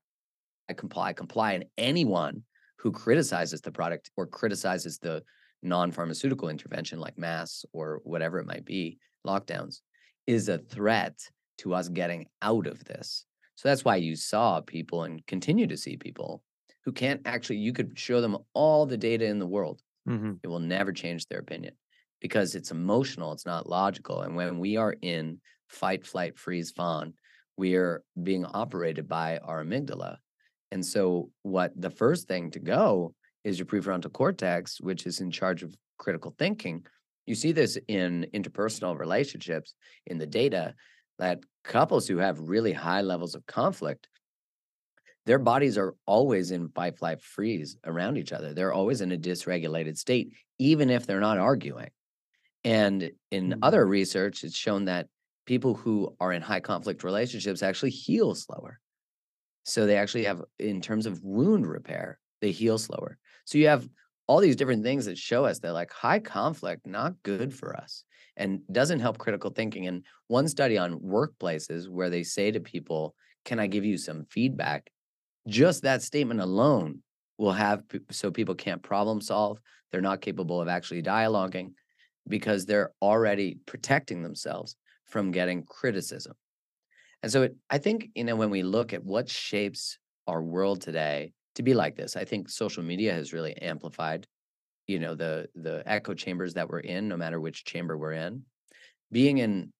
comply, 0.77 1.11
comply. 1.11 1.51
And 1.53 1.65
anyone 1.77 2.43
who 2.77 2.93
criticizes 2.93 3.59
the 3.59 3.71
product 3.71 4.11
or 4.15 4.27
criticizes 4.27 4.97
the 4.97 5.23
non 5.63 5.91
pharmaceutical 5.91 6.49
intervention 6.49 6.99
like 6.99 7.17
masks 7.17 7.65
or 7.73 8.01
whatever 8.03 8.39
it 8.39 8.47
might 8.47 8.65
be, 8.65 8.97
lockdowns, 9.25 9.79
is 10.27 10.49
a 10.49 10.57
threat 10.57 11.17
to 11.59 11.73
us 11.73 11.89
getting 11.89 12.27
out 12.41 12.67
of 12.67 12.83
this. 12.85 13.25
So 13.55 13.69
that's 13.69 13.85
why 13.85 13.97
you 13.97 14.15
saw 14.15 14.61
people 14.61 15.03
and 15.03 15.25
continue 15.27 15.67
to 15.67 15.77
see 15.77 15.97
people 15.97 16.43
who 16.85 16.91
can't 16.91 17.21
actually, 17.25 17.57
you 17.57 17.73
could 17.73 17.97
show 17.97 18.19
them 18.19 18.37
all 18.53 18.85
the 18.85 18.97
data 18.97 19.25
in 19.25 19.39
the 19.39 19.47
world. 19.47 19.81
Mm-hmm. 20.07 20.33
It 20.43 20.47
will 20.47 20.59
never 20.59 20.91
change 20.91 21.27
their 21.27 21.39
opinion 21.39 21.75
because 22.19 22.55
it's 22.55 22.71
emotional, 22.71 23.31
it's 23.31 23.45
not 23.45 23.69
logical. 23.69 24.21
And 24.21 24.35
when 24.35 24.59
we 24.59 24.77
are 24.77 24.95
in 25.01 25.39
fight, 25.67 26.05
flight, 26.05 26.37
freeze, 26.37 26.71
fawn, 26.71 27.13
we 27.57 27.75
are 27.75 28.03
being 28.21 28.45
operated 28.45 29.07
by 29.07 29.37
our 29.37 29.63
amygdala. 29.63 30.17
And 30.71 30.85
so, 30.85 31.29
what 31.43 31.71
the 31.79 31.91
first 31.91 32.27
thing 32.27 32.49
to 32.51 32.59
go 32.59 33.13
is 33.43 33.59
your 33.59 33.65
prefrontal 33.65 34.11
cortex, 34.11 34.79
which 34.81 35.05
is 35.05 35.19
in 35.21 35.31
charge 35.31 35.63
of 35.63 35.75
critical 35.97 36.33
thinking. 36.37 36.85
You 37.25 37.35
see 37.35 37.51
this 37.51 37.77
in 37.87 38.27
interpersonal 38.33 38.97
relationships 38.97 39.73
in 40.05 40.17
the 40.17 40.27
data 40.27 40.75
that 41.19 41.43
couples 41.63 42.07
who 42.07 42.17
have 42.17 42.39
really 42.39 42.73
high 42.73 43.01
levels 43.01 43.35
of 43.35 43.45
conflict, 43.45 44.07
their 45.25 45.39
bodies 45.39 45.77
are 45.77 45.95
always 46.05 46.51
in 46.51 46.69
fight, 46.69 46.97
flight, 46.97 47.21
freeze 47.21 47.77
around 47.85 48.17
each 48.17 48.33
other. 48.33 48.53
They're 48.53 48.73
always 48.73 49.01
in 49.01 49.11
a 49.11 49.17
dysregulated 49.17 49.97
state, 49.97 50.33
even 50.59 50.89
if 50.89 51.05
they're 51.05 51.21
not 51.21 51.37
arguing. 51.37 51.89
And 52.63 53.11
in 53.31 53.49
Mm. 53.51 53.59
other 53.61 53.85
research, 53.85 54.43
it's 54.43 54.55
shown 54.55 54.85
that 54.85 55.09
people 55.45 55.75
who 55.75 56.15
are 56.19 56.31
in 56.33 56.41
high 56.41 56.59
conflict 56.61 57.03
relationships 57.03 57.63
actually 57.63 57.91
heal 57.91 58.35
slower. 58.35 58.79
So 59.63 59.85
they 59.85 59.97
actually 59.97 60.25
have, 60.25 60.43
in 60.59 60.81
terms 60.81 61.05
of 61.05 61.23
wound 61.23 61.67
repair, 61.67 62.19
they 62.41 62.51
heal 62.51 62.77
slower. 62.77 63.17
So 63.45 63.57
you 63.57 63.67
have 63.67 63.87
all 64.27 64.39
these 64.39 64.55
different 64.55 64.83
things 64.83 65.05
that 65.05 65.17
show 65.17 65.45
us 65.45 65.59
that 65.59 65.73
like 65.73 65.91
high 65.91 66.19
conflict, 66.19 66.87
not 66.87 67.13
good 67.23 67.53
for 67.53 67.75
us 67.75 68.03
and 68.37 68.61
doesn't 68.71 68.99
help 68.99 69.17
critical 69.17 69.51
thinking. 69.51 69.87
And 69.87 70.03
one 70.27 70.47
study 70.47 70.77
on 70.77 70.99
workplaces 70.99 71.89
where 71.89 72.09
they 72.09 72.23
say 72.23 72.51
to 72.51 72.59
people, 72.59 73.15
Can 73.45 73.59
I 73.59 73.67
give 73.67 73.85
you 73.85 73.97
some 73.97 74.25
feedback? 74.29 74.89
Just 75.47 75.83
that 75.83 76.01
statement 76.01 76.39
alone 76.39 77.03
will 77.37 77.51
have 77.51 77.83
so 78.11 78.31
people 78.31 78.55
can't 78.55 78.81
problem 78.81 79.21
solve. 79.21 79.59
They're 79.91 80.01
not 80.01 80.21
capable 80.21 80.61
of 80.61 80.67
actually 80.67 81.03
dialoguing 81.03 81.73
because 82.27 82.65
they're 82.65 82.91
already 83.01 83.59
protecting 83.65 84.23
themselves 84.23 84.75
from 85.05 85.31
getting 85.31 85.63
criticism. 85.63 86.33
And 87.21 87.31
so 87.31 87.43
it, 87.43 87.55
I 87.69 87.77
think, 87.77 88.09
you 88.15 88.23
know, 88.23 88.35
when 88.35 88.49
we 88.49 88.63
look 88.63 88.93
at 88.93 89.03
what 89.03 89.29
shapes 89.29 89.97
our 90.25 90.41
world 90.41 90.81
today 90.81 91.33
to 91.55 91.63
be 91.63 91.73
like 91.73 91.95
this, 91.95 92.15
I 92.15 92.25
think 92.25 92.49
social 92.49 92.83
media 92.83 93.13
has 93.13 93.33
really 93.33 93.55
amplified, 93.61 94.27
you 94.87 94.99
know, 94.99 95.15
the 95.15 95.49
the 95.55 95.83
echo 95.85 96.13
chambers 96.13 96.53
that 96.55 96.69
we're 96.69 96.79
in, 96.79 97.07
no 97.07 97.17
matter 97.17 97.39
which 97.39 97.65
chamber 97.65 97.97
we're 97.97 98.13
in. 98.13 98.43
Being 99.11 99.37
in 99.39 99.71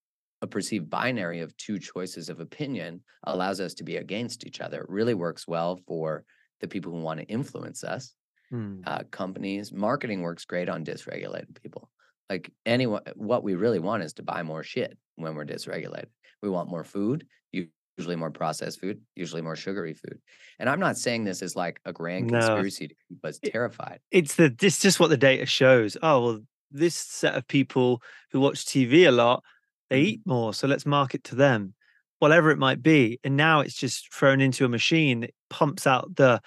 a 0.42 0.48
perceived 0.48 0.90
binary 0.90 1.40
of 1.42 1.56
two 1.58 1.80
choices 1.80 2.30
of 2.30 2.40
opinion 2.40 3.02
allows 3.24 3.60
us 3.60 3.74
to 3.76 3.84
be 3.84 3.98
against 3.98 4.46
each 4.46 4.60
other. 4.62 4.82
It 4.82 4.90
really 4.90 5.14
works 5.14 5.48
well 5.48 5.78
for 5.88 6.26
the 6.60 6.68
people 6.68 6.92
who 6.92 7.02
want 7.02 7.20
to 7.20 7.26
influence 7.28 7.84
us 7.84 8.14
Mm. 8.52 8.84
uh, 8.86 9.04
companies. 9.10 9.72
Marketing 9.72 10.22
works 10.22 10.46
great 10.46 10.70
on 10.70 10.86
dysregulated 10.86 11.60
people. 11.64 11.90
Like 12.30 12.52
anyone, 12.68 13.02
what 13.16 13.42
we 13.44 13.56
really 13.56 13.80
want 13.80 14.04
is 14.04 14.14
to 14.16 14.24
buy 14.24 14.44
more 14.44 14.62
shit 14.62 14.96
when 15.16 15.34
we're 15.34 15.46
dysregulated. 15.46 16.10
We 16.44 16.50
want 16.50 16.70
more 16.70 16.84
food, 16.84 17.26
u- 17.52 17.70
usually 17.98 18.16
more 18.16 18.32
processed 18.32 18.80
food, 18.80 19.02
usually 19.16 19.42
more 19.42 19.56
sugary 19.56 19.94
food. 19.94 20.20
And 20.60 20.70
I'm 20.70 20.80
not 20.80 20.98
saying 20.98 21.24
this 21.24 21.42
is 21.42 21.56
like 21.56 21.80
a 21.86 21.94
grand 21.94 22.30
No. 22.30 22.30
conspiracy 22.30 22.88
to 22.88 22.96
keep 23.10 23.24
us 23.26 23.40
terrified. 23.40 24.00
It's 24.12 24.36
the 24.36 24.56
it's 24.62 24.80
just 24.80 25.00
what 25.00 25.10
the 25.10 25.18
data 25.18 25.46
shows. 25.46 25.98
Oh 26.02 26.24
well, 26.24 26.40
this 26.72 26.96
set 26.96 27.36
of 27.36 27.48
people 27.48 28.02
who 28.32 28.40
watch 28.40 28.66
TV 28.66 29.06
a 29.06 29.12
lot, 29.12 29.44
they 29.90 30.02
Mhm. 30.02 30.04
eat 30.04 30.22
more, 30.26 30.54
so 30.54 30.68
let's 30.68 30.86
market 30.86 31.24
to 31.26 31.36
them, 31.36 31.74
whatever 32.20 32.52
it 32.52 32.58
might 32.60 32.82
be. 32.84 33.20
And 33.24 33.36
now 33.36 33.62
it's 33.62 33.76
just 33.76 34.14
thrown 34.14 34.40
into 34.42 34.66
a 34.66 34.70
machine 34.70 35.22
that 35.22 35.32
pumps 35.50 35.88
out 35.88 36.16
the 36.16 36.42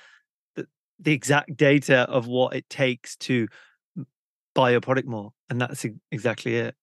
the, 0.56 0.68
the 1.00 1.12
exact 1.12 1.56
data 1.56 2.00
of 2.10 2.26
what 2.28 2.56
it 2.56 2.68
takes 2.70 3.16
to 3.18 3.48
buy 4.54 4.70
your 4.70 4.80
product 4.80 5.06
more, 5.08 5.32
and 5.50 5.60
that's 5.60 5.84
exactly 6.10 6.56
it. 6.56 6.74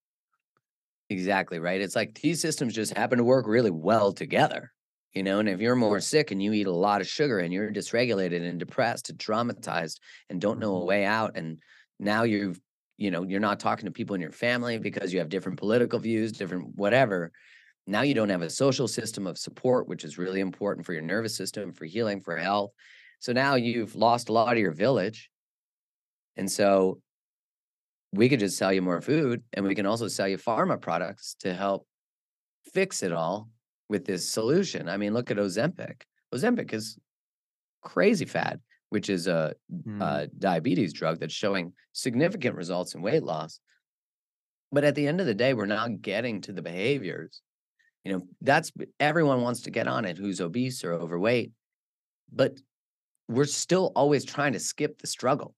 Exactly 1.14 1.60
right. 1.60 1.80
It's 1.80 1.94
like 1.94 2.20
these 2.20 2.40
systems 2.40 2.74
just 2.74 2.96
happen 2.96 3.18
to 3.18 3.24
work 3.24 3.46
really 3.46 3.70
well 3.70 4.12
together. 4.12 4.72
You 5.12 5.22
know, 5.22 5.38
and 5.38 5.48
if 5.48 5.60
you're 5.60 5.76
more 5.76 6.00
sick 6.00 6.32
and 6.32 6.42
you 6.42 6.52
eat 6.52 6.66
a 6.66 6.72
lot 6.72 7.00
of 7.00 7.06
sugar 7.06 7.38
and 7.38 7.52
you're 7.52 7.70
dysregulated 7.70 8.42
and 8.42 8.58
depressed 8.58 9.10
and 9.10 9.18
traumatized 9.18 10.00
and 10.28 10.40
don't 10.40 10.58
know 10.58 10.74
a 10.76 10.80
Mhm. 10.80 10.86
way 10.86 11.04
out, 11.04 11.36
and 11.36 11.62
now 12.00 12.24
you've, 12.24 12.60
you 12.96 13.12
know, 13.12 13.22
you're 13.22 13.38
not 13.38 13.60
talking 13.60 13.84
to 13.84 13.92
people 13.92 14.16
in 14.16 14.20
your 14.20 14.32
family 14.32 14.76
because 14.78 15.12
you 15.12 15.20
have 15.20 15.28
different 15.28 15.58
political 15.58 16.00
views, 16.00 16.32
different 16.32 16.74
whatever. 16.74 17.30
Now 17.88 18.02
you 18.02 18.14
don't 18.14 18.30
have 18.30 18.42
a 18.42 18.50
social 18.50 18.88
system 18.88 19.26
of 19.26 19.38
support, 19.38 19.88
which 19.88 20.04
is 20.04 20.18
really 20.18 20.40
important 20.40 20.86
for 20.86 20.94
your 20.94 21.02
nervous 21.02 21.36
system, 21.36 21.72
for 21.74 21.86
healing, 21.86 22.20
for 22.22 22.36
health. 22.38 22.72
So 23.20 23.32
now 23.34 23.56
you've 23.56 23.96
lost 23.96 24.30
a 24.30 24.32
lot 24.34 24.54
of 24.54 24.60
your 24.60 24.72
village. 24.72 25.30
And 26.36 26.50
so 26.50 27.00
we 28.14 28.28
could 28.28 28.40
just 28.40 28.56
sell 28.56 28.72
you 28.72 28.82
more 28.82 29.00
food 29.00 29.42
and 29.52 29.66
we 29.66 29.74
can 29.74 29.86
also 29.86 30.08
sell 30.08 30.28
you 30.28 30.38
pharma 30.38 30.80
products 30.80 31.34
to 31.40 31.52
help 31.54 31.86
fix 32.72 33.02
it 33.02 33.12
all 33.12 33.48
with 33.88 34.04
this 34.04 34.28
solution. 34.28 34.88
I 34.88 34.96
mean, 34.96 35.12
look 35.14 35.30
at 35.30 35.36
Ozempic. 35.36 36.02
Ozempic 36.34 36.72
is 36.72 36.98
crazy 37.82 38.24
fad, 38.24 38.60
which 38.90 39.10
is 39.10 39.26
a, 39.26 39.54
Mm. 39.72 40.00
a 40.02 40.26
diabetes 40.38 40.92
drug 40.92 41.18
that's 41.20 41.34
showing 41.34 41.72
significant 41.92 42.56
results 42.56 42.94
in 42.94 43.02
weight 43.02 43.22
loss. 43.22 43.60
But 44.72 44.84
at 44.84 44.94
the 44.94 45.06
end 45.06 45.20
of 45.20 45.26
the 45.26 45.34
day, 45.34 45.52
we're 45.54 45.66
not 45.66 46.00
getting 46.00 46.40
to 46.42 46.52
the 46.52 46.62
behaviors. 46.62 47.42
You 48.04 48.12
know, 48.12 48.28
that's 48.40 48.70
everyone 49.00 49.42
wants 49.42 49.62
to 49.62 49.70
get 49.70 49.88
on 49.88 50.04
it 50.04 50.18
who's 50.18 50.40
obese 50.40 50.84
or 50.84 50.92
overweight, 50.92 51.52
but 52.32 52.58
we're 53.28 53.44
still 53.46 53.92
always 53.96 54.24
trying 54.24 54.52
to 54.52 54.60
skip 54.60 55.00
the 55.00 55.06
struggle. 55.06 55.54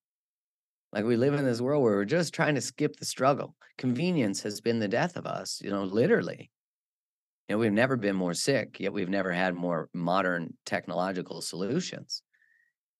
Like 0.92 1.04
we 1.04 1.16
live 1.16 1.34
in 1.34 1.44
this 1.44 1.60
world 1.60 1.82
where 1.82 1.94
we're 1.94 2.04
just 2.04 2.32
trying 2.32 2.54
to 2.54 2.60
skip 2.60 2.96
the 2.96 3.04
struggle. 3.04 3.54
Convenience 3.76 4.42
has 4.42 4.60
been 4.60 4.78
the 4.78 4.88
death 4.88 5.16
of 5.16 5.26
us, 5.26 5.60
you 5.62 5.70
know, 5.70 5.84
literally. 5.84 6.50
You 7.48 7.54
know, 7.54 7.58
we've 7.58 7.72
never 7.72 7.96
been 7.96 8.16
more 8.16 8.34
sick, 8.34 8.80
yet 8.80 8.92
we've 8.92 9.08
never 9.08 9.32
had 9.32 9.54
more 9.54 9.88
modern 9.92 10.54
technological 10.64 11.42
solutions. 11.42 12.22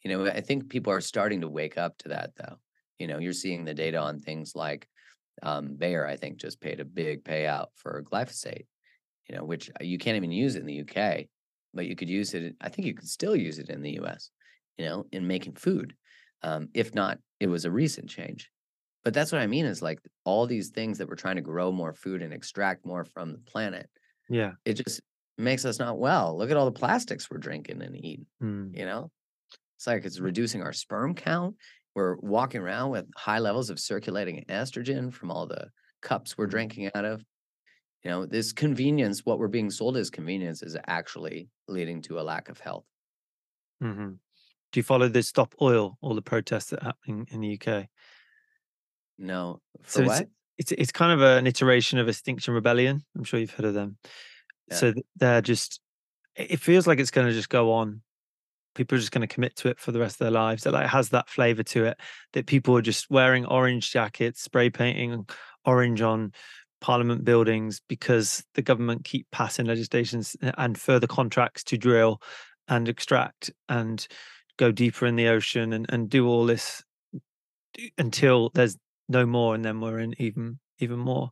You 0.04 0.10
know, 0.10 0.26
I 0.26 0.40
think 0.40 0.68
people 0.68 0.92
are 0.92 1.00
starting 1.00 1.40
to 1.40 1.48
wake 1.48 1.78
up 1.78 1.98
to 1.98 2.10
that, 2.10 2.30
though. 2.36 2.56
You 2.98 3.08
know, 3.08 3.18
you're 3.18 3.32
seeing 3.32 3.64
the 3.64 3.74
data 3.74 3.98
on 3.98 4.20
things 4.20 4.54
like 4.54 4.86
um, 5.42 5.74
Bayer, 5.76 6.06
I 6.06 6.16
think, 6.16 6.36
just 6.36 6.60
paid 6.60 6.80
a 6.80 6.84
big 6.84 7.24
payout 7.24 7.66
for 7.74 8.02
glyphosate, 8.04 8.66
you 9.28 9.36
know, 9.36 9.44
which 9.44 9.70
uh, 9.70 9.84
you 9.84 9.98
can't 9.98 10.16
even 10.16 10.30
use 10.30 10.54
it 10.54 10.60
in 10.60 10.66
the 10.66 10.80
UK, 10.80 11.26
but 11.74 11.86
you 11.86 11.96
could 11.96 12.08
use 12.08 12.34
it. 12.34 12.54
I 12.60 12.68
think 12.68 12.86
you 12.86 12.94
could 12.94 13.08
still 13.08 13.34
use 13.34 13.58
it 13.58 13.68
in 13.68 13.82
the 13.82 13.98
US, 14.00 14.30
you 14.78 14.84
know, 14.84 15.06
in 15.12 15.26
making 15.26 15.54
food. 15.54 15.94
Um, 16.46 16.68
if 16.74 16.94
not, 16.94 17.18
it 17.40 17.48
was 17.48 17.64
a 17.66 17.70
recent 17.72 18.08
change. 18.10 18.50
But 19.04 19.14
that's 19.14 19.32
what 19.32 19.42
I 19.42 19.48
mean 19.48 19.66
is 19.66 19.82
like 19.82 20.00
all 20.24 20.46
these 20.46 20.70
things 20.70 20.98
that 20.98 21.08
we're 21.08 21.16
trying 21.16 21.36
to 21.36 21.42
grow 21.42 21.72
more 21.72 21.94
food 21.94 22.22
and 22.22 22.32
extract 22.34 22.86
more 22.86 23.04
from 23.04 23.32
the 23.32 23.38
planet 23.38 23.90
Yeah. 24.28 24.54
it 24.64 24.74
just 24.74 25.00
makes 25.38 25.64
us 25.64 25.78
not 25.78 25.98
well. 25.98 26.36
Look 26.38 26.50
at 26.50 26.56
all 26.58 26.66
the 26.66 26.72
plastics 26.72 27.30
we're 27.30 27.38
drinking 27.38 27.82
and 27.82 27.96
eating, 27.96 28.26
Mm. 28.42 28.78
you 28.78 28.84
know? 28.84 29.12
It's 29.76 29.86
like 29.86 30.04
it's 30.06 30.20
reducing 30.20 30.62
our 30.62 30.72
sperm 30.72 31.14
count. 31.14 31.56
We're 31.94 32.16
walking 32.18 32.60
around 32.62 32.90
with 32.92 33.06
high 33.16 33.40
levels 33.40 33.70
of 33.70 33.80
circulating 33.80 34.44
estrogen 34.48 35.12
from 35.12 35.30
all 35.30 35.46
the 35.46 35.70
cups 36.02 36.38
we're 36.38 36.46
Mhm. 36.46 36.50
drinking 36.56 36.90
out 36.94 37.04
of. 37.06 37.24
You 38.04 38.10
know, 38.10 38.26
this 38.26 38.52
convenience, 38.52 39.26
what 39.26 39.38
we're 39.38 39.48
being 39.48 39.70
sold 39.70 39.96
as 39.98 40.10
convenience, 40.10 40.62
is 40.62 40.76
actually 40.86 41.50
leading 41.68 42.02
to 42.02 42.20
a 42.20 42.22
lack 42.22 42.48
of 42.48 42.60
health. 42.60 42.86
hmm 43.80 44.18
Do 44.72 44.80
you 44.80 44.84
follow 44.84 45.08
the 45.08 45.22
Stop 45.22 45.54
Oil, 45.60 45.96
all 46.00 46.14
the 46.14 46.22
protests 46.22 46.70
that 46.70 46.82
are 46.82 46.86
happening 46.86 47.26
in 47.30 47.40
the 47.40 47.58
UK? 47.60 47.86
No, 49.18 49.60
So 49.86 50.04
for 50.04 50.12
it's 50.12 50.30
it's 50.58 50.72
it's 50.72 50.92
kind 50.92 51.12
of 51.12 51.22
an 51.22 51.46
iteration 51.46 51.98
of 51.98 52.08
Extinction 52.08 52.54
Rebellion. 52.54 53.04
I'm 53.16 53.24
sure 53.24 53.40
you've 53.40 53.50
heard 53.50 53.66
of 53.66 53.74
them. 53.74 53.98
Yeah. 54.68 54.76
So 54.76 54.94
they're 55.16 55.42
just. 55.42 55.80
It 56.34 56.60
feels 56.60 56.86
like 56.86 56.98
it's 56.98 57.10
going 57.10 57.26
to 57.26 57.32
just 57.32 57.48
go 57.48 57.72
on. 57.72 58.02
People 58.74 58.96
are 58.96 59.00
just 59.00 59.12
going 59.12 59.26
to 59.26 59.34
commit 59.34 59.56
to 59.56 59.68
it 59.68 59.80
for 59.80 59.90
the 59.90 59.98
rest 59.98 60.16
of 60.16 60.26
their 60.26 60.30
lives. 60.30 60.66
It 60.66 60.72
like 60.72 60.86
has 60.88 61.08
that 61.10 61.30
flavor 61.30 61.62
to 61.62 61.86
it 61.86 61.98
that 62.34 62.46
people 62.46 62.76
are 62.76 62.82
just 62.82 63.10
wearing 63.10 63.46
orange 63.46 63.90
jackets, 63.90 64.42
spray 64.42 64.68
painting 64.68 65.26
orange 65.66 66.00
on 66.00 66.32
parliament 66.80 67.24
buildings 67.24 67.80
because 67.88 68.44
the 68.54 68.62
government 68.62 69.04
keep 69.04 69.26
passing 69.32 69.66
legislations 69.66 70.36
eh, 70.42 70.52
and 70.56 70.78
further 70.78 71.06
contracts 71.06 71.64
to 71.64 71.76
drill 71.76 72.20
and 72.68 72.88
extract 72.88 73.50
and 73.68 74.06
go 74.56 74.72
deeper 74.72 75.06
in 75.06 75.16
the 75.16 75.28
ocean 75.28 75.72
and, 75.72 75.86
and 75.88 76.08
do 76.08 76.26
all 76.26 76.46
this 76.46 76.82
until 77.98 78.50
there's 78.54 78.76
no 79.08 79.26
more 79.26 79.54
and 79.54 79.64
then 79.64 79.80
we're 79.80 79.98
in 79.98 80.14
even 80.20 80.58
even 80.78 80.98
more 80.98 81.30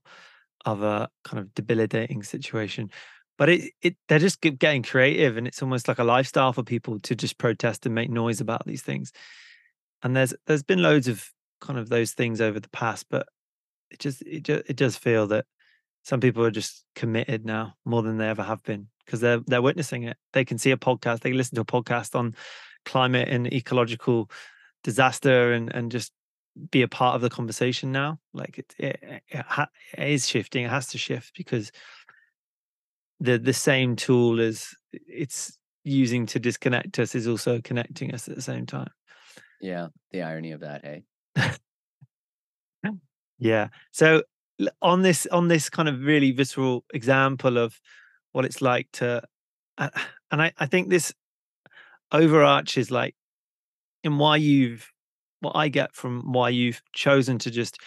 of 0.64 0.82
a 0.82 1.08
kind 1.24 1.38
of 1.38 1.52
debilitating 1.54 2.22
situation. 2.22 2.90
But 3.36 3.48
it, 3.48 3.72
it 3.82 3.96
they're 4.08 4.18
just 4.18 4.40
getting 4.40 4.82
creative 4.82 5.36
and 5.36 5.46
it's 5.46 5.62
almost 5.62 5.88
like 5.88 5.98
a 5.98 6.04
lifestyle 6.04 6.52
for 6.52 6.62
people 6.62 7.00
to 7.00 7.14
just 7.14 7.38
protest 7.38 7.84
and 7.84 7.94
make 7.94 8.10
noise 8.10 8.40
about 8.40 8.66
these 8.66 8.82
things. 8.82 9.12
And 10.02 10.16
there's 10.16 10.34
there's 10.46 10.62
been 10.62 10.82
loads 10.82 11.08
of 11.08 11.28
kind 11.60 11.78
of 11.78 11.88
those 11.88 12.12
things 12.12 12.42
over 12.42 12.60
the 12.60 12.68
past 12.68 13.06
but 13.08 13.26
it 13.90 13.98
just 13.98 14.22
it 14.22 14.42
just 14.42 14.68
it 14.68 14.76
does 14.76 14.96
feel 14.96 15.26
that 15.28 15.46
some 16.02 16.20
people 16.20 16.44
are 16.44 16.50
just 16.50 16.84
committed 16.94 17.46
now 17.46 17.74
more 17.84 18.02
than 18.02 18.18
they 18.18 18.28
ever 18.28 18.42
have 18.42 18.62
been 18.62 18.88
because 19.04 19.20
they're 19.20 19.40
they're 19.46 19.62
witnessing 19.62 20.04
it. 20.04 20.16
They 20.32 20.44
can 20.44 20.58
see 20.58 20.70
a 20.70 20.76
podcast 20.76 21.20
they 21.20 21.32
listen 21.32 21.56
to 21.56 21.62
a 21.62 21.64
podcast 21.64 22.14
on 22.14 22.34
climate 22.84 23.28
and 23.28 23.52
ecological 23.52 24.30
disaster 24.82 25.52
and 25.52 25.74
and 25.74 25.90
just 25.90 26.12
be 26.70 26.82
a 26.82 26.88
part 26.88 27.16
of 27.16 27.20
the 27.20 27.30
conversation 27.30 27.90
now. 27.90 28.18
Like 28.32 28.58
it, 28.58 28.74
it, 28.78 29.00
it, 29.28 29.44
ha- 29.46 29.68
it 29.96 30.08
is 30.08 30.28
shifting. 30.28 30.64
It 30.64 30.70
has 30.70 30.88
to 30.88 30.98
shift 30.98 31.36
because 31.36 31.72
the 33.20 33.38
the 33.38 33.52
same 33.52 33.96
tool 33.96 34.40
as 34.40 34.74
it's 34.92 35.58
using 35.84 36.26
to 36.26 36.38
disconnect 36.38 36.98
us 36.98 37.14
is 37.14 37.26
also 37.26 37.60
connecting 37.60 38.14
us 38.14 38.28
at 38.28 38.34
the 38.34 38.42
same 38.42 38.66
time. 38.66 38.90
Yeah, 39.60 39.88
the 40.10 40.22
irony 40.22 40.52
of 40.52 40.60
that, 40.60 40.84
hey. 40.84 41.04
yeah. 43.38 43.68
So 43.92 44.22
on 44.80 45.02
this 45.02 45.26
on 45.26 45.48
this 45.48 45.68
kind 45.68 45.88
of 45.88 46.00
really 46.00 46.32
visceral 46.32 46.84
example 46.92 47.58
of 47.58 47.80
what 48.32 48.44
it's 48.44 48.62
like 48.62 48.88
to, 48.92 49.22
uh, 49.78 49.90
and 50.30 50.42
I 50.42 50.52
I 50.58 50.66
think 50.66 50.88
this 50.88 51.12
overarches 52.12 52.90
like 52.90 53.14
in 54.02 54.18
why 54.18 54.36
you've 54.36 54.90
what 55.40 55.56
I 55.56 55.68
get 55.68 55.94
from 55.94 56.32
why 56.32 56.48
you've 56.50 56.82
chosen 56.92 57.38
to 57.38 57.50
just 57.50 57.78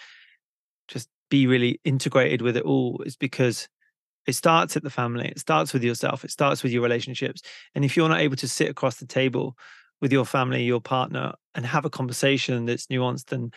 just 0.86 1.08
be 1.30 1.46
really 1.46 1.80
integrated 1.84 2.42
with 2.42 2.56
it 2.56 2.64
all 2.64 3.02
is 3.04 3.16
because 3.16 3.68
it 4.26 4.34
starts 4.34 4.76
at 4.76 4.82
the 4.82 4.90
family 4.90 5.28
it 5.28 5.38
starts 5.38 5.72
with 5.72 5.82
yourself 5.82 6.24
it 6.24 6.30
starts 6.30 6.62
with 6.62 6.72
your 6.72 6.82
relationships 6.82 7.42
and 7.74 7.84
if 7.84 7.96
you're 7.96 8.08
not 8.08 8.20
able 8.20 8.36
to 8.36 8.48
sit 8.48 8.70
across 8.70 8.96
the 8.96 9.06
table 9.06 9.56
with 10.00 10.12
your 10.12 10.24
family 10.24 10.64
your 10.64 10.80
partner 10.80 11.32
and 11.54 11.66
have 11.66 11.84
a 11.84 11.90
conversation 11.90 12.66
that's 12.66 12.86
nuanced 12.86 13.32
and 13.32 13.54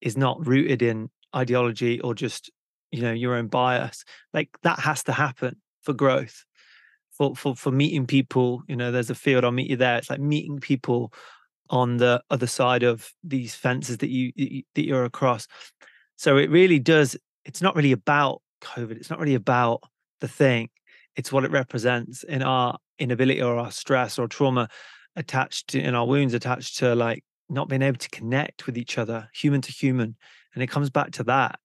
is 0.00 0.16
not 0.16 0.46
rooted 0.46 0.82
in 0.82 1.10
ideology 1.34 2.00
or 2.00 2.14
just 2.14 2.50
you 2.90 3.02
know 3.02 3.12
your 3.12 3.34
own 3.34 3.46
bias 3.46 4.04
like 4.32 4.50
that 4.62 4.78
has 4.78 5.02
to 5.02 5.12
happen 5.12 5.56
for 5.82 5.92
growth 5.92 6.45
for 7.16 7.34
for 7.34 7.54
for 7.56 7.70
meeting 7.70 8.06
people 8.06 8.62
you 8.68 8.76
know 8.76 8.90
there's 8.92 9.10
a 9.10 9.14
field 9.14 9.44
i'll 9.44 9.52
meet 9.52 9.70
you 9.70 9.76
there 9.76 9.96
it's 9.96 10.10
like 10.10 10.20
meeting 10.20 10.58
people 10.58 11.12
on 11.70 11.96
the 11.96 12.22
other 12.30 12.46
side 12.46 12.82
of 12.82 13.12
these 13.24 13.54
fences 13.54 13.98
that 13.98 14.10
you 14.10 14.32
that 14.74 14.84
you're 14.84 15.04
across. 15.04 15.46
So 16.16 16.36
it 16.36 16.50
really 16.50 16.78
does. 16.78 17.16
It's 17.44 17.62
not 17.62 17.76
really 17.76 17.92
about 17.92 18.42
COVID. 18.62 18.92
It's 18.92 19.10
not 19.10 19.18
really 19.18 19.34
about 19.34 19.82
the 20.20 20.28
thing. 20.28 20.68
It's 21.16 21.32
what 21.32 21.44
it 21.44 21.50
represents 21.50 22.22
in 22.24 22.42
our 22.42 22.78
inability 22.98 23.42
or 23.42 23.56
our 23.56 23.70
stress 23.70 24.18
or 24.18 24.28
trauma 24.28 24.68
attached 25.16 25.68
to 25.68 25.80
in 25.80 25.94
our 25.94 26.06
wounds 26.06 26.34
attached 26.34 26.78
to 26.78 26.94
like 26.94 27.24
not 27.48 27.68
being 27.68 27.82
able 27.82 27.98
to 27.98 28.10
connect 28.10 28.66
with 28.66 28.76
each 28.76 28.98
other, 28.98 29.28
human 29.34 29.60
to 29.62 29.72
human, 29.72 30.16
and 30.54 30.62
it 30.62 30.68
comes 30.68 30.90
back 30.90 31.12
to 31.12 31.24
that. 31.24 31.58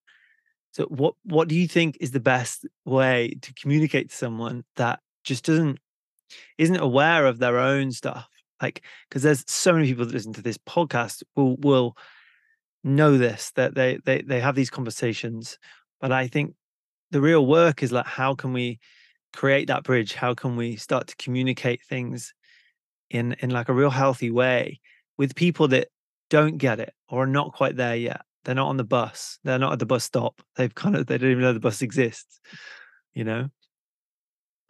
So 0.72 0.86
what 0.86 1.16
what 1.24 1.48
do 1.48 1.56
you 1.56 1.68
think 1.68 1.98
is 2.00 2.12
the 2.12 2.20
best 2.20 2.66
way 2.86 3.36
to 3.42 3.54
communicate 3.54 4.10
to 4.10 4.16
someone 4.16 4.64
that 4.78 5.00
just 5.24 5.46
doesn't 5.46 5.80
isn't 6.58 6.78
aware 6.78 7.26
of 7.26 7.40
their 7.40 7.58
own 7.58 7.92
stuff 7.92 8.28
like 8.62 8.84
because 9.10 9.24
there's 9.24 9.44
so 9.48 9.74
many 9.74 9.88
people 9.88 10.06
that 10.06 10.14
listen 10.14 10.34
to 10.34 10.42
this 10.42 10.58
podcast 10.58 11.24
will 11.36 11.58
will 11.58 11.98
know 12.84 13.18
this 13.18 13.52
that 13.56 13.76
they 13.76 14.00
they 14.06 14.22
they 14.22 14.40
have 14.40 14.56
these 14.56 14.70
conversations 14.70 15.58
but 16.00 16.12
i 16.12 16.28
think 16.28 16.56
the 17.12 17.22
real 17.22 17.46
work 17.46 17.84
is 17.84 17.92
like 17.92 18.06
how 18.06 18.34
can 18.34 18.54
we 18.54 18.80
create 19.34 19.68
that 19.68 19.84
bridge? 19.84 20.14
How 20.14 20.34
can 20.34 20.56
we 20.56 20.76
start 20.76 21.08
to 21.08 21.16
communicate 21.16 21.82
things 21.84 22.34
in 23.10 23.34
in 23.40 23.50
like 23.50 23.70
a 23.70 23.74
real 23.74 23.90
healthy 23.90 24.32
way 24.32 24.80
with 25.18 25.36
people 25.36 25.68
that 25.70 25.90
don't 26.30 26.58
get 26.58 26.80
it 26.80 26.94
or 27.10 27.24
are 27.24 27.28
not 27.28 27.54
quite 27.54 27.76
there 27.76 27.96
yet? 27.96 28.22
They're 28.44 28.56
not 28.56 28.70
on 28.70 28.78
the 28.78 28.84
bus 28.84 29.38
they're 29.44 29.60
not 29.60 29.74
at 29.74 29.78
the 29.78 29.86
bus 29.86 30.04
stop 30.04 30.42
they've 30.56 30.74
kind 30.74 30.96
of 30.96 31.06
they 31.06 31.20
don't 31.20 31.30
even 31.30 31.44
know 31.44 31.54
the 31.54 31.60
bus 31.60 31.84
exists 31.84 32.40
you 33.14 33.24
know 33.24 33.50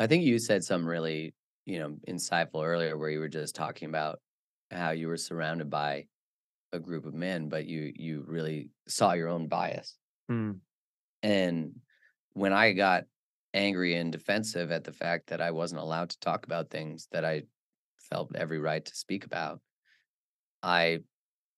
i 0.01 0.07
think 0.07 0.23
you 0.23 0.37
said 0.39 0.63
some 0.63 0.85
really 0.85 1.33
you 1.65 1.79
know, 1.79 1.95
insightful 2.07 2.65
earlier 2.65 2.97
where 2.97 3.09
you 3.09 3.19
were 3.19 3.27
just 3.27 3.55
talking 3.55 3.87
about 3.87 4.19
how 4.71 4.91
you 4.91 5.07
were 5.07 5.17
surrounded 5.17 5.69
by 5.69 6.05
a 6.73 6.79
group 6.79 7.05
of 7.05 7.13
men, 7.13 7.49
but 7.49 7.65
you 7.65 7.91
you 7.95 8.23
really 8.27 8.69
saw 8.87 9.13
your 9.13 9.27
own 9.27 9.47
bias. 9.47 9.97
Mm. 10.31 10.59
And 11.21 11.75
when 12.33 12.53
I 12.53 12.71
got 12.71 13.03
angry 13.53 13.95
and 13.95 14.11
defensive 14.11 14.71
at 14.71 14.85
the 14.85 14.93
fact 14.93 15.27
that 15.27 15.41
I 15.41 15.51
wasn't 15.51 15.81
allowed 15.81 16.09
to 16.11 16.19
talk 16.19 16.45
about 16.45 16.69
things 16.69 17.07
that 17.11 17.25
I 17.25 17.43
felt 17.97 18.35
every 18.35 18.59
right 18.59 18.83
to 18.83 18.95
speak 18.95 19.25
about, 19.25 19.59
I 20.63 20.99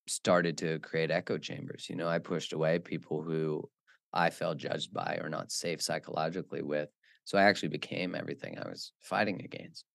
started 0.07 0.57
to 0.59 0.79
create 0.79 1.11
echo 1.11 1.37
chambers. 1.37 1.87
You 1.89 1.95
know, 1.95 2.09
I 2.09 2.19
pushed 2.19 2.51
away 2.51 2.79
people 2.79 3.21
who 3.21 3.69
I 4.11 4.31
felt 4.31 4.57
judged 4.57 4.91
by 4.91 5.19
or 5.21 5.29
not 5.29 5.51
safe 5.51 5.81
psychologically 5.81 6.61
with. 6.61 6.89
So 7.26 7.38
I 7.38 7.43
actually 7.43 7.69
became 7.69 8.15
everything 8.15 8.57
I 8.57 8.67
was 8.67 8.91
fighting 9.01 9.41
against. 9.43 9.86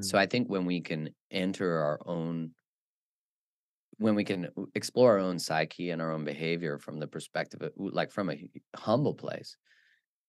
So 0.00 0.16
mm. 0.16 0.20
I 0.20 0.26
think 0.26 0.48
when 0.48 0.66
we 0.66 0.80
can 0.82 1.10
enter 1.30 1.78
our 1.78 1.98
own, 2.04 2.50
when 3.96 4.14
we 4.14 4.22
can 4.24 4.48
explore 4.74 5.12
our 5.12 5.18
own 5.18 5.38
psyche 5.38 5.90
and 5.90 6.02
our 6.02 6.12
own 6.12 6.24
behavior 6.24 6.78
from 6.78 7.00
the 7.00 7.06
perspective 7.06 7.62
of, 7.62 7.72
like 7.76 8.12
from 8.12 8.28
a 8.30 8.50
humble 8.76 9.14
place, 9.14 9.56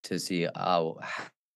to 0.04 0.18
see, 0.18 0.48
oh, 0.56 0.98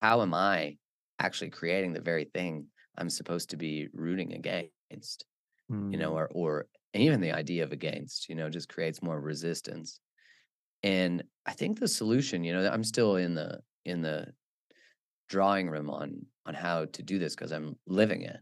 how 0.02 0.20
am 0.20 0.34
I 0.34 0.76
actually 1.18 1.50
creating 1.50 1.94
the 1.94 2.00
very 2.00 2.24
thing 2.24 2.66
I'm 2.98 3.08
supposed 3.08 3.50
to 3.50 3.56
be 3.56 3.88
rooting 3.94 4.34
against, 4.34 5.24
mm. 5.72 5.90
you 5.90 5.98
know, 5.98 6.10
mm. 6.10 6.14
or 6.14 6.28
or 6.34 6.66
even 6.92 7.20
the 7.20 7.32
idea 7.32 7.64
of 7.64 7.72
against, 7.72 8.28
you 8.28 8.34
know, 8.34 8.50
just 8.50 8.68
creates 8.68 9.02
more 9.02 9.20
resistance. 9.20 9.98
And 10.82 11.24
I 11.46 11.52
think 11.52 11.80
the 11.80 11.88
solution, 11.88 12.44
you 12.44 12.52
know, 12.52 12.68
I'm 12.70 12.84
still 12.84 13.16
in 13.16 13.34
the 13.34 13.60
in 13.84 14.02
the 14.02 14.32
drawing 15.34 15.68
room 15.68 15.90
on 15.90 16.24
on 16.46 16.54
how 16.54 16.84
to 16.84 17.02
do 17.02 17.18
this 17.18 17.34
because 17.34 17.52
I'm 17.52 17.76
living 17.86 18.22
it. 18.22 18.38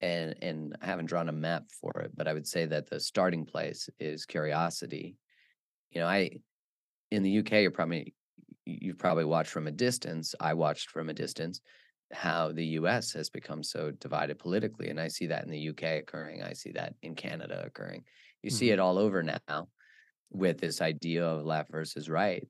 And 0.00 0.34
and 0.40 0.76
I 0.80 0.86
haven't 0.86 1.06
drawn 1.06 1.28
a 1.28 1.42
map 1.46 1.64
for 1.80 1.92
it, 2.00 2.12
but 2.16 2.26
I 2.26 2.32
would 2.32 2.46
say 2.46 2.64
that 2.66 2.88
the 2.88 2.98
starting 3.00 3.44
place 3.44 3.90
is 4.00 4.24
curiosity. 4.24 5.16
You 5.90 6.00
know, 6.00 6.06
I 6.06 6.40
in 7.10 7.22
the 7.22 7.38
UK 7.40 7.52
you're 7.62 7.70
probably 7.70 8.14
you've 8.64 8.98
probably 8.98 9.26
watched 9.26 9.50
from 9.50 9.66
a 9.66 9.78
distance. 9.86 10.34
I 10.40 10.54
watched 10.54 10.90
from 10.90 11.10
a 11.10 11.14
distance 11.14 11.60
how 12.12 12.52
the 12.52 12.66
US 12.80 13.12
has 13.12 13.28
become 13.28 13.62
so 13.62 13.90
divided 13.90 14.38
politically. 14.38 14.88
And 14.88 14.98
I 14.98 15.08
see 15.08 15.26
that 15.26 15.44
in 15.44 15.50
the 15.50 15.68
UK 15.70 15.82
occurring. 16.02 16.42
I 16.42 16.54
see 16.54 16.72
that 16.72 16.94
in 17.02 17.14
Canada 17.14 17.62
occurring. 17.66 18.04
You 18.42 18.50
mm-hmm. 18.50 18.56
see 18.56 18.70
it 18.70 18.78
all 18.78 18.98
over 18.98 19.22
now 19.22 19.68
with 20.30 20.58
this 20.58 20.80
idea 20.80 21.24
of 21.26 21.44
left 21.44 21.70
versus 21.70 22.08
right. 22.08 22.46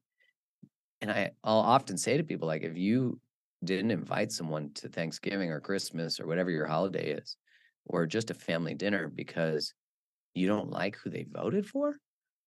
And 1.01 1.11
I, 1.11 1.31
I'll 1.45 1.59
often 1.59 1.99
say 1.99 2.17
to 2.17 2.25
people, 2.25 2.49
like, 2.49 2.63
if 2.63 2.77
you 2.77 3.21
didn't 3.65 3.91
invite 3.91 4.33
someone 4.33 4.71
to 4.75 4.89
Thanksgiving 4.89 5.51
or 5.51 5.61
Christmas 5.61 6.21
or 6.21 6.27
whatever 6.27 6.51
your 6.51 6.67
holiday 6.67 7.13
is, 7.13 7.37
or 7.87 8.07
just 8.07 8.31
a 8.31 8.35
family 8.35 8.75
dinner 8.75 9.09
because 9.09 9.75
you 10.35 10.47
don't 10.47 10.71
like 10.71 10.97
who 10.97 11.11
they 11.11 11.27
voted 11.31 11.67
for, 11.67 11.97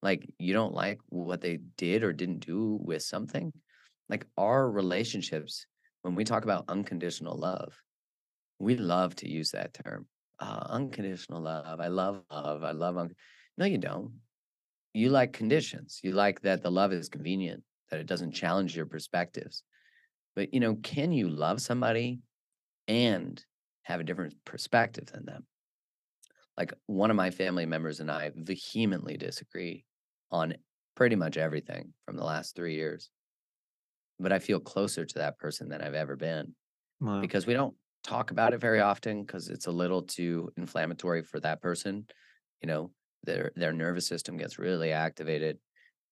like 0.02 0.30
you 0.38 0.54
don't 0.54 0.74
like 0.74 1.00
what 1.10 1.42
they 1.42 1.60
did 1.78 2.04
or 2.04 2.14
didn't 2.14 2.46
do 2.46 2.80
with 2.82 3.04
something, 3.04 3.52
like 4.08 4.26
our 4.38 4.70
relationships, 4.70 5.66
when 6.02 6.16
we 6.16 6.24
talk 6.24 6.44
about 6.44 6.66
unconditional 6.68 7.38
love, 7.38 7.74
we 8.60 8.76
love 8.78 9.16
to 9.18 9.30
use 9.30 9.52
that 9.52 9.74
term. 9.74 10.08
Uh, 10.40 10.66
unconditional 10.70 11.42
love. 11.42 11.80
I 11.80 11.88
love 11.88 12.22
love. 12.32 12.64
I 12.64 12.72
love. 12.72 12.98
Un- 12.98 13.16
no, 13.58 13.66
you 13.66 13.78
don't. 13.78 14.14
You 14.94 15.10
like 15.10 15.34
conditions. 15.34 16.00
You 16.02 16.14
like 16.14 16.42
that 16.42 16.64
the 16.64 16.72
love 16.72 16.94
is 16.94 17.10
convenient, 17.10 17.64
that 17.90 18.00
it 18.00 18.06
doesn't 18.06 18.32
challenge 18.32 18.76
your 18.76 18.86
perspectives 18.86 19.64
but 20.40 20.54
you 20.54 20.60
know, 20.62 20.76
can 20.78 21.12
you 21.12 21.30
love 21.30 21.62
somebody 21.62 22.22
and 22.88 23.46
have 23.84 24.02
a 24.02 24.06
different 24.06 24.46
perspective 24.46 25.08
than 25.08 25.26
them? 25.26 25.48
Like 26.58 26.74
one 26.88 27.10
of 27.10 27.18
my 27.18 27.32
family 27.32 27.66
members 27.66 28.00
and 28.00 28.12
I 28.12 28.32
vehemently 28.36 29.18
disagree 29.18 29.86
on 30.32 30.56
pretty 30.96 31.16
much 31.16 31.38
everything 31.38 31.94
from 32.06 32.18
the 32.18 32.24
last 32.26 32.56
three 32.56 32.76
years. 32.76 33.10
But 34.20 34.34
I 34.34 34.40
feel 34.40 34.60
closer 34.60 35.06
to 35.06 35.20
that 35.20 35.38
person 35.38 35.70
than 35.70 35.82
I've 35.82 35.94
ever 35.94 36.16
been 36.16 36.56
Wow. 37.00 37.22
because 37.22 37.48
we 37.48 37.54
don't 37.54 37.78
talk 38.04 38.32
about 38.32 38.54
it 38.54 38.60
very 38.60 38.82
often 38.82 39.24
because 39.26 39.50
it's 39.50 39.68
a 39.68 39.72
little 39.74 40.04
too 40.04 40.52
inflammatory 40.58 41.24
for 41.24 41.40
that 41.42 41.62
person. 41.62 42.08
You 42.62 42.68
know, 42.68 42.94
their 43.24 43.52
their 43.56 43.74
nervous 43.74 44.08
system 44.08 44.38
gets 44.38 44.60
really 44.60 44.94
activated, 44.94 45.60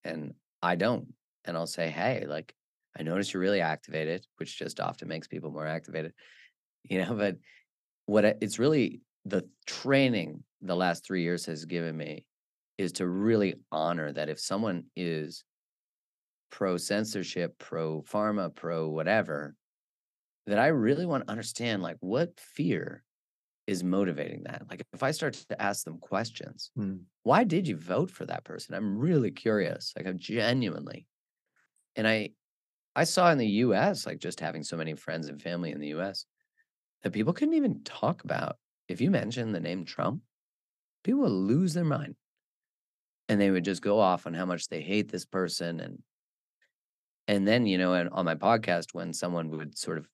and 0.05 0.35
I 0.63 0.75
don't. 0.77 1.15
And 1.45 1.57
I'll 1.57 1.67
say, 1.67 1.89
hey, 1.91 2.25
like 2.27 2.55
I 2.97 3.03
notice 3.03 3.33
you're 3.33 3.41
really 3.41 3.61
activated, 3.61 4.25
which 4.37 4.57
just 4.57 4.79
often 4.79 5.07
makes 5.07 5.27
people 5.27 5.51
more 5.51 5.67
activated. 5.67 6.13
You 6.83 7.03
know, 7.05 7.15
but 7.15 7.37
what 8.05 8.25
I- 8.25 8.35
it's 8.41 8.59
really 8.59 9.01
the 9.25 9.49
training 9.67 10.43
the 10.61 10.75
last 10.75 11.05
three 11.05 11.23
years 11.23 11.45
has 11.47 11.65
given 11.65 11.97
me 11.97 12.25
is 12.77 12.93
to 12.93 13.07
really 13.07 13.55
honor 13.71 14.11
that 14.13 14.29
if 14.29 14.39
someone 14.39 14.85
is 14.95 15.43
pro 16.49 16.77
censorship, 16.77 17.57
pro 17.57 18.01
pharma, 18.03 18.53
pro 18.53 18.89
whatever, 18.89 19.55
that 20.47 20.59
I 20.59 20.67
really 20.67 21.05
want 21.05 21.25
to 21.25 21.31
understand 21.31 21.83
like 21.83 21.97
what 21.99 22.39
fear 22.39 23.03
is 23.67 23.83
motivating 23.83 24.43
that. 24.45 24.63
Like 24.69 24.83
if 24.93 25.03
I 25.03 25.11
start 25.11 25.33
to 25.35 25.61
ask 25.61 25.85
them 25.85 25.99
questions, 25.99 26.71
Mm. 26.77 27.07
why 27.23 27.43
did 27.43 27.67
you 27.67 27.77
vote 27.77 28.11
for 28.11 28.25
that 28.27 28.45
person? 28.45 28.75
I'm 28.75 28.97
really 28.97 29.31
curious. 29.31 29.93
Like 29.97 30.07
I'm 30.07 30.19
genuinely. 30.19 31.07
And 31.95 32.07
I 32.07 32.31
I 32.97 33.03
saw 33.03 33.29
in 33.31 33.37
the 33.37 33.47
US, 33.47 34.07
like 34.07 34.17
just 34.17 34.39
having 34.39 34.63
so 34.63 34.75
many 34.75 34.95
friends 34.95 35.29
and 35.29 35.39
family 35.39 35.71
in 35.71 35.79
the 35.79 35.89
US, 35.99 36.25
that 37.03 37.13
people 37.13 37.31
couldn't 37.31 37.53
even 37.53 37.83
talk 37.83 38.23
about 38.23 38.57
if 38.87 38.99
you 38.99 39.11
mention 39.11 39.51
the 39.51 39.59
name 39.59 39.85
Trump, 39.85 40.23
people 41.03 41.21
would 41.21 41.31
lose 41.31 41.75
their 41.75 41.85
mind. 41.85 42.15
And 43.29 43.39
they 43.39 43.51
would 43.51 43.65
just 43.65 43.83
go 43.83 43.99
off 43.99 44.25
on 44.25 44.33
how 44.33 44.45
much 44.47 44.67
they 44.67 44.81
hate 44.81 45.11
this 45.11 45.25
person 45.25 45.79
and 45.79 46.01
and 47.27 47.47
then, 47.47 47.65
you 47.67 47.77
know, 47.77 47.93
and 47.93 48.09
on 48.09 48.25
my 48.25 48.35
podcast, 48.35 48.93
when 48.93 49.13
someone 49.13 49.49
would 49.49 49.77
sort 49.77 49.97
of 49.97 50.07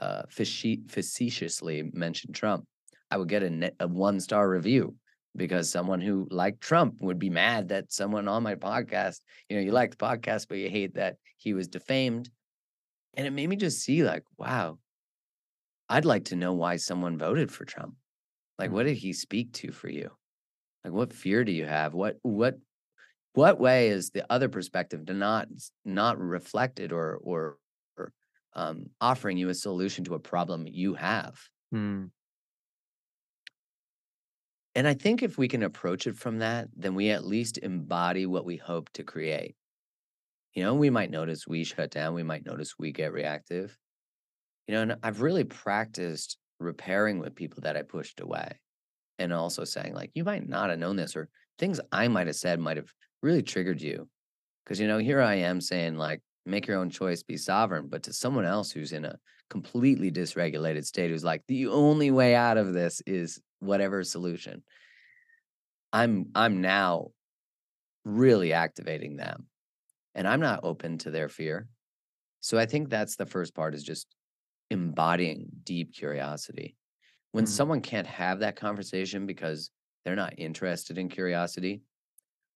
uh, 0.00 0.22
facetiously 0.28 1.88
mention 1.94 2.32
Trump, 2.32 2.66
I 3.10 3.16
would 3.16 3.28
get 3.28 3.44
a, 3.44 3.72
a 3.80 3.88
one 3.88 4.20
star 4.20 4.50
review 4.50 4.96
because 5.36 5.70
someone 5.70 6.00
who 6.00 6.26
liked 6.30 6.60
Trump 6.60 7.00
would 7.00 7.18
be 7.18 7.30
mad 7.30 7.68
that 7.68 7.92
someone 7.92 8.28
on 8.28 8.42
my 8.42 8.54
podcast, 8.54 9.20
you 9.48 9.56
know, 9.56 9.62
you 9.62 9.72
like 9.72 9.90
the 9.90 9.96
podcast, 9.96 10.48
but 10.48 10.58
you 10.58 10.68
hate 10.68 10.94
that 10.94 11.16
he 11.36 11.54
was 11.54 11.68
defamed. 11.68 12.30
And 13.16 13.26
it 13.26 13.32
made 13.32 13.48
me 13.48 13.56
just 13.56 13.80
see, 13.80 14.04
like, 14.04 14.24
wow, 14.36 14.78
I'd 15.88 16.04
like 16.04 16.26
to 16.26 16.36
know 16.36 16.52
why 16.52 16.76
someone 16.76 17.18
voted 17.18 17.50
for 17.50 17.64
Trump. 17.64 17.94
Like, 18.58 18.70
what 18.70 18.86
did 18.86 18.96
he 18.96 19.12
speak 19.12 19.52
to 19.54 19.72
for 19.72 19.88
you? 19.88 20.10
Like, 20.84 20.92
what 20.92 21.12
fear 21.12 21.44
do 21.44 21.52
you 21.52 21.66
have? 21.66 21.94
What, 21.94 22.16
what, 22.22 22.58
what 23.34 23.60
way 23.60 23.88
is 23.88 24.10
the 24.10 24.24
other 24.30 24.48
perspective 24.48 25.06
to 25.06 25.14
not 25.14 25.48
not 25.84 26.18
reflected 26.18 26.92
or 26.92 27.16
or, 27.22 27.56
or 27.96 28.12
um, 28.54 28.86
offering 29.00 29.36
you 29.36 29.48
a 29.48 29.54
solution 29.54 30.04
to 30.04 30.14
a 30.14 30.18
problem 30.18 30.66
you 30.66 30.94
have 30.94 31.38
Mm. 31.74 32.10
And 34.78 34.86
i 34.86 34.94
think 34.94 35.24
if 35.24 35.36
we 35.36 35.48
can 35.48 35.64
approach 35.64 36.06
it 36.06 36.16
from 36.16 36.38
that 36.38 36.68
then 36.76 36.94
we 36.94 37.10
at 37.10 37.26
least 37.26 37.58
embody 37.58 38.26
what 38.26 38.44
we 38.44 38.56
hope 38.56 38.88
to 38.92 39.02
create. 39.02 39.56
You 40.54 40.62
know 40.62 40.74
we 40.74 40.88
might 40.88 41.10
notice 41.10 41.48
we 41.48 41.64
shut 41.64 41.90
down 41.90 42.14
we 42.14 42.22
might 42.22 42.46
notice 42.46 42.78
we 42.78 42.92
get 42.92 43.12
reactive. 43.12 43.76
You 44.68 44.74
know 44.74 44.82
and 44.82 44.96
i've 45.02 45.20
really 45.20 45.42
practiced 45.42 46.38
repairing 46.60 47.18
with 47.18 47.34
people 47.34 47.62
that 47.62 47.76
i 47.76 47.82
pushed 47.82 48.20
away 48.20 48.60
and 49.18 49.32
also 49.32 49.64
saying 49.64 49.94
like 49.94 50.12
you 50.14 50.22
might 50.22 50.48
not 50.48 50.70
have 50.70 50.78
known 50.78 50.94
this 50.94 51.16
or 51.16 51.28
things 51.58 51.80
i 51.90 52.06
might 52.06 52.28
have 52.28 52.36
said 52.36 52.60
might 52.60 52.76
have 52.76 52.92
really 53.20 53.42
triggered 53.42 53.82
you. 53.82 54.08
Because 54.64 54.78
you 54.78 54.86
know 54.86 54.98
here 54.98 55.20
i 55.20 55.34
am 55.34 55.60
saying 55.60 55.96
like 55.96 56.20
make 56.46 56.68
your 56.68 56.78
own 56.78 56.88
choice 56.88 57.24
be 57.24 57.36
sovereign 57.36 57.88
but 57.88 58.04
to 58.04 58.12
someone 58.12 58.44
else 58.44 58.70
who's 58.70 58.92
in 58.92 59.04
a 59.04 59.18
completely 59.50 60.12
dysregulated 60.12 60.84
state 60.84 61.10
who's 61.10 61.24
like 61.24 61.42
the 61.48 61.66
only 61.66 62.12
way 62.12 62.36
out 62.36 62.58
of 62.58 62.72
this 62.72 63.02
is 63.06 63.40
whatever 63.60 64.04
solution 64.04 64.62
i'm 65.92 66.30
i'm 66.34 66.60
now 66.60 67.08
really 68.04 68.52
activating 68.52 69.16
them 69.16 69.48
and 70.14 70.28
i'm 70.28 70.40
not 70.40 70.60
open 70.64 70.98
to 70.98 71.10
their 71.10 71.28
fear 71.28 71.68
so 72.40 72.58
i 72.58 72.66
think 72.66 72.88
that's 72.88 73.16
the 73.16 73.26
first 73.26 73.54
part 73.54 73.74
is 73.74 73.84
just 73.84 74.14
embodying 74.70 75.48
deep 75.64 75.94
curiosity 75.94 76.76
when 77.32 77.46
Mhm. 77.46 77.46
someone 77.46 77.82
can't 77.82 78.06
have 78.08 78.40
that 78.40 78.56
conversation 78.56 79.26
because 79.26 79.70
they're 80.04 80.16
not 80.16 80.34
interested 80.38 80.98
in 80.98 81.08
curiosity 81.10 81.82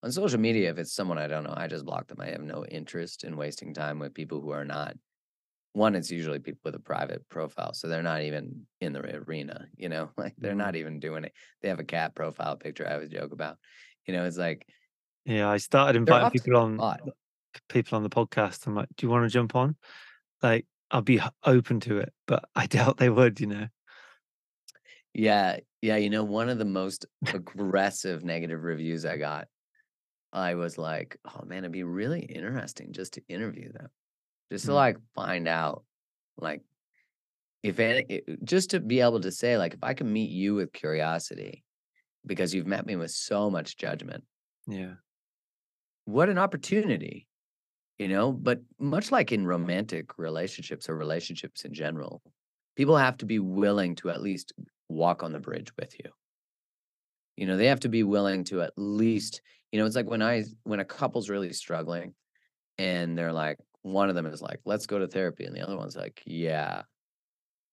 on 0.03 0.13
social 0.13 0.41
media, 0.41 0.71
if 0.71 0.79
it's 0.79 0.93
someone 0.95 1.19
I 1.19 1.29
don't 1.29 1.45
know, 1.45 1.55
I 1.57 1.67
just 1.69 1.85
block 1.85 2.09
them. 2.09 2.21
I 2.21 2.29
have 2.29 2.43
no 2.43 2.65
interest 2.67 3.25
in 3.25 3.37
wasting 3.37 3.75
time 3.75 3.99
with 3.99 4.15
people 4.15 4.41
who 4.41 4.51
are 4.51 4.65
not. 4.65 4.97
One, 5.75 5.95
it's 5.95 6.11
usually 6.11 6.39
people 6.39 6.61
with 6.65 6.75
a 6.75 6.81
private 6.81 7.27
profile, 7.31 7.73
so 7.73 7.89
they're 7.89 8.03
not 8.03 8.23
even 8.23 8.67
in 8.81 8.93
the 8.93 9.01
arena. 9.17 9.69
You 9.77 9.89
know, 9.89 10.11
like 10.19 10.35
they're 10.37 10.53
Mhm. 10.53 10.59
not 10.59 10.77
even 10.77 11.01
doing 11.01 11.25
it. 11.25 11.33
They 11.61 11.69
have 11.69 11.81
a 11.81 11.85
cat 11.85 12.15
profile 12.15 12.57
picture. 12.57 12.87
I 12.87 12.95
always 12.95 13.09
joke 13.11 13.33
about. 13.33 13.59
You 14.07 14.15
know, 14.15 14.25
it's 14.25 14.37
like 14.37 14.67
Yeah, 15.25 15.49
I 15.49 15.57
started 15.59 15.97
inviting 15.97 16.31
people 16.31 16.57
on 16.57 16.77
lot. 16.79 17.01
people 17.69 17.97
on 17.97 18.03
the 18.03 18.11
podcast. 18.11 18.67
I'm 18.67 18.75
like, 18.75 18.89
do 18.97 19.07
you 19.07 19.11
want 19.11 19.25
to 19.25 19.33
jump 19.33 19.55
on? 19.55 19.77
Like, 20.43 20.67
I'll 20.91 21.03
be 21.03 21.21
open 21.45 21.81
to 21.81 21.99
it, 21.99 22.13
but 22.27 22.45
I 22.55 22.67
doubt 22.67 22.99
they 22.99 23.11
would. 23.11 23.41
You 23.41 23.47
know. 23.47 23.69
Yeah, 25.15 25.59
yeah. 25.81 25.97
You 25.97 26.11
know, 26.11 26.25
one 26.25 26.49
of 26.49 26.59
the 26.59 26.65
most 26.65 27.07
aggressive 27.33 28.25
negative 28.25 28.63
reviews 28.63 29.05
I 29.05 29.17
got, 29.17 29.49
I 30.33 30.55
was 30.55 30.79
like, 30.79 31.19
oh 31.25 31.45
man, 31.45 31.61
it'd 31.61 31.73
be 31.73 31.85
really 31.85 32.23
interesting 32.23 32.93
just 32.93 33.15
to 33.15 33.23
interview 33.29 33.73
them, 33.73 33.91
just 34.53 34.67
to 34.67 34.73
Mm. 34.73 34.75
like 34.75 34.99
find 35.15 35.49
out, 35.49 35.85
like, 36.37 36.63
if 37.63 37.79
any, 37.79 38.23
just 38.45 38.71
to 38.71 38.81
be 38.81 39.01
able 39.01 39.21
to 39.21 39.33
say, 39.33 39.57
like, 39.57 39.75
if 39.75 39.83
I 39.83 39.95
can 39.95 40.13
meet 40.13 40.31
you 40.31 40.55
with 40.55 40.73
curiosity 40.73 41.65
because 42.27 42.55
you've 42.55 42.67
met 42.67 42.87
me 42.87 42.97
with 42.97 43.11
so 43.13 43.51
much 43.51 43.77
judgment, 43.77 44.25
Yeah. 44.67 44.97
what 46.05 46.29
an 46.29 46.39
opportunity, 46.39 47.29
you 47.99 48.09
know? 48.09 48.33
But 48.33 48.63
much 48.79 49.13
like 49.13 49.33
in 49.33 49.47
romantic 49.47 50.19
relationships 50.19 50.89
or 50.89 50.97
relationships 50.97 51.65
in 51.65 51.75
general, 51.75 52.23
people 52.77 52.97
have 52.97 53.17
to 53.19 53.27
be 53.27 53.39
willing 53.39 53.95
to 53.97 54.11
at 54.11 54.23
least 54.23 54.53
walk 54.89 55.23
on 55.23 55.33
the 55.33 55.41
bridge 55.41 55.73
with 55.77 55.95
you. 55.99 56.11
You 57.37 57.47
know, 57.47 57.57
they 57.57 57.67
have 57.67 57.81
to 57.81 57.89
be 57.89 58.03
willing 58.03 58.45
to 58.45 58.63
at 58.63 58.75
least, 58.77 59.41
you 59.73 59.81
know, 59.81 59.87
it's 59.87 59.97
like 59.97 60.07
when 60.11 60.23
I, 60.23 60.45
when 60.65 60.81
a 60.81 60.85
couple's 60.85 61.31
really 61.31 61.53
struggling 61.53 62.15
and 62.79 63.17
they're 63.17 63.33
like, 63.33 63.59
one 63.83 64.09
of 64.09 64.15
them 64.15 64.27
is 64.27 64.43
like, 64.43 64.61
let's 64.65 64.87
go 64.87 64.99
to 64.99 65.09
therapy. 65.09 65.45
And 65.45 65.55
the 65.57 65.63
other 65.63 65.77
one's 65.77 65.97
like, 65.97 66.23
yeah. 66.27 66.83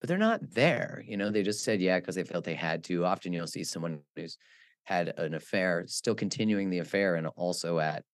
But 0.02 0.08
they're 0.08 0.18
not 0.18 0.52
there. 0.52 1.04
You 1.06 1.18
know, 1.18 1.30
they 1.30 1.44
just 1.44 1.64
said 1.64 1.82
yeah 1.82 2.00
because 2.00 2.16
they 2.16 2.24
felt 2.24 2.46
they 2.46 2.56
had 2.56 2.84
to. 2.86 3.06
Often 3.06 3.34
you'll 3.34 3.48
see 3.48 3.64
someone 3.64 4.04
who's 4.16 4.38
had 4.84 5.10
an 5.20 5.34
affair 5.34 5.86
still 5.88 6.16
continuing 6.16 6.70
the 6.70 6.80
affair 6.80 7.16
and 7.16 7.28
also 7.28 7.80
at 7.80 8.06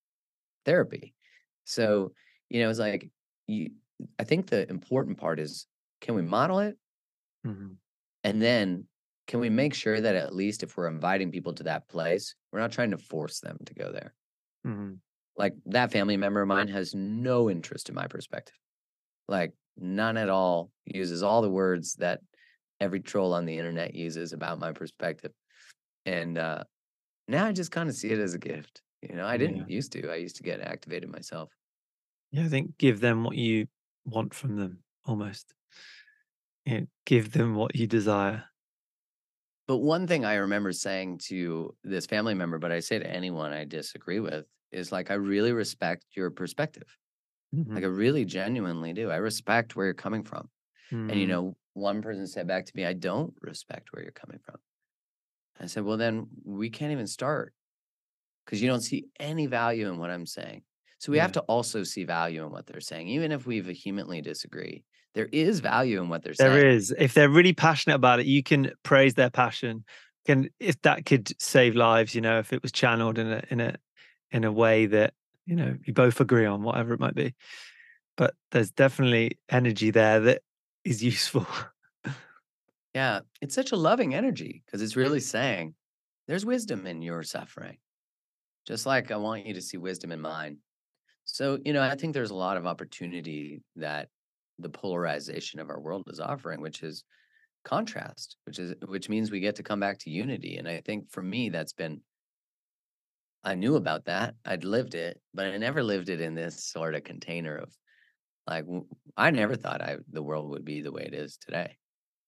therapy. 0.65 1.15
So, 1.65 2.13
you 2.49 2.61
know, 2.61 2.69
it's 2.69 2.79
like 2.79 3.11
you 3.47 3.71
I 4.19 4.25
think 4.25 4.47
the 4.47 4.69
important 4.69 5.17
part 5.19 5.39
is 5.39 5.67
can 6.01 6.15
we 6.15 6.21
model 6.23 6.59
it? 6.59 6.77
Mhm. 7.43 7.77
And 8.23 8.41
then 8.41 8.87
can 9.27 9.39
we 9.39 9.49
make 9.49 9.73
sure 9.73 9.99
that 10.01 10.15
at 10.15 10.35
least 10.35 10.63
if 10.63 10.75
we're 10.77 10.87
inviting 10.87 11.31
people 11.31 11.53
to 11.53 11.63
that 11.63 11.87
place, 11.87 12.35
we're 12.51 12.59
not 12.59 12.71
trying 12.71 12.91
to 12.91 12.97
force 12.97 13.39
them 13.39 13.57
to 13.65 13.73
go 13.73 13.91
there. 13.91 14.15
Mhm. 14.63 14.99
Like 15.37 15.53
that 15.67 15.91
family 15.91 16.17
member 16.17 16.41
of 16.41 16.47
mine 16.47 16.69
has 16.69 16.95
no 16.95 17.49
interest 17.49 17.89
in 17.89 17.95
my 17.95 18.07
perspective. 18.07 18.55
Like 19.27 19.53
none 19.77 20.17
at 20.17 20.29
all. 20.29 20.71
Uses 20.85 21.23
all 21.23 21.41
the 21.41 21.49
words 21.49 21.95
that 21.95 22.21
every 22.79 23.01
troll 23.01 23.33
on 23.33 23.45
the 23.45 23.57
internet 23.57 23.93
uses 23.95 24.33
about 24.33 24.59
my 24.59 24.71
perspective. 24.71 25.31
And 26.05 26.37
uh 26.37 26.63
now 27.27 27.45
I 27.45 27.51
just 27.51 27.71
kind 27.71 27.89
of 27.89 27.95
see 27.95 28.09
it 28.11 28.19
as 28.19 28.33
a 28.33 28.39
gift. 28.39 28.81
You 29.01 29.15
know, 29.15 29.25
I 29.25 29.37
didn't 29.37 29.69
used 29.69 29.91
to. 29.93 30.11
I 30.11 30.15
used 30.15 30.37
to 30.37 30.43
get 30.43 30.61
activated 30.61 31.09
myself. 31.09 31.51
Yeah. 32.31 32.45
I 32.45 32.47
think 32.47 32.77
give 32.77 32.99
them 32.99 33.23
what 33.23 33.35
you 33.35 33.67
want 34.05 34.33
from 34.33 34.55
them, 34.55 34.83
almost. 35.05 35.53
Yeah. 36.65 36.81
Give 37.05 37.31
them 37.31 37.55
what 37.55 37.75
you 37.75 37.87
desire. 37.87 38.45
But 39.67 39.77
one 39.77 40.05
thing 40.05 40.25
I 40.25 40.35
remember 40.35 40.71
saying 40.71 41.19
to 41.29 41.75
this 41.83 42.05
family 42.05 42.35
member, 42.35 42.59
but 42.59 42.71
I 42.71 42.79
say 42.79 42.99
to 42.99 43.09
anyone 43.09 43.51
I 43.51 43.65
disagree 43.65 44.19
with, 44.19 44.45
is 44.75 44.91
like, 44.91 45.11
I 45.11 45.15
really 45.15 45.53
respect 45.53 46.05
your 46.15 46.31
perspective. 46.31 46.97
Like, 47.75 47.83
Mhm. 47.83 47.85
I 47.85 47.87
really 47.87 48.25
genuinely 48.25 48.93
do. 48.93 49.11
I 49.11 49.17
respect 49.17 49.75
where 49.75 49.85
you're 49.87 49.95
coming 49.95 50.23
from. 50.23 50.49
And, 51.07 51.19
you 51.19 51.27
Mm. 51.27 51.27
know, 51.27 51.57
one 51.73 52.01
person 52.01 52.27
said 52.27 52.47
back 52.47 52.65
to 52.65 52.73
me, 52.75 52.85
I 52.85 52.93
don't 52.93 53.35
respect 53.41 53.93
where 53.93 54.03
you're 54.03 54.11
coming 54.13 54.39
from. 54.39 54.57
I 55.59 55.67
said, 55.67 55.83
well, 55.83 55.97
then 55.97 56.27
we 56.43 56.69
can't 56.69 56.91
even 56.91 57.07
start 57.07 57.53
because 58.45 58.61
you 58.61 58.69
don't 58.69 58.81
see 58.81 59.07
any 59.19 59.47
value 59.47 59.89
in 59.89 59.97
what 59.97 60.11
I'm 60.11 60.25
saying. 60.25 60.63
So 60.99 61.11
we 61.11 61.19
have 61.19 61.33
to 61.33 61.41
also 61.41 61.83
see 61.83 62.03
value 62.05 62.45
in 62.45 62.51
what 62.51 62.67
they're 62.67 62.81
saying, 62.81 63.07
even 63.09 63.31
if 63.31 63.45
we 63.47 63.59
vehemently 63.61 64.21
disagree. 64.21 64.85
There 65.13 65.27
is 65.31 65.59
value 65.61 66.01
in 66.01 66.09
what 66.09 66.23
they're 66.23 66.33
There 66.37 66.49
saying. 66.49 66.61
There 66.61 66.69
is. 66.75 66.93
If 66.97 67.13
they're 67.13 67.29
really 67.29 67.53
passionate 67.53 67.95
about 67.95 68.19
it, 68.19 68.25
you 68.25 68.43
can 68.43 68.71
praise 68.83 69.13
their 69.13 69.29
passion. 69.29 69.85
Can 70.25 70.49
if 70.59 70.81
that 70.81 71.05
could 71.05 71.39
save 71.41 71.75
lives, 71.75 72.15
you 72.15 72.21
know, 72.21 72.39
if 72.39 72.51
it 72.51 72.61
was 72.61 72.71
channeled 72.71 73.17
in 73.17 73.27
a 73.27 73.43
in 73.49 73.61
a 73.61 73.75
in 74.31 74.43
a 74.43 74.51
way 74.51 74.85
that 74.85 75.13
you 75.45 75.55
know 75.55 75.75
you 75.85 75.93
both 75.93 76.19
agree 76.19 76.45
on 76.45 76.63
whatever 76.63 76.93
it 76.93 76.99
might 76.99 77.15
be 77.15 77.33
but 78.17 78.33
there's 78.51 78.71
definitely 78.71 79.37
energy 79.49 79.91
there 79.91 80.19
that 80.19 80.41
is 80.83 81.03
useful 81.13 81.47
Yeah, 82.95 83.19
it's 83.41 83.53
such 83.53 83.73
a 83.73 83.75
loving 83.75 84.15
energy 84.15 84.63
because 84.65 84.81
it's 84.81 84.95
really 84.95 85.19
saying 85.19 85.75
there's 86.27 86.45
wisdom 86.45 86.87
in 86.87 87.01
your 87.01 87.23
suffering, 87.23 87.77
just 88.65 88.85
like 88.85 89.11
I 89.11 89.17
want 89.17 89.45
you 89.45 89.53
to 89.53 89.61
see 89.61 89.75
wisdom 89.75 90.13
in 90.13 90.21
mine. 90.21 90.59
So, 91.25 91.59
you 91.65 91.73
know, 91.73 91.81
I 91.81 91.95
think 91.95 92.13
there's 92.13 92.31
a 92.31 92.35
lot 92.35 92.55
of 92.55 92.65
opportunity 92.65 93.61
that 93.75 94.07
the 94.59 94.69
polarization 94.69 95.59
of 95.59 95.69
our 95.69 95.79
world 95.79 96.03
is 96.07 96.21
offering, 96.21 96.61
which 96.61 96.83
is 96.83 97.03
contrast, 97.65 98.37
which 98.45 98.59
is 98.59 98.75
which 98.87 99.09
means 99.09 99.29
we 99.29 99.41
get 99.41 99.57
to 99.57 99.63
come 99.63 99.81
back 99.81 99.97
to 99.99 100.09
unity. 100.09 100.55
And 100.55 100.65
I 100.65 100.79
think 100.79 101.11
for 101.11 101.21
me, 101.21 101.49
that's 101.49 101.73
been 101.73 101.99
I 103.45 103.55
knew 103.55 103.75
about 103.75 104.05
that. 104.05 104.35
I'd 104.43 104.63
lived 104.65 104.95
it, 104.95 105.21
but 105.33 105.45
I 105.45 105.57
never 105.57 105.83
lived 105.83 106.09
it 106.09 106.19
in 106.19 106.35
this 106.35 106.65
sort 106.65 106.95
of 106.95 107.03
container 107.03 107.55
of 107.55 107.73
like 108.47 108.65
I 109.15 109.31
never 109.31 109.55
thought 109.55 109.81
I 109.81 109.97
the 110.11 110.23
world 110.23 110.49
would 110.49 110.65
be 110.65 110.81
the 110.81 110.91
way 110.91 111.03
it 111.03 111.13
is 111.13 111.37
today. 111.37 111.77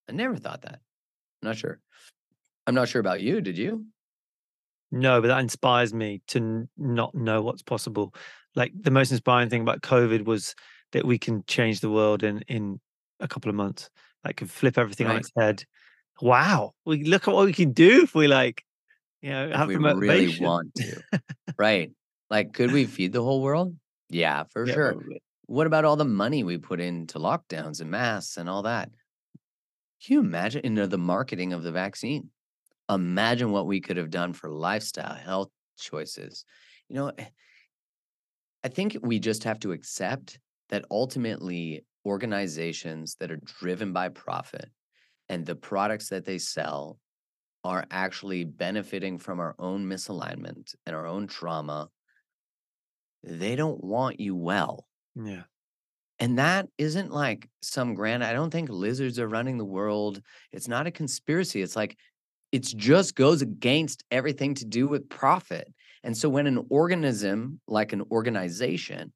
I 0.07 0.13
never 0.13 0.37
thought 0.37 0.61
that. 0.61 0.79
I'm 1.41 1.49
not 1.49 1.57
sure. 1.57 1.79
I'm 2.67 2.75
not 2.75 2.87
sure 2.87 3.01
about 3.01 3.21
you. 3.21 3.41
Did 3.41 3.57
you? 3.57 3.87
no 4.91 5.21
but 5.21 5.27
that 5.27 5.39
inspires 5.39 5.93
me 5.93 6.21
to 6.27 6.39
n- 6.39 6.69
not 6.77 7.13
know 7.13 7.41
what's 7.41 7.61
possible 7.61 8.13
like 8.55 8.71
the 8.79 8.91
most 8.91 9.11
inspiring 9.11 9.49
thing 9.49 9.61
about 9.61 9.81
covid 9.81 10.25
was 10.25 10.55
that 10.91 11.05
we 11.05 11.17
can 11.17 11.43
change 11.47 11.81
the 11.81 11.89
world 11.89 12.23
in 12.23 12.39
in 12.47 12.79
a 13.19 13.27
couple 13.27 13.49
of 13.49 13.55
months 13.55 13.89
like 14.23 14.37
can 14.37 14.47
flip 14.47 14.77
everything 14.77 15.07
on 15.07 15.17
its 15.17 15.31
head 15.37 15.63
wow 16.21 16.71
we 16.85 17.03
look 17.03 17.27
at 17.27 17.33
what 17.33 17.45
we 17.45 17.53
can 17.53 17.73
do 17.73 18.03
if 18.03 18.15
we 18.15 18.27
like 18.27 18.63
you 19.27 19.33
know 19.33 19.49
If 19.51 19.67
we 19.67 19.75
really 19.75 20.39
want 20.39 20.73
to. 20.75 21.01
Right. 21.57 21.91
Like, 22.29 22.53
could 22.53 22.71
we 22.71 22.85
feed 22.85 23.13
the 23.13 23.23
whole 23.23 23.41
world? 23.41 23.75
Yeah, 24.09 24.43
for 24.51 24.65
yeah 24.65 24.73
sure. 24.73 24.93
probably 24.93 25.21
What 25.47 25.67
about 25.67 25.85
all 25.85 25.95
the 25.95 26.05
money 26.05 26.43
we 26.43 26.57
put 26.57 26.79
into 26.79 27.19
lockdowns 27.19 27.81
and 27.81 27.91
masks 27.91 28.37
and 28.37 28.49
all 28.49 28.63
that? 28.63 28.89
Can 30.05 30.13
you 30.13 30.19
imagine 30.19 30.61
into 30.63 30.87
the 30.87 30.97
marketing 30.97 31.53
of 31.53 31.63
the 31.63 31.71
vaccine? 31.71 32.29
Imagine 32.89 33.51
what 33.51 33.67
we 33.67 33.81
could 33.81 33.97
have 33.97 34.09
done 34.09 34.33
for 34.33 34.49
lifestyle, 34.49 35.15
health 35.15 35.49
choices. 35.77 36.45
You 36.87 36.95
know, 36.95 37.11
eh, 37.17 37.25
I 38.63 38.69
think 38.69 38.97
we 39.01 39.19
just 39.19 39.43
have 39.43 39.59
to 39.61 39.71
accept 39.73 40.39
that 40.69 40.85
ultimately 40.91 41.85
organizations 42.05 43.15
that 43.19 43.31
are 43.31 43.41
driven 43.43 43.91
by 43.91 44.09
profit 44.09 44.69
and 45.27 45.45
the 45.45 45.55
products 45.55 46.09
that 46.09 46.23
they 46.23 46.37
sell 46.37 46.97
are 47.67 47.85
actually 47.91 48.45
benefiting 48.45 49.19
from 49.19 49.39
our 49.41 49.55
own 49.59 49.85
misalignment 49.87 50.75
and 50.85 50.95
our 50.95 51.07
own 51.07 51.27
trauma, 51.27 51.91
they 53.21 53.55
don't 53.55 53.83
want 53.83 54.19
you 54.19 54.35
well. 54.35 54.87
yeah 55.15 55.45
And 56.19 56.39
that 56.39 56.69
isn't 56.77 57.11
like 57.11 57.49
some 57.61 57.93
grand, 57.93 58.23
I 58.23 58.33
don't 58.33 58.49
think 58.49 58.69
lizards 58.69 59.19
are 59.19 59.27
running 59.27 59.57
the 59.57 59.65
world. 59.65 60.21
It's 60.51 60.67
not 60.67 60.87
a 60.87 60.91
conspiracy. 60.91 61.61
It's 61.61 61.75
like, 61.75 61.97
it 62.51 62.63
just 62.63 63.15
goes 63.15 63.41
against 63.41 64.03
everything 64.11 64.55
to 64.55 64.65
do 64.65 64.87
with 64.87 65.09
profit. 65.09 65.73
And 66.03 66.17
so 66.17 66.29
when 66.29 66.47
an 66.47 66.65
organism, 66.69 67.61
like 67.67 67.93
an 67.93 68.03
organization, 68.11 69.13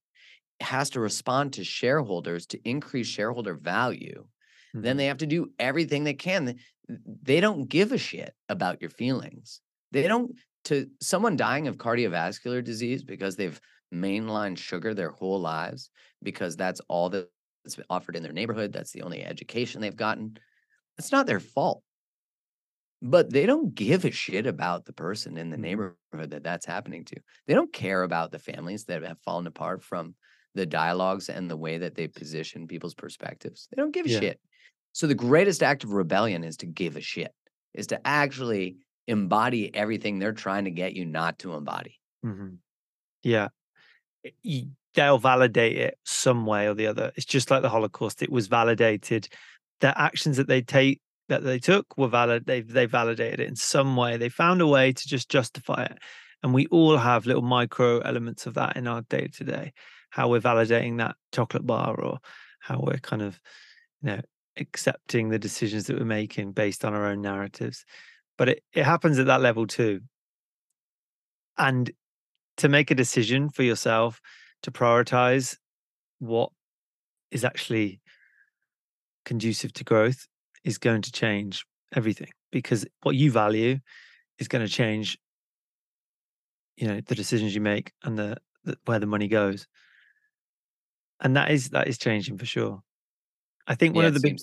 has 0.62 0.90
to 0.92 1.02
respond 1.02 1.54
to 1.54 1.64
shareholders 1.64 2.48
to 2.48 2.60
increase 2.70 3.08
shareholder 3.08 3.56
value, 3.56 4.28
then 4.82 4.96
mhm, 4.96 4.98
they 4.98 5.08
have 5.08 5.18
to 5.20 5.28
do 5.28 5.54
everything 5.60 6.04
they 6.06 6.14
can. 6.16 6.60
Th- 6.92 7.02
They 7.24 7.42
don't 7.42 7.68
give 7.70 7.94
a 7.94 7.98
shit 7.98 8.36
about 8.50 8.82
your 8.82 8.92
feelings. 8.92 9.62
They 9.92 10.08
don't, 10.08 10.40
to 10.66 10.90
someone 11.02 11.38
dying 11.38 11.68
of 11.68 11.78
cardiovascular 11.78 12.64
disease 12.64 13.04
because 13.04 13.38
they've 13.38 13.60
mainlined 13.94 14.58
sugar 14.58 14.94
their 14.94 15.12
whole 15.12 15.40
lives, 15.42 15.90
because 16.24 16.56
that's 16.58 16.82
all 16.90 17.10
that's 17.10 17.30
been 17.76 17.86
offered 17.90 18.16
in 18.16 18.24
their 18.24 18.34
neighborhood, 18.34 18.74
that's 18.74 18.94
the 18.94 19.04
only 19.04 19.24
education 19.24 19.82
they've 19.82 19.96
gotten. 19.96 20.38
It's 21.00 21.12
not 21.14 21.28
their 21.28 21.42
fault. 21.42 21.84
But 23.04 23.32
they 23.32 23.46
don't 23.48 23.74
give 23.74 24.06
a 24.06 24.12
shit 24.12 24.46
about 24.46 24.86
the 24.86 24.94
person 24.94 25.38
in 25.38 25.50
the 25.50 25.58
mhm, 25.58 25.72
neighborhood 25.72 25.98
that 26.30 26.44
that's 26.44 26.66
happening 26.68 27.04
to. 27.06 27.16
They 27.48 27.56
don't 27.56 27.74
care 27.74 28.04
about 28.04 28.32
the 28.32 28.40
families 28.40 28.86
that 28.86 29.02
have 29.04 29.20
fallen 29.22 29.48
apart 29.48 29.84
from 29.84 30.16
the 30.54 30.68
dialogues 30.68 31.30
and 31.30 31.50
the 31.50 31.58
way 31.58 31.80
that 31.80 31.96
they 31.96 32.08
position 32.08 32.68
people's 32.68 32.94
perspectives. 32.94 33.68
They 33.72 33.82
don't 33.82 33.94
give 33.94 34.06
a 34.06 34.10
yeah 34.10 34.26
shit. 34.26 34.40
So 34.94 35.08
the 35.08 35.16
greatest 35.16 35.64
act 35.64 35.84
of 35.84 35.94
rebellion 35.94 36.44
is 36.44 36.58
to 36.58 36.66
give 36.66 36.96
a 36.98 37.02
shit, 37.02 37.34
is 37.74 37.88
to 37.88 38.08
actually 38.08 38.78
embody 39.08 39.74
everything 39.74 40.20
they're 40.20 40.34
trying 40.34 40.66
to 40.66 40.72
get 40.72 40.94
you 40.94 41.06
not 41.06 41.40
to 41.40 41.54
embody. 41.54 42.00
mhm, 42.26 42.58
yeah 43.24 43.50
they'll 44.94 45.18
validate 45.18 45.78
it 45.78 45.98
some 46.04 46.46
way 46.46 46.68
or 46.68 46.74
the 46.74 46.88
other. 46.88 47.12
It's 47.16 47.26
just 47.26 47.50
like 47.52 47.62
the 47.62 47.70
Holocaust; 47.70 48.22
it 48.22 48.32
was 48.32 48.48
validated. 48.48 49.28
The 49.80 50.00
actions 50.00 50.38
that 50.38 50.48
they 50.48 50.62
take 50.62 51.02
that 51.30 51.44
they 51.44 51.60
took 51.60 51.98
were 51.98 52.08
valid. 52.08 52.46
They 52.46 52.62
they 52.62 52.86
validated 52.86 53.40
it 53.40 53.48
in 53.48 53.56
some 53.56 53.96
way. 53.96 54.18
They 54.18 54.30
found 54.30 54.62
a 54.62 54.68
way 54.68 54.92
to 54.92 55.08
just 55.08 55.30
justify 55.30 55.84
it, 55.86 55.98
and 56.44 56.54
we 56.54 56.68
all 56.68 56.98
have 56.98 57.26
little 57.26 57.42
micro 57.42 58.00
elements 58.00 58.46
of 58.46 58.56
that 58.56 58.76
in 58.76 58.88
our 58.88 59.02
day 59.04 59.28
to 59.38 59.44
day. 59.44 59.74
How 60.10 60.30
we're 60.30 60.42
validating 60.42 60.98
that 60.98 61.16
chocolate 61.32 61.66
bar, 61.66 62.00
or 62.00 62.20
how 62.60 62.80
we're 62.86 63.00
kind 63.00 63.22
of 63.22 63.40
you 64.02 64.10
know 64.10 64.22
accepting 64.62 65.30
the 65.30 65.40
decisions 65.40 65.88
that 65.88 65.98
we're 65.98 66.06
making 66.06 66.54
based 66.54 66.86
on 66.86 66.94
our 66.94 67.08
own 67.08 67.22
narratives. 67.22 67.84
But 68.38 68.50
it, 68.50 68.64
it 68.74 68.84
happens 68.84 69.20
at 69.20 69.26
that 69.26 69.42
level 69.42 69.68
too. 69.68 70.02
And 71.58 71.92
to 72.58 72.70
make 72.70 72.92
a 72.92 72.96
decision 72.96 73.50
for 73.50 73.64
yourself 73.64 74.22
to 74.64 74.72
prioritize 74.72 75.58
what 76.20 76.52
is 77.32 77.44
actually 77.44 78.00
conducive 79.26 79.74
to 79.74 79.84
growth 79.84 80.28
is 80.64 80.78
going 80.78 81.02
to 81.02 81.12
change 81.12 81.66
everything 81.96 82.30
because 82.52 82.86
what 83.02 83.16
you 83.16 83.32
value 83.32 83.80
is 84.40 84.48
going 84.48 84.66
to 84.66 84.72
change 84.72 85.18
you 86.78 86.88
know 86.88 87.02
the 87.08 87.16
decisions 87.16 87.54
you 87.54 87.62
make 87.62 87.92
and 88.04 88.18
the, 88.18 88.38
the 88.64 88.78
where 88.86 89.00
the 89.00 89.06
money 89.06 89.28
goes 89.28 89.68
and 91.20 91.36
that 91.36 91.52
is 91.52 91.70
that 91.70 91.88
is 91.88 91.98
changing 91.98 92.38
for 92.38 92.46
sure 92.46 92.82
i 93.68 93.76
think 93.76 93.96
one 93.96 94.06
Yeah, 94.06 94.06
of 94.06 94.14
the 94.14 94.20
big 94.20 94.40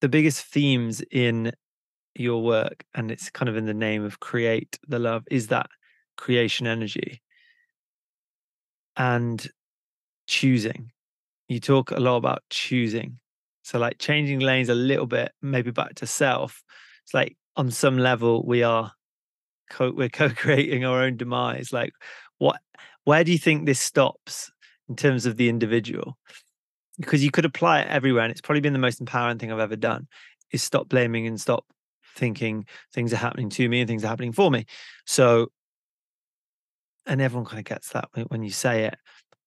the 0.00 0.08
biggest 0.08 0.44
themes 0.46 1.02
in 1.10 1.52
your 2.14 2.42
work 2.42 2.84
and 2.94 3.10
it's 3.10 3.30
kind 3.30 3.48
of 3.48 3.56
in 3.56 3.66
the 3.66 3.74
name 3.74 4.04
of 4.04 4.20
create 4.20 4.78
the 4.88 4.98
love 4.98 5.24
is 5.30 5.48
that 5.48 5.68
creation 6.16 6.66
energy 6.66 7.22
and 8.96 9.48
choosing 10.26 10.90
you 11.48 11.60
talk 11.60 11.90
a 11.92 12.00
lot 12.00 12.16
about 12.16 12.42
choosing. 12.50 13.18
So 13.64 13.78
like 13.78 13.98
changing 13.98 14.40
lanes 14.40 14.68
a 14.70 14.74
little 14.74 15.06
bit, 15.06 15.32
maybe 15.42 15.70
back 15.70 15.94
to 15.96 16.06
self. 16.06 16.62
It's 17.04 17.14
like 17.14 17.36
on 17.56 17.70
some 17.70 17.98
level 17.98 18.44
we 18.46 18.62
are 18.62 18.92
co- 19.70 19.92
we're 19.92 20.08
co-creating 20.10 20.84
our 20.84 21.02
own 21.02 21.16
demise. 21.16 21.72
Like 21.72 21.92
what 22.38 22.60
where 23.04 23.24
do 23.24 23.32
you 23.32 23.38
think 23.38 23.66
this 23.66 23.80
stops 23.80 24.52
in 24.88 24.96
terms 24.96 25.26
of 25.26 25.36
the 25.36 25.48
individual? 25.48 26.18
Because 26.98 27.24
you 27.24 27.30
could 27.30 27.44
apply 27.44 27.80
it 27.80 27.88
everywhere 27.88 28.22
and 28.22 28.30
it's 28.30 28.40
probably 28.40 28.60
been 28.60 28.72
the 28.72 28.78
most 28.78 29.00
empowering 29.00 29.38
thing 29.38 29.50
I've 29.50 29.58
ever 29.58 29.76
done 29.76 30.06
is 30.52 30.62
stop 30.62 30.88
blaming 30.88 31.26
and 31.26 31.40
stop 31.40 31.64
thinking 32.16 32.66
things 32.92 33.12
are 33.12 33.16
happening 33.16 33.50
to 33.50 33.68
me 33.68 33.80
and 33.80 33.88
things 33.88 34.04
are 34.04 34.08
happening 34.08 34.32
for 34.32 34.50
me. 34.50 34.66
So 35.04 35.48
and 37.06 37.20
everyone 37.20 37.46
kind 37.46 37.58
of 37.58 37.64
gets 37.64 37.90
that 37.90 38.08
when, 38.28 38.42
you 38.42 38.50
say 38.50 38.84
it. 38.84 38.94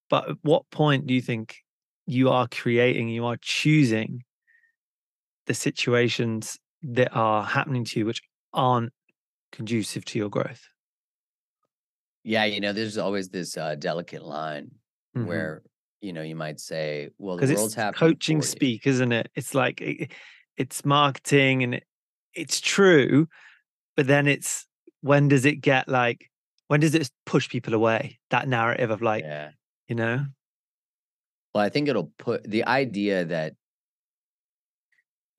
But 0.09 0.29
at 0.29 0.35
what 0.43 0.69
point 0.69 1.07
do 1.07 1.13
you 1.13 1.21
think 1.21 1.57
you 2.05 2.29
are 2.29 2.47
creating, 2.47 3.09
you 3.09 3.25
are 3.25 3.37
choosing 3.41 4.23
the 5.47 5.53
situations 5.53 6.59
that 6.83 7.09
are 7.13 7.43
happening 7.43 7.83
to 7.85 7.99
you 7.99 8.05
which 8.05 8.21
aren't 8.53 8.93
conducive 9.51 10.05
to 10.05 10.19
your 10.19 10.29
growth? 10.29 10.67
yeah, 12.27 12.43
you 12.43 12.59
know, 12.59 12.73
there's 12.73 12.97
always 12.97 13.29
this 13.29 13.55
uh, 13.55 13.75
delicate 13.75 14.21
line 14.21 14.71
Because 15.13 15.27
where, 15.27 15.61
you 16.01 16.13
know, 16.13 16.21
you 16.21 16.35
might 16.35 16.59
say, 16.59 17.09
well, 17.17 17.37
the 17.37 17.47
world's 17.47 17.73
it's 17.73 17.75
happening 17.75 18.11
coaching 18.13 18.41
speak, 18.41 18.85
isn't 18.85 19.11
it? 19.11 19.29
It's 19.35 19.53
like 19.53 19.81
it, 19.81 20.11
it's 20.55 20.85
marketing 20.85 21.63
and 21.63 21.75
it, 21.75 21.83
it's 22.33 22.59
true, 22.59 23.27
but 23.95 24.07
then 24.07 24.27
it's 24.27 24.67
when 25.01 25.27
does 25.27 25.45
it 25.45 25.55
get 25.55 25.87
like 25.87 26.29
when 26.67 26.79
does 26.79 26.93
it 26.95 27.09
push 27.25 27.49
people 27.49 27.73
away? 27.73 28.19
That 28.29 28.47
narrative 28.47 28.91
of 28.91 29.01
like, 29.01 29.23
Yeah. 29.23 29.51
you 29.87 29.95
know, 29.95 30.25
Well, 31.55 31.63
I 31.65 31.69
think 31.69 31.87
it'll 31.87 32.11
put 32.17 32.43
the 32.43 32.65
idea 32.65 33.25
that 33.25 33.53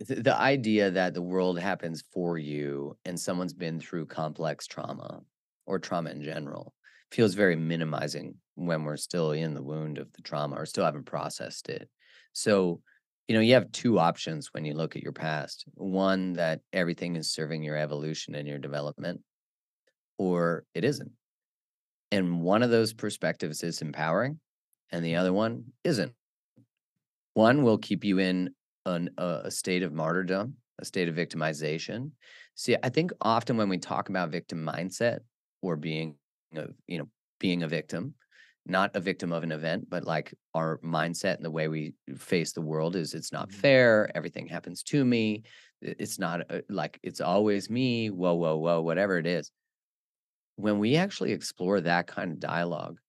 the 0.01 0.37
idea 0.37 0.91
that 0.93 1.15
the 1.15 1.23
world 1.23 1.59
happens 1.59 2.05
for 2.13 2.39
you 2.39 2.97
and 3.05 3.19
someone's 3.19 3.53
been 3.53 3.81
through 3.81 4.07
complex 4.07 4.67
trauma 4.67 5.23
or 5.67 5.79
trauma 5.79 6.11
in 6.11 6.23
general 6.23 6.73
feels 7.11 7.35
very 7.35 7.57
minimizing 7.57 8.37
when 8.59 8.85
we're 8.85 8.97
still 8.97 9.31
in 9.33 9.55
the 9.55 9.63
wound 9.63 9.99
of 9.99 10.13
the 10.13 10.23
trauma 10.23 10.57
or 10.57 10.67
still 10.67 10.85
haven't 10.85 11.07
processed 11.07 11.69
it. 11.69 11.89
So, 12.33 12.81
you 13.29 13.35
know, 13.35 13.41
you 13.41 13.55
have 13.55 13.71
two 13.73 13.99
options 13.99 14.49
when 14.53 14.65
you 14.65 14.75
look 14.75 14.97
at 14.97 15.03
your 15.03 15.13
past. 15.13 15.65
One 15.75 16.33
that 16.35 16.61
everything 16.73 17.17
is 17.17 17.31
serving 17.31 17.63
your 17.63 17.77
evolution 17.77 18.35
and 18.35 18.49
your 18.49 18.59
development, 18.59 19.21
or 20.19 20.65
it 20.75 20.85
isn't. 20.85 21.13
And 22.11 22.41
one 22.41 22.63
of 22.63 22.71
those 22.71 22.93
perspectives 22.93 23.63
is 23.63 23.83
empowering, 23.83 24.41
and 24.91 25.05
the 25.05 25.17
other 25.17 25.33
one 25.33 25.65
isn't. 25.85 26.13
One 27.35 27.63
will 27.63 27.79
keep 27.79 28.03
you 28.03 28.19
in 28.19 28.51
an, 28.87 29.11
a, 29.19 29.43
a 29.45 29.51
state 29.51 29.83
of 29.83 29.93
martyrdom, 29.93 30.55
a 30.81 30.85
state 30.85 31.09
of 31.09 31.15
victimization. 31.15 32.11
See, 32.57 32.77
I 32.83 32.89
think 32.89 33.13
often 33.21 33.57
when 33.57 33.69
we 33.69 33.79
talk 33.79 34.09
about 34.09 34.31
victim 34.31 34.65
mindset 34.65 35.21
or 35.63 35.77
being, 35.77 36.17
a, 36.57 36.67
you 36.87 36.99
know, 36.99 37.09
being 37.39 37.63
a 37.63 37.69
victim, 37.69 38.15
not 38.69 38.95
a 38.97 39.01
victim 39.01 39.33
of 39.33 39.43
an 39.43 39.53
event, 39.53 39.89
but 39.91 40.05
like 40.05 40.35
our 40.55 40.79
mindset 40.79 41.37
and 41.37 41.45
the 41.45 41.51
way 41.51 41.69
we 41.69 41.95
face 42.17 42.53
the 42.53 42.61
world 42.63 42.97
is 42.97 43.15
it's 43.15 43.33
not 43.33 43.51
Mhm. 43.51 43.53
fair. 43.53 44.11
Everything 44.17 44.47
happens 44.47 44.83
to 44.85 45.05
me. 45.05 45.45
It's 45.81 46.19
not 46.19 46.51
uh, 46.51 46.63
like 46.69 46.99
it's 47.03 47.21
always 47.21 47.71
me. 47.71 48.11
Whoa, 48.11 48.35
whoa, 48.35 48.57
whoa, 48.59 48.81
whatever 48.83 49.19
it 49.19 49.27
is. 49.27 49.51
When 50.57 50.79
we 50.79 50.97
actually 50.97 51.33
explore 51.33 51.81
that 51.81 52.07
kind 52.07 52.33
of 52.33 52.39
dialogue 52.39 53.01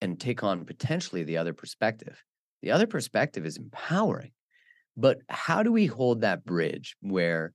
and 0.00 0.20
take 0.20 0.42
on 0.42 0.64
potentially 0.64 1.22
the 1.22 1.36
other 1.36 1.52
perspective, 1.54 2.22
the 2.62 2.70
other 2.70 2.86
perspective 2.86 3.44
is 3.46 3.56
empowering. 3.56 4.32
But 4.96 5.20
how 5.30 5.62
do 5.62 5.72
we 5.72 5.86
hold 5.86 6.22
that 6.22 6.44
bridge 6.44 6.96
where 7.00 7.54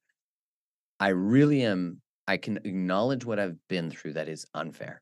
I 1.00 1.10
really 1.10 1.64
am, 1.64 2.02
I 2.28 2.38
can 2.38 2.58
acknowledge 2.58 3.26
what 3.26 3.40
I've 3.40 3.58
been 3.68 3.92
through 3.92 4.14
that 4.14 4.30
is 4.30 4.46
unfair? 4.54 5.02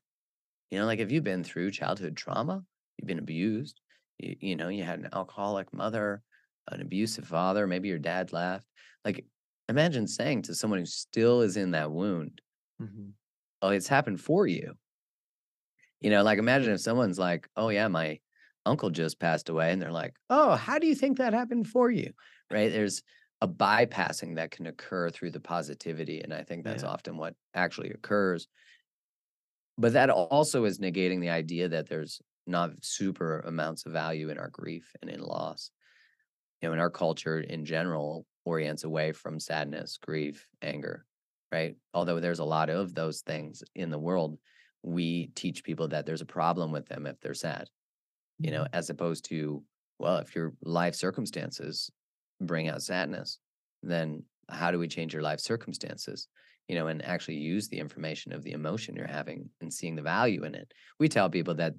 You 0.70 0.78
know, 0.78 0.86
like 0.86 0.98
if 1.00 1.10
you've 1.10 1.24
been 1.24 1.44
through 1.44 1.70
childhood 1.72 2.16
trauma, 2.16 2.64
you've 2.96 3.06
been 3.08 3.18
abused, 3.18 3.80
you, 4.18 4.36
you 4.40 4.56
know, 4.56 4.68
you 4.68 4.84
had 4.84 5.00
an 5.00 5.08
alcoholic 5.12 5.72
mother, 5.72 6.22
an 6.68 6.80
abusive 6.80 7.26
father, 7.26 7.66
maybe 7.66 7.88
your 7.88 7.98
dad 7.98 8.32
left. 8.32 8.66
Like, 9.04 9.26
imagine 9.68 10.06
saying 10.06 10.42
to 10.42 10.54
someone 10.54 10.78
who 10.80 10.86
still 10.86 11.40
is 11.42 11.56
in 11.56 11.72
that 11.72 11.90
wound, 11.92 12.40
Mhm. 12.78 13.14
oh, 13.62 13.70
it's 13.70 13.88
happened 13.88 14.20
for 14.20 14.46
you. 14.46 14.74
You 16.00 16.10
know, 16.10 16.22
like 16.22 16.38
imagine 16.38 16.72
if 16.72 16.80
someone's 16.80 17.18
like, 17.18 17.48
oh, 17.56 17.68
yeah, 17.68 17.88
my 17.88 18.20
uncle 18.66 18.90
just 18.90 19.18
passed 19.18 19.48
away. 19.48 19.72
And 19.72 19.80
they're 19.80 19.92
like, 19.92 20.16
oh, 20.30 20.56
how 20.56 20.78
do 20.78 20.86
you 20.86 20.94
think 20.94 21.18
that 21.18 21.32
happened 21.34 21.68
for 21.68 21.90
you? 21.90 22.12
Right. 22.50 22.70
There's 22.70 23.02
a 23.40 23.48
bypassing 23.48 24.34
that 24.36 24.50
can 24.50 24.66
occur 24.66 25.10
through 25.10 25.30
the 25.30 25.40
positivity. 25.40 26.20
And 26.20 26.34
I 26.34 26.42
think 26.42 26.64
that's 26.64 26.82
Yeah. 26.82 26.84
often 26.84 27.16
what 27.16 27.36
actually 27.54 27.90
occurs. 27.90 28.48
But 29.78 29.94
that 29.94 30.10
also 30.10 30.64
is 30.64 30.78
negating 30.78 31.20
the 31.20 31.30
idea 31.30 31.68
that 31.68 31.88
there's 31.88 32.20
not 32.46 32.70
super 32.82 33.40
amounts 33.40 33.86
of 33.86 33.92
value 33.92 34.28
in 34.28 34.38
our 34.38 34.50
grief 34.50 34.92
and 35.00 35.10
in 35.10 35.20
loss. 35.20 35.70
You 36.60 36.68
know, 36.68 36.74
in 36.74 36.80
our 36.80 36.90
culture 36.90 37.40
in 37.40 37.64
general 37.64 38.26
orients 38.44 38.84
away 38.84 39.12
from 39.12 39.40
sadness, 39.40 39.98
grief, 40.02 40.46
anger, 40.60 41.06
right? 41.52 41.76
Although 41.94 42.20
there's 42.20 42.38
a 42.38 42.44
lot 42.44 42.68
of 42.68 42.94
those 42.94 43.20
things 43.20 43.62
in 43.74 43.90
the 43.90 43.98
world, 43.98 44.38
we 44.82 45.30
teach 45.34 45.64
people 45.64 45.88
that 45.88 46.06
there's 46.06 46.20
a 46.20 46.26
problem 46.26 46.72
with 46.72 46.86
them 46.86 47.06
if 47.06 47.20
they're 47.20 47.34
sad, 47.34 47.68
you 48.38 48.50
know, 48.50 48.62
mm-hmm. 48.62 48.74
as 48.74 48.90
opposed 48.90 49.24
to, 49.26 49.62
well, 49.98 50.16
if 50.18 50.34
your 50.34 50.54
life 50.62 50.94
circumstances 50.94 51.90
bring 52.40 52.68
out 52.68 52.82
sadness, 52.82 53.38
then 53.82 54.22
how 54.48 54.70
do 54.70 54.78
we 54.78 54.88
change 54.88 55.12
your 55.12 55.22
life 55.22 55.40
circumstances? 55.40 56.28
You 56.70 56.76
know, 56.76 56.86
and 56.86 57.04
actually 57.04 57.38
use 57.38 57.68
the 57.68 57.80
information 57.80 58.32
of 58.32 58.44
the 58.44 58.52
emotion 58.52 58.94
you're 58.94 59.06
having 59.08 59.50
and 59.60 59.74
seeing 59.74 59.96
the 59.96 60.02
value 60.02 60.44
in 60.44 60.54
it. 60.54 60.72
We 61.00 61.08
tell 61.08 61.28
people 61.28 61.54
that 61.56 61.74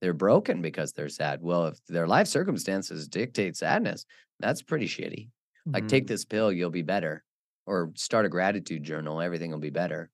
they're 0.00 0.14
broken 0.14 0.62
because 0.62 0.92
they're 0.94 1.10
sad. 1.10 1.42
Well, 1.42 1.66
if 1.66 1.84
their 1.86 2.06
life 2.06 2.26
circumstances 2.26 3.06
dictate 3.08 3.56
sadness, 3.56 4.06
that's 4.38 4.62
pretty 4.62 4.86
shitty. 4.86 5.30
Like, 5.74 5.88
take 5.88 6.04
Mhm. 6.04 6.08
this 6.08 6.24
pill, 6.24 6.52
you'll 6.52 6.70
be 6.70 6.82
better, 6.82 7.24
or 7.66 7.92
start 7.96 8.24
a 8.26 8.30
gratitude 8.30 8.82
journal, 8.82 9.20
everything 9.20 9.50
will 9.50 9.58
be 9.58 9.70
better. 9.82 10.10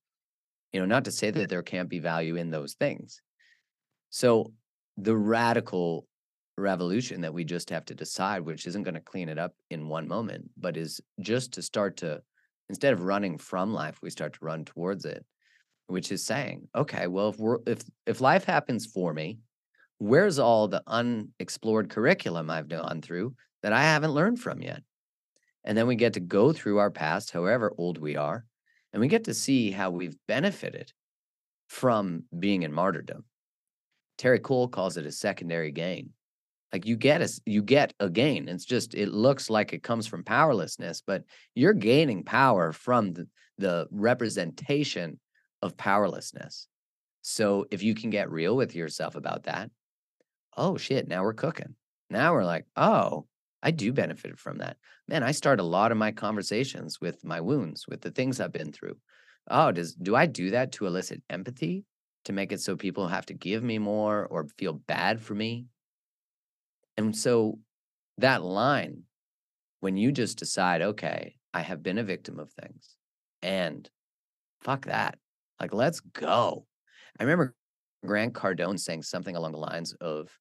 You 0.72 0.80
know, 0.80 0.86
not 0.86 1.04
to 1.06 1.12
say 1.12 1.30
that 1.32 1.50
there 1.50 1.62
can't 1.62 1.88
be 1.90 2.00
value 2.00 2.36
in 2.36 2.50
those 2.50 2.74
things. 2.74 3.22
So, 4.10 4.54
the 4.96 5.16
radical 5.16 6.08
revolution 6.58 7.20
that 7.22 7.34
we 7.34 7.44
just 7.44 7.70
have 7.70 7.84
to 7.86 7.94
decide, 7.94 8.42
which 8.42 8.66
isn't 8.66 8.82
going 8.84 8.94
to 8.94 9.00
clean 9.00 9.28
it 9.28 9.38
up 9.38 9.54
in 9.70 9.88
one 9.88 10.08
moment, 10.08 10.50
but 10.56 10.76
is 10.76 11.00
just 11.20 11.52
to 11.54 11.62
start 11.62 11.98
to, 11.98 12.22
instead 12.68 12.92
of 12.92 13.02
running 13.02 13.38
from 13.38 13.72
life, 13.72 13.98
we 14.02 14.10
start 14.10 14.34
to 14.34 14.44
run 14.44 14.64
towards 14.64 15.04
it, 15.04 15.24
which 15.86 16.10
is 16.10 16.24
saying, 16.24 16.68
okay, 16.74 17.06
well, 17.06 17.30
if 17.30 17.38
we're, 17.38 17.58
if, 17.66 17.80
if 18.06 18.20
life 18.20 18.44
happens 18.44 18.86
for 18.86 19.12
me, 19.12 19.38
where's 19.98 20.38
all 20.38 20.68
the 20.68 20.82
unexplored 20.86 21.88
curriculum 21.88 22.50
I've 22.50 22.68
gone 22.68 23.00
through 23.02 23.34
that 23.62 23.72
I 23.72 23.82
haven't 23.82 24.12
learned 24.12 24.40
from 24.40 24.62
yet? 24.62 24.82
And 25.64 25.76
then 25.76 25.86
we 25.86 25.96
get 25.96 26.12
to 26.14 26.20
go 26.20 26.52
through 26.52 26.78
our 26.78 26.90
past, 26.90 27.32
however 27.32 27.72
old 27.76 27.98
we 27.98 28.16
are, 28.16 28.44
and 28.92 29.00
we 29.00 29.08
get 29.08 29.24
to 29.24 29.34
see 29.34 29.70
how 29.70 29.90
we've 29.90 30.16
benefited 30.28 30.92
from 31.68 32.24
being 32.38 32.62
in 32.62 32.72
martyrdom. 32.72 33.24
Terri 34.18 34.40
Cole 34.40 34.68
calls 34.68 34.96
it 34.96 35.06
a 35.06 35.12
secondary 35.12 35.72
gain. 35.72 36.10
Like 36.72 36.86
you 36.86 36.96
get 36.96 37.22
a 37.22 37.28
you 37.46 37.62
get 37.62 37.94
a 38.00 38.10
gain. 38.10 38.48
It's 38.48 38.64
just 38.64 38.94
it 38.94 39.08
looks 39.08 39.48
like 39.48 39.72
it 39.72 39.82
comes 39.82 40.06
from 40.06 40.24
powerlessness, 40.24 41.00
but 41.00 41.24
you're 41.54 41.72
gaining 41.72 42.24
power 42.24 42.72
from 42.72 43.12
the, 43.12 43.28
the 43.58 43.86
representation 43.90 45.18
of 45.62 45.76
powerlessness. 45.76 46.68
So 47.22 47.66
if 47.70 47.82
you 47.82 47.94
can 47.94 48.10
get 48.10 48.30
real 48.30 48.56
with 48.56 48.74
yourself 48.74 49.14
about 49.14 49.44
that, 49.44 49.70
oh 50.56 50.76
shit, 50.76 51.08
now 51.08 51.22
we're 51.22 51.34
cooking. 51.34 51.74
Now 52.10 52.32
we're 52.34 52.44
like, 52.44 52.66
oh, 52.76 53.26
I 53.62 53.70
do 53.70 53.92
benefit 53.92 54.38
from 54.38 54.58
that. 54.58 54.76
Man, 55.08 55.22
I 55.22 55.32
start 55.32 55.60
a 55.60 55.64
lot 55.64 55.92
of 55.92 55.98
my 55.98 56.12
conversations 56.12 57.00
with 57.00 57.24
my 57.24 57.40
wounds, 57.40 57.86
with 57.88 58.00
the 58.00 58.10
things 58.10 58.38
I've 58.38 58.52
been 58.52 58.72
through. 58.72 58.96
Oh, 59.48 59.72
does 59.72 59.94
do 59.94 60.14
I 60.14 60.26
do 60.26 60.50
that 60.50 60.72
to 60.72 60.86
elicit 60.86 61.22
empathy, 61.30 61.84
to 62.24 62.32
make 62.32 62.52
it 62.52 62.60
so 62.60 62.76
people 62.76 63.08
have 63.08 63.26
to 63.26 63.34
give 63.34 63.62
me 63.62 63.78
more 63.78 64.26
or 64.26 64.46
feel 64.58 64.74
bad 64.74 65.20
for 65.20 65.34
me? 65.34 65.66
And 66.96 67.16
so 67.16 67.58
that 68.18 68.42
line, 68.42 69.04
when 69.80 69.96
you 69.96 70.12
just 70.12 70.38
decide, 70.38 70.82
okay, 70.82 71.36
I 71.54 71.62
have 71.62 71.82
been 71.82 71.98
a 71.98 72.04
victim 72.04 72.38
of 72.40 72.52
things 72.52 72.96
and 73.42 73.90
fuck 74.62 74.86
that. 74.86 75.18
Like, 75.60 75.74
let's 75.74 76.00
go. 76.00 76.66
I 77.20 77.24
remember 77.24 77.56
Grant 78.06 78.34
Cardone 78.34 78.80
saying 78.80 79.02
something 79.04 79.36
along 79.36 79.52
the 79.52 79.58
lines 79.58 79.94
of 79.94 80.38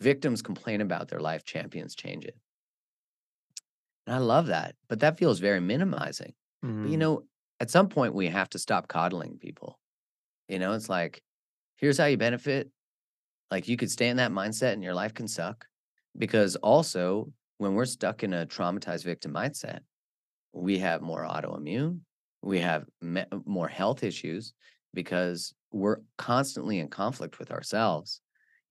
victims 0.00 0.42
complain 0.42 0.80
about 0.80 1.08
their 1.08 1.20
life, 1.20 1.44
champions 1.44 1.94
change 1.94 2.24
it. 2.26 2.36
And 4.06 4.14
I 4.14 4.18
love 4.18 4.46
that, 4.46 4.76
but 4.88 5.00
that 5.00 5.18
feels 5.18 5.40
very 5.40 5.60
minimizing. 5.60 6.34
But 6.82 6.90
you 6.90 6.96
Mm. 6.96 6.98
know, 6.98 7.24
at 7.60 7.70
some 7.70 7.88
point 7.88 8.14
we 8.14 8.28
have 8.28 8.50
to 8.50 8.58
stop 8.58 8.88
coddling 8.88 9.38
people. 9.38 9.78
You 10.48 10.58
know, 10.58 10.74
it's 10.74 10.88
like, 10.88 11.22
here's 11.76 11.98
how 11.98 12.06
you 12.06 12.18
benefit. 12.18 12.70
Like 13.54 13.68
you 13.68 13.76
could 13.76 13.90
stay 13.90 14.08
in 14.08 14.16
that 14.16 14.32
mindset 14.32 14.72
and 14.72 14.82
your 14.82 14.94
life 14.94 15.14
can 15.14 15.28
suck. 15.28 15.64
Because 16.18 16.56
also, 16.56 17.32
when 17.58 17.74
we're 17.74 17.84
stuck 17.84 18.24
in 18.24 18.32
a 18.32 18.46
traumatized 18.46 19.04
victim 19.04 19.32
mindset, 19.32 19.78
we 20.52 20.80
have 20.80 21.02
more 21.02 21.22
autoimmune, 21.22 22.00
we 22.42 22.58
have 22.58 22.84
me- 23.00 23.30
more 23.44 23.68
health 23.68 24.02
issues 24.02 24.54
because 24.92 25.54
we're 25.70 25.98
constantly 26.18 26.80
in 26.80 26.88
conflict 26.88 27.38
with 27.38 27.52
ourselves. 27.52 28.20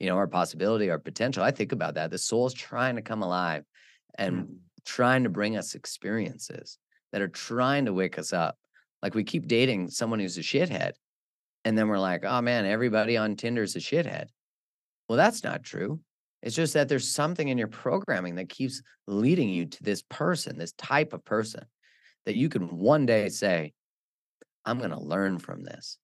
You 0.02 0.08
know, 0.10 0.18
our 0.18 0.28
possibility, 0.28 0.90
our 0.90 1.00
potential. 1.00 1.44
I 1.44 1.52
think 1.52 1.72
about 1.72 1.94
that. 1.94 2.12
The 2.12 2.18
soul's 2.18 2.54
trying 2.54 2.98
to 2.98 3.02
come 3.02 3.24
alive 3.24 3.64
and 4.18 4.36
Mm. 4.36 4.58
trying 4.84 5.24
to 5.24 5.30
bring 5.30 5.56
us 5.56 5.76
experiences 5.76 6.78
that 7.14 7.22
are 7.22 7.30
trying 7.30 7.86
to 7.86 7.94
wake 7.94 8.20
us 8.20 8.34
up. 8.34 8.58
Like 9.02 9.16
we 9.16 9.24
keep 9.24 9.48
dating 9.48 9.92
someone 9.92 10.20
who's 10.20 10.38
a 10.38 10.42
shithead, 10.42 10.96
and 11.64 11.78
then 11.78 11.88
we're 11.88 12.00
like, 12.00 12.26
oh 12.26 12.42
man, 12.42 12.66
everybody 12.66 13.16
on 13.16 13.38
Tinder's 13.38 13.78
a 13.78 13.80
shithead. 13.80 14.28
Well, 15.14 15.20
that's 15.20 15.44
not 15.44 15.62
true. 15.62 16.00
It's 16.42 16.56
just 16.56 16.74
that 16.74 16.90
there's 16.90 17.08
something 17.08 17.48
in 17.48 17.60
your 17.60 17.68
programming 17.68 18.34
that 18.34 18.50
keeps 18.50 18.82
leading 19.06 19.48
you 19.48 19.68
to 19.68 19.84
this 19.84 20.02
person, 20.10 20.58
this 20.58 20.72
type 20.72 21.14
of 21.14 21.24
person 21.24 21.68
that 22.26 22.36
you 22.36 22.50
can 22.50 22.80
one 22.80 23.06
day 23.06 23.30
say, 23.30 23.74
I'm 24.66 24.80
going 24.80 24.90
to 24.90 25.00
learn 25.00 25.38
from 25.38 25.64
this. 25.64 26.00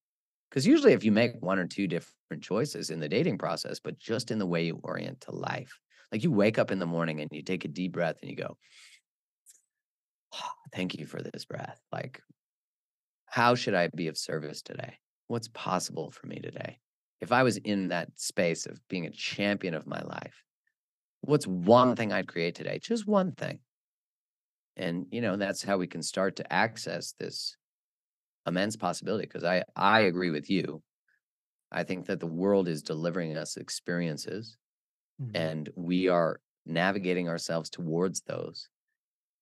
Because 0.47 0.67
usually, 0.67 0.93
if 0.93 1.03
you 1.03 1.11
make 1.11 1.31
one 1.39 1.57
or 1.57 1.65
two 1.65 1.87
different 1.87 2.43
choices 2.43 2.91
in 2.91 2.99
the 2.99 3.09
dating 3.09 3.39
process, 3.39 3.79
but 3.79 3.97
just 3.97 4.29
in 4.29 4.37
the 4.37 4.45
way 4.45 4.67
you 4.67 4.79
orient 4.83 5.21
to 5.21 5.31
life, 5.31 5.79
like 6.11 6.21
you 6.21 6.31
wake 6.31 6.59
up 6.59 6.69
in 6.69 6.77
the 6.77 6.85
morning 6.85 7.19
and 7.19 7.31
you 7.31 7.41
take 7.41 7.65
a 7.65 7.67
deep 7.67 7.93
breath 7.93 8.17
and 8.21 8.29
you 8.29 8.37
go, 8.37 8.57
ah, 10.35 10.53
Thank 10.71 10.99
you 10.99 11.07
for 11.07 11.23
this 11.23 11.45
breath. 11.45 11.81
Like, 11.91 12.21
how 13.25 13.55
should 13.55 13.73
I 13.73 13.87
be 13.87 14.07
of 14.07 14.19
service 14.19 14.61
today? 14.61 14.99
What's 15.29 15.47
possible 15.47 16.11
for 16.11 16.27
me 16.27 16.41
today? 16.41 16.77
If 17.21 17.31
I 17.31 17.43
was 17.43 17.57
in 17.57 17.89
that 17.89 18.19
space 18.19 18.65
of 18.65 18.85
being 18.87 19.05
a 19.05 19.11
champion 19.11 19.73
of 19.73 19.87
my 19.87 20.01
life, 20.01 20.43
what's 21.21 21.47
one 21.47 21.95
thing 21.95 22.13
I'd 22.13 22.27
create 22.29 22.55
today? 22.55 22.79
Just 22.79 23.07
one 23.07 23.33
thing. 23.33 23.61
And, 24.75 25.07
you 25.11 25.21
know, 25.21 25.35
that's 25.35 25.63
how 25.63 25.77
we 25.77 25.87
can 25.87 26.01
start 26.01 26.35
to 26.37 26.53
access 26.53 27.13
this 27.13 27.57
immense 28.47 28.75
possibility. 28.77 29.25
Because 29.27 29.43
I, 29.43 29.63
I 29.75 30.01
agree 30.01 30.31
with 30.31 30.49
you. 30.49 30.83
I 31.71 31.83
think 31.83 32.07
that 32.07 32.19
the 32.19 32.27
world 32.27 32.67
is 32.67 32.83
delivering 32.83 33.37
us 33.37 33.57
experiences 33.57 34.57
Mhm. 35.19 35.35
and 35.35 35.69
we 35.75 36.09
are 36.09 36.41
navigating 36.65 37.29
ourselves 37.29 37.69
towards 37.69 38.21
those 38.21 38.69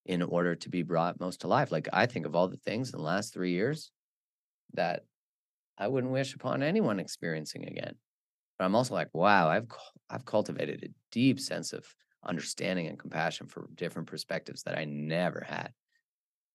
in 0.05 0.21
order 0.23 0.55
to 0.55 0.69
be 0.69 0.84
brought 0.84 1.19
most 1.19 1.41
to 1.41 1.47
life. 1.49 1.71
Like 1.71 1.89
I 1.93 2.05
think 2.07 2.25
of 2.25 2.36
all 2.36 2.47
the 2.49 2.57
things 2.57 2.93
in 2.93 2.97
the 2.99 3.03
last 3.05 3.34
three 3.34 3.51
years 3.51 3.91
that 4.73 5.05
I 5.78 5.88
wouldn't 5.88 6.13
wish 6.13 6.34
upon 6.34 6.63
anyone 6.63 6.99
experiencing 6.99 7.65
again. 7.67 7.95
But 8.57 8.65
I'm 8.65 8.75
also 8.75 8.93
like, 8.93 9.09
wow, 9.13 9.49
I've 9.49 9.67
I've 10.09 10.25
cultivated 10.25 10.84
a 10.84 10.93
deep 11.11 11.39
sense 11.39 11.73
of 11.73 11.86
understanding 12.25 12.88
and 12.88 12.99
compassion 12.99 13.47
for 13.47 13.69
different 13.75 14.07
perspectives 14.07 14.63
that 14.63 14.78
I 14.78 14.86
never 14.86 15.45
had. 15.47 15.71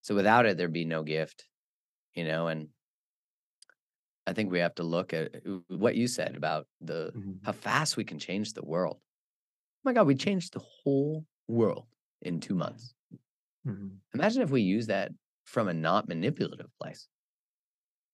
So 0.02 0.14
without 0.14 0.46
it, 0.46 0.56
there'd 0.56 0.72
be 0.72 0.84
no 0.84 1.02
gift, 1.02 1.46
you 2.14 2.24
know. 2.24 2.48
And 2.48 2.68
I 4.26 4.32
think 4.32 4.50
we 4.50 4.58
have 4.58 4.74
to 4.76 4.82
look 4.82 5.14
at 5.14 5.36
uh, 5.46 5.58
what 5.68 5.94
you 5.94 6.08
said 6.08 6.36
about 6.36 6.66
the 6.80 7.12
mm-hmm. 7.16 7.32
how 7.44 7.52
fast 7.52 7.96
we 7.96 8.04
can 8.04 8.18
change 8.18 8.52
the 8.52 8.64
world. 8.64 8.96
Oh 8.98 9.84
my 9.84 9.92
God, 9.92 10.06
we 10.06 10.14
changed 10.14 10.52
the 10.52 10.62
whole 10.82 11.24
world 11.48 11.86
in 12.20 12.40
two 12.40 12.54
months. 12.54 12.94
Mm-hmm. 13.66 13.88
Imagine 14.14 14.42
if 14.42 14.50
we 14.50 14.62
use 14.62 14.88
that 14.88 15.12
from 15.44 15.68
a 15.68 15.74
not 15.74 16.08
manipulative 16.08 16.70
place. 16.80 17.08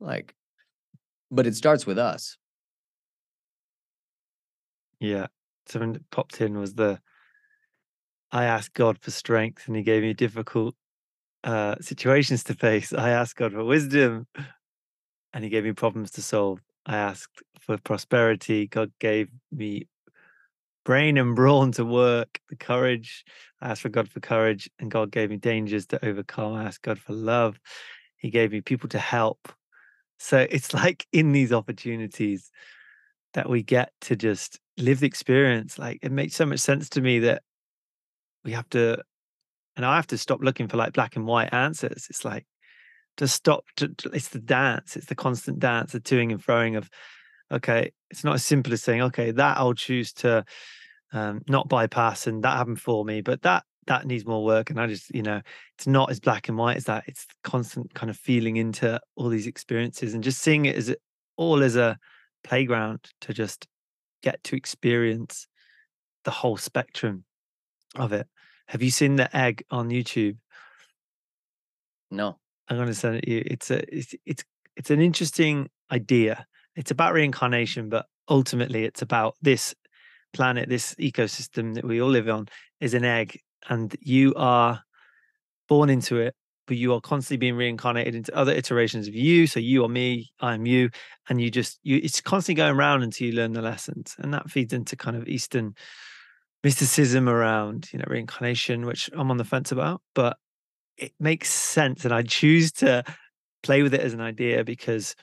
Like, 0.00 0.34
but 1.30 1.46
it 1.46 1.54
starts 1.54 1.86
with 1.86 1.98
us. 1.98 2.36
Yeah. 5.00 5.26
Something 5.66 5.92
that 5.94 6.10
popped 6.10 6.40
in 6.40 6.58
was 6.58 6.74
the 6.74 7.00
I 8.30 8.44
asked 8.44 8.74
God 8.74 8.98
for 9.00 9.10
strength 9.10 9.66
and 9.66 9.76
he 9.76 9.82
gave 9.82 10.02
me 10.02 10.12
difficult 10.12 10.74
uh, 11.44 11.76
situations 11.80 12.44
to 12.44 12.54
face. 12.54 12.92
I 12.92 13.10
asked 13.10 13.36
God 13.36 13.52
for 13.52 13.64
wisdom 13.64 14.26
and 15.32 15.44
he 15.44 15.50
gave 15.50 15.64
me 15.64 15.72
problems 15.72 16.10
to 16.12 16.22
solve. 16.22 16.60
I 16.86 16.96
asked 16.96 17.42
for 17.60 17.78
prosperity. 17.78 18.66
God 18.66 18.92
gave 18.98 19.28
me 19.52 19.86
brain 20.84 21.18
and 21.18 21.36
brawn 21.36 21.70
to 21.72 21.84
work, 21.84 22.40
the 22.48 22.56
courage. 22.56 23.24
I 23.60 23.70
asked 23.70 23.82
for 23.82 23.90
God 23.90 24.08
for 24.08 24.20
courage, 24.20 24.70
and 24.78 24.90
God 24.90 25.10
gave 25.10 25.28
me 25.28 25.36
dangers 25.36 25.86
to 25.88 26.02
overcome. 26.02 26.54
I 26.54 26.64
asked 26.64 26.82
God 26.82 26.98
for 26.98 27.12
love. 27.12 27.60
He 28.16 28.30
gave 28.30 28.52
me 28.52 28.62
people 28.62 28.88
to 28.90 28.98
help. 28.98 29.52
So 30.18 30.46
it's 30.50 30.74
like 30.74 31.06
in 31.12 31.32
these 31.32 31.52
opportunities 31.52 32.50
that 33.34 33.48
we 33.48 33.62
get 33.62 33.92
to 34.02 34.16
just 34.16 34.58
live 34.76 35.00
the 35.00 35.06
experience. 35.06 35.78
Like 35.78 35.98
it 36.02 36.12
makes 36.12 36.34
so 36.34 36.46
much 36.46 36.60
sense 36.60 36.88
to 36.90 37.00
me 37.00 37.20
that 37.20 37.42
we 38.44 38.52
have 38.52 38.68
to, 38.70 39.02
and 39.76 39.86
I 39.86 39.96
have 39.96 40.06
to 40.08 40.18
stop 40.18 40.40
looking 40.42 40.68
for 40.68 40.76
like 40.76 40.92
black 40.92 41.16
and 41.16 41.26
white 41.26 41.52
answers. 41.52 42.06
It's 42.10 42.24
like 42.24 42.46
to 43.18 43.28
stop. 43.28 43.64
To, 43.76 43.94
it's 44.12 44.28
the 44.28 44.40
dance. 44.40 44.96
It's 44.96 45.06
the 45.06 45.14
constant 45.14 45.58
dance, 45.58 45.92
the 45.92 46.00
toing 46.00 46.32
and 46.32 46.44
froing 46.44 46.76
of, 46.76 46.88
okay, 47.52 47.92
it's 48.10 48.24
not 48.24 48.34
as 48.34 48.44
simple 48.44 48.72
as 48.72 48.82
saying, 48.82 49.02
okay, 49.02 49.30
that 49.30 49.58
I'll 49.58 49.74
choose 49.74 50.12
to 50.14 50.44
um, 51.12 51.42
not 51.48 51.68
bypass, 51.68 52.26
and 52.26 52.42
that 52.44 52.56
happened 52.56 52.80
for 52.80 53.04
me. 53.04 53.20
But 53.20 53.42
that 53.42 53.64
that 53.88 54.06
needs 54.06 54.24
more 54.24 54.44
work, 54.44 54.70
and 54.70 54.80
I 54.80 54.86
just 54.86 55.12
you 55.14 55.22
know 55.22 55.40
it's 55.76 55.86
not 55.86 56.10
as 56.10 56.20
black 56.20 56.48
and 56.48 56.56
white 56.56 56.76
as 56.76 56.84
that. 56.84 57.04
It's 57.06 57.26
constant 57.42 57.92
kind 57.94 58.10
of 58.10 58.16
feeling 58.16 58.56
into 58.56 59.00
all 59.16 59.28
these 59.28 59.46
experiences 59.46 60.14
and 60.14 60.22
just 60.22 60.40
seeing 60.40 60.66
it 60.66 60.76
as 60.76 60.94
all 61.36 61.62
as 61.62 61.76
a 61.76 61.98
playground 62.44 63.00
to 63.22 63.34
just 63.34 63.66
get 64.22 64.42
to 64.44 64.56
experience 64.56 65.46
the 66.24 66.30
whole 66.30 66.56
spectrum 66.56 67.24
of 67.96 68.12
it. 68.12 68.26
Have 68.66 68.82
you 68.82 68.90
seen 68.90 69.16
the 69.16 69.34
egg 69.36 69.64
on 69.70 69.88
YouTube? 69.88 70.36
No. 72.10 72.38
I'm 72.68 72.76
going 72.76 72.88
to 72.88 72.94
send 72.94 73.16
it 73.16 73.22
to 73.22 73.30
you. 73.30 73.42
It's 73.46 73.70
a 73.70 73.96
it's 73.96 74.14
it's 74.26 74.44
it's 74.76 74.90
an 74.90 75.00
interesting 75.00 75.70
idea. 75.90 76.46
It's 76.76 76.90
about 76.90 77.14
reincarnation, 77.14 77.88
but 77.88 78.06
ultimately 78.28 78.84
it's 78.84 79.02
about 79.02 79.36
this 79.40 79.74
planet, 80.32 80.68
this 80.68 80.94
ecosystem 80.96 81.74
that 81.74 81.84
we 81.84 82.00
all 82.00 82.10
live 82.10 82.28
on, 82.28 82.46
is 82.80 82.94
an 82.94 83.04
egg, 83.04 83.40
and 83.68 83.94
you 84.00 84.34
are 84.36 84.82
born 85.68 85.90
into 85.90 86.16
it, 86.16 86.34
but 86.66 86.76
you 86.76 86.92
are 86.94 87.00
constantly 87.00 87.38
being 87.38 87.56
reincarnated 87.56 88.14
into 88.14 88.34
other 88.36 88.52
iterations 88.52 89.08
of 89.08 89.14
you. 89.14 89.46
So 89.46 89.60
you 89.60 89.84
are 89.84 89.88
me, 89.88 90.30
I'm 90.40 90.66
you, 90.66 90.90
and 91.28 91.40
you 91.40 91.50
just 91.50 91.78
you 91.82 92.00
it's 92.02 92.20
constantly 92.20 92.62
going 92.62 92.76
around 92.76 93.02
until 93.02 93.26
you 93.26 93.32
learn 93.34 93.52
the 93.52 93.62
lessons, 93.62 94.14
and 94.18 94.32
that 94.34 94.50
feeds 94.50 94.72
into 94.72 94.96
kind 94.96 95.16
of 95.16 95.28
Eastern 95.28 95.74
mysticism 96.64 97.28
around 97.28 97.88
you 97.92 97.98
know 97.98 98.04
reincarnation, 98.08 98.86
which 98.86 99.10
I'm 99.14 99.30
on 99.30 99.36
the 99.36 99.44
fence 99.44 99.72
about, 99.72 100.02
but 100.14 100.36
it 100.96 101.12
makes 101.20 101.50
sense, 101.50 102.04
and 102.04 102.14
I 102.14 102.22
choose 102.22 102.72
to 102.72 103.04
play 103.62 103.82
with 103.82 103.94
it 103.94 104.00
as 104.00 104.14
an 104.14 104.20
idea 104.20 104.64
because 104.64 105.16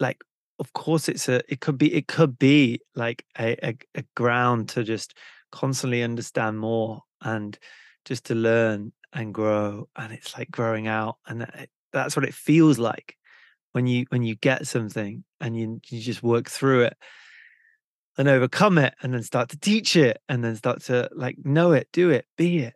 like 0.00 0.22
of 0.58 0.72
course 0.72 1.08
it's 1.08 1.28
a 1.28 1.42
it 1.48 1.60
could 1.60 1.78
be 1.78 1.92
it 1.92 2.06
could 2.06 2.38
be 2.38 2.80
like 2.94 3.24
a, 3.38 3.56
a, 3.66 3.76
a 3.96 4.04
ground 4.14 4.68
to 4.70 4.84
just 4.84 5.14
constantly 5.54 6.02
understand 6.02 6.58
more 6.58 7.02
and 7.22 7.58
just 8.04 8.24
to 8.26 8.34
learn 8.34 8.92
and 9.12 9.32
grow 9.32 9.88
and 9.96 10.12
it's 10.12 10.36
like 10.36 10.50
growing 10.50 10.86
out 10.86 11.16
and 11.26 11.40
that, 11.42 11.68
that's 11.92 12.16
what 12.16 12.24
it 12.24 12.34
feels 12.34 12.78
like 12.78 13.16
when 13.72 13.86
you 13.86 14.04
when 14.08 14.22
you 14.22 14.34
get 14.34 14.66
something 14.66 15.24
and 15.40 15.56
you 15.56 15.80
you 15.88 16.00
just 16.00 16.22
work 16.22 16.48
through 16.48 16.82
it 16.82 16.96
and 18.18 18.28
overcome 18.28 18.78
it 18.78 18.94
and 19.02 19.14
then 19.14 19.22
start 19.22 19.48
to 19.48 19.58
teach 19.58 19.96
it 19.96 20.20
and 20.28 20.44
then 20.44 20.56
start 20.56 20.82
to 20.82 21.08
like 21.14 21.36
know 21.44 21.72
it 21.72 21.88
do 21.92 22.10
it 22.10 22.26
be 22.36 22.58
it 22.58 22.74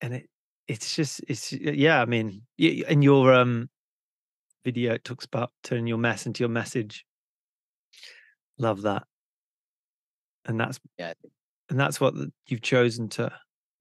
and 0.00 0.14
it 0.14 0.28
it's 0.66 0.96
just 0.96 1.20
it's 1.28 1.52
yeah 1.52 2.00
i 2.00 2.04
mean 2.04 2.42
in 2.58 3.02
your 3.02 3.32
um 3.34 3.68
video 4.64 4.94
it 4.94 5.04
talks 5.04 5.26
about 5.26 5.52
turning 5.62 5.86
your 5.86 5.98
mess 5.98 6.26
into 6.26 6.42
your 6.42 6.48
message. 6.48 7.04
Love 8.58 8.82
that. 8.82 9.04
And 10.46 10.58
that's 10.58 10.80
yeah, 10.98 11.12
and 11.70 11.78
that's 11.78 12.00
what 12.00 12.14
you've 12.46 12.62
chosen 12.62 13.08
to. 13.10 13.32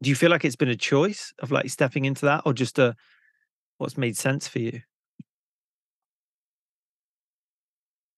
Do 0.01 0.09
you 0.09 0.15
feel 0.15 0.29
like 0.29 0.43
it's 0.43 0.55
been 0.55 0.69
a 0.69 0.75
choice 0.75 1.33
of 1.39 1.51
like 1.51 1.69
stepping 1.69 2.05
into 2.05 2.25
that, 2.25 2.43
or 2.45 2.53
just 2.53 2.79
a 2.79 2.95
what's 3.77 3.97
made 3.97 4.17
sense 4.17 4.47
for 4.47 4.59
you? 4.59 4.81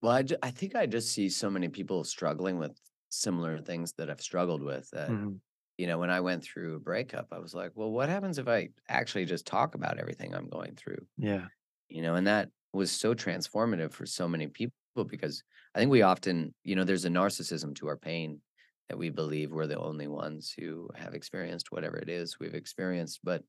Well, 0.01 0.13
I, 0.13 0.23
I 0.43 0.51
think 0.51 0.75
I 0.75 0.85
just 0.85 1.11
see 1.11 1.29
so 1.29 1.49
many 1.49 1.67
people 1.67 2.03
struggling 2.03 2.57
with 2.59 2.77
similar 3.09 3.59
things 3.59 3.93
that 3.97 4.09
I've 4.09 4.21
struggled 4.21 4.61
with. 4.61 4.89
That 4.91 5.09
mm-hmm. 5.09 5.33
you 5.77 5.87
know, 5.87 5.97
when 5.97 6.09
I 6.09 6.21
went 6.21 6.43
through 6.43 6.75
a 6.75 6.79
breakup, 6.79 7.27
I 7.31 7.39
was 7.39 7.53
like, 7.53 7.71
well, 7.75 7.91
what 7.91 8.09
happens 8.09 8.37
if 8.37 8.47
I 8.47 8.69
actually 8.89 9.25
just 9.25 9.45
talk 9.45 9.75
about 9.75 9.99
everything 9.99 10.33
I'm 10.33 10.49
going 10.49 10.75
through? 10.75 11.05
Yeah 11.17 11.45
you 11.89 12.01
know, 12.01 12.15
and 12.15 12.27
that 12.27 12.49
was 12.73 12.91
so 12.91 13.13
transformative 13.13 13.91
for 13.91 14.05
so 14.05 14.27
many 14.27 14.47
people 14.47 14.73
because 15.07 15.43
I 15.73 15.79
think 15.79 15.91
we 15.91 16.01
often, 16.01 16.53
you 16.63 16.75
know, 16.75 16.83
there's 16.83 17.05
a 17.05 17.09
narcissism 17.09 17.75
to 17.75 17.87
our 17.87 17.97
pain 17.97 18.41
that 18.89 18.97
we 18.97 19.09
believe 19.09 19.51
we're 19.51 19.67
the 19.67 19.79
only 19.79 20.07
ones 20.07 20.53
who 20.57 20.89
have 20.95 21.13
experienced 21.13 21.71
whatever 21.71 21.97
it 21.97 22.09
is 22.09 22.39
we've 22.39 22.53
experienced. 22.53 23.19
But 23.23 23.43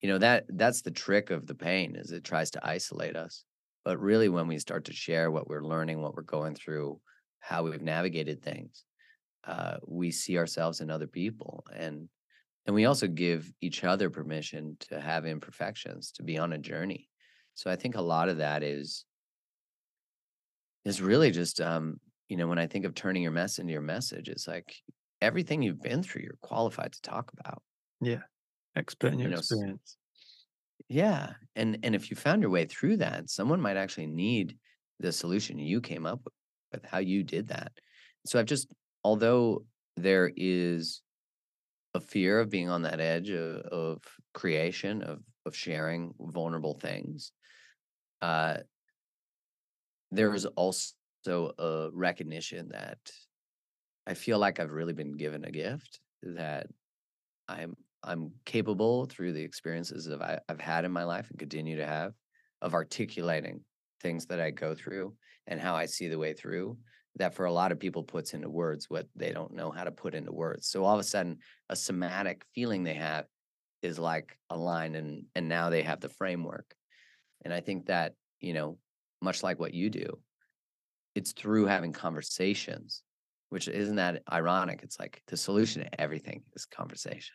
you 0.00 0.08
know, 0.08 0.18
that 0.18 0.44
that's 0.48 0.82
the 0.82 0.90
trick 0.90 1.30
of 1.30 1.46
the 1.46 1.54
pain 1.54 1.94
is 1.96 2.10
it 2.10 2.24
tries 2.24 2.50
to 2.52 2.66
isolate 2.66 3.16
us. 3.16 3.44
But 3.84 4.00
really 4.00 4.28
when 4.28 4.48
we 4.48 4.58
start 4.58 4.84
to 4.86 4.92
share 4.92 5.30
what 5.30 5.48
we're 5.48 5.64
learning, 5.64 6.00
what 6.00 6.14
we're 6.14 6.22
going 6.22 6.54
through, 6.54 7.00
how 7.40 7.64
we've 7.64 7.82
navigated 7.82 8.42
things, 8.42 8.84
uh, 9.44 9.76
we 9.86 10.10
see 10.10 10.38
ourselves 10.38 10.80
in 10.80 10.90
other 10.90 11.06
people 11.06 11.64
and 11.74 12.08
and 12.64 12.76
we 12.76 12.84
also 12.84 13.08
give 13.08 13.52
each 13.60 13.82
other 13.82 14.08
permission 14.08 14.76
to 14.78 15.00
have 15.00 15.26
imperfections, 15.26 16.12
to 16.12 16.22
be 16.22 16.38
on 16.38 16.52
a 16.52 16.58
journey 16.58 17.08
so 17.54 17.70
I 17.70 17.76
think 17.76 17.96
a 17.96 18.02
lot 18.02 18.28
of 18.28 18.38
that 18.38 18.62
is 18.62 19.04
is 20.84 21.00
really 21.00 21.30
just 21.30 21.60
um, 21.60 22.00
you 22.32 22.38
know, 22.38 22.46
when 22.46 22.58
I 22.58 22.66
think 22.66 22.86
of 22.86 22.94
turning 22.94 23.22
your 23.22 23.30
mess 23.30 23.58
into 23.58 23.74
your 23.74 23.82
message, 23.82 24.30
it's 24.30 24.48
like 24.48 24.74
everything 25.20 25.60
you've 25.60 25.82
been 25.82 26.02
through, 26.02 26.22
you're 26.22 26.38
qualified 26.40 26.94
to 26.94 27.02
talk 27.02 27.30
about. 27.38 27.60
Yeah. 28.00 28.22
Your 29.18 29.28
you 29.28 29.34
know, 29.34 29.36
experience. 29.36 29.98
Yeah. 30.88 31.34
And 31.56 31.80
and 31.82 31.94
if 31.94 32.10
you 32.10 32.16
found 32.16 32.40
your 32.40 32.50
way 32.50 32.64
through 32.64 32.96
that, 32.96 33.28
someone 33.28 33.60
might 33.60 33.76
actually 33.76 34.06
need 34.06 34.56
the 34.98 35.12
solution 35.12 35.58
you 35.58 35.82
came 35.82 36.06
up 36.06 36.20
with, 36.24 36.32
with 36.72 36.90
how 36.90 37.00
you 37.00 37.22
did 37.22 37.48
that. 37.48 37.72
So 38.24 38.40
I've 38.40 38.46
just 38.46 38.72
although 39.04 39.66
there 39.98 40.32
is 40.34 41.02
a 41.92 42.00
fear 42.00 42.40
of 42.40 42.48
being 42.48 42.70
on 42.70 42.80
that 42.82 42.98
edge 42.98 43.28
of, 43.28 43.56
of 43.66 43.98
creation, 44.32 45.02
of 45.02 45.20
of 45.44 45.54
sharing 45.54 46.14
vulnerable 46.18 46.78
things, 46.80 47.30
uh, 48.22 48.56
there 50.10 50.32
is 50.32 50.46
also 50.46 50.94
a 51.28 51.52
uh, 51.58 51.90
recognition 51.92 52.68
that 52.72 52.98
I 54.06 54.14
feel 54.14 54.38
like 54.38 54.58
I've 54.58 54.72
really 54.72 54.92
been 54.92 55.12
given 55.12 55.44
a 55.44 55.50
gift 55.50 56.00
that 56.22 56.66
I'm 57.48 57.76
I'm 58.04 58.32
capable 58.44 59.06
through 59.06 59.32
the 59.32 59.42
experiences 59.42 60.06
that 60.06 60.20
I, 60.20 60.40
I've 60.48 60.60
had 60.60 60.84
in 60.84 60.90
my 60.90 61.04
life 61.04 61.30
and 61.30 61.38
continue 61.38 61.76
to 61.76 61.86
have 61.86 62.12
of 62.60 62.74
articulating 62.74 63.60
things 64.00 64.26
that 64.26 64.40
I 64.40 64.50
go 64.50 64.74
through 64.74 65.14
and 65.46 65.60
how 65.60 65.76
I 65.76 65.86
see 65.86 66.08
the 66.08 66.18
way 66.18 66.32
through 66.32 66.76
that 67.16 67.34
for 67.34 67.44
a 67.44 67.52
lot 67.52 67.70
of 67.70 67.78
people 67.78 68.02
puts 68.02 68.34
into 68.34 68.48
words 68.48 68.88
what 68.88 69.06
they 69.14 69.32
don't 69.32 69.52
know 69.52 69.70
how 69.70 69.84
to 69.84 69.92
put 69.92 70.14
into 70.14 70.32
words. 70.32 70.66
So 70.66 70.84
all 70.84 70.94
of 70.94 71.00
a 71.00 71.04
sudden 71.04 71.38
a 71.68 71.76
somatic 71.76 72.44
feeling 72.54 72.82
they 72.82 72.94
have 72.94 73.26
is 73.82 73.98
like 73.98 74.36
aligned 74.50 74.96
and 74.96 75.24
and 75.34 75.48
now 75.48 75.70
they 75.70 75.82
have 75.82 76.00
the 76.00 76.08
framework. 76.08 76.74
And 77.44 77.52
I 77.52 77.60
think 77.60 77.86
that, 77.86 78.14
you 78.40 78.54
know, 78.54 78.78
much 79.20 79.42
like 79.42 79.58
what 79.58 79.74
you 79.74 79.90
do, 79.90 80.18
it's 81.14 81.32
through 81.32 81.66
having 81.66 81.92
conversations, 81.92 83.02
which 83.50 83.68
isn't 83.68 83.96
that 83.96 84.22
ironic? 84.30 84.80
It's 84.82 84.98
like 84.98 85.22
the 85.26 85.36
solution 85.36 85.82
to 85.82 86.00
everything 86.00 86.42
is 86.54 86.64
conversation. 86.64 87.34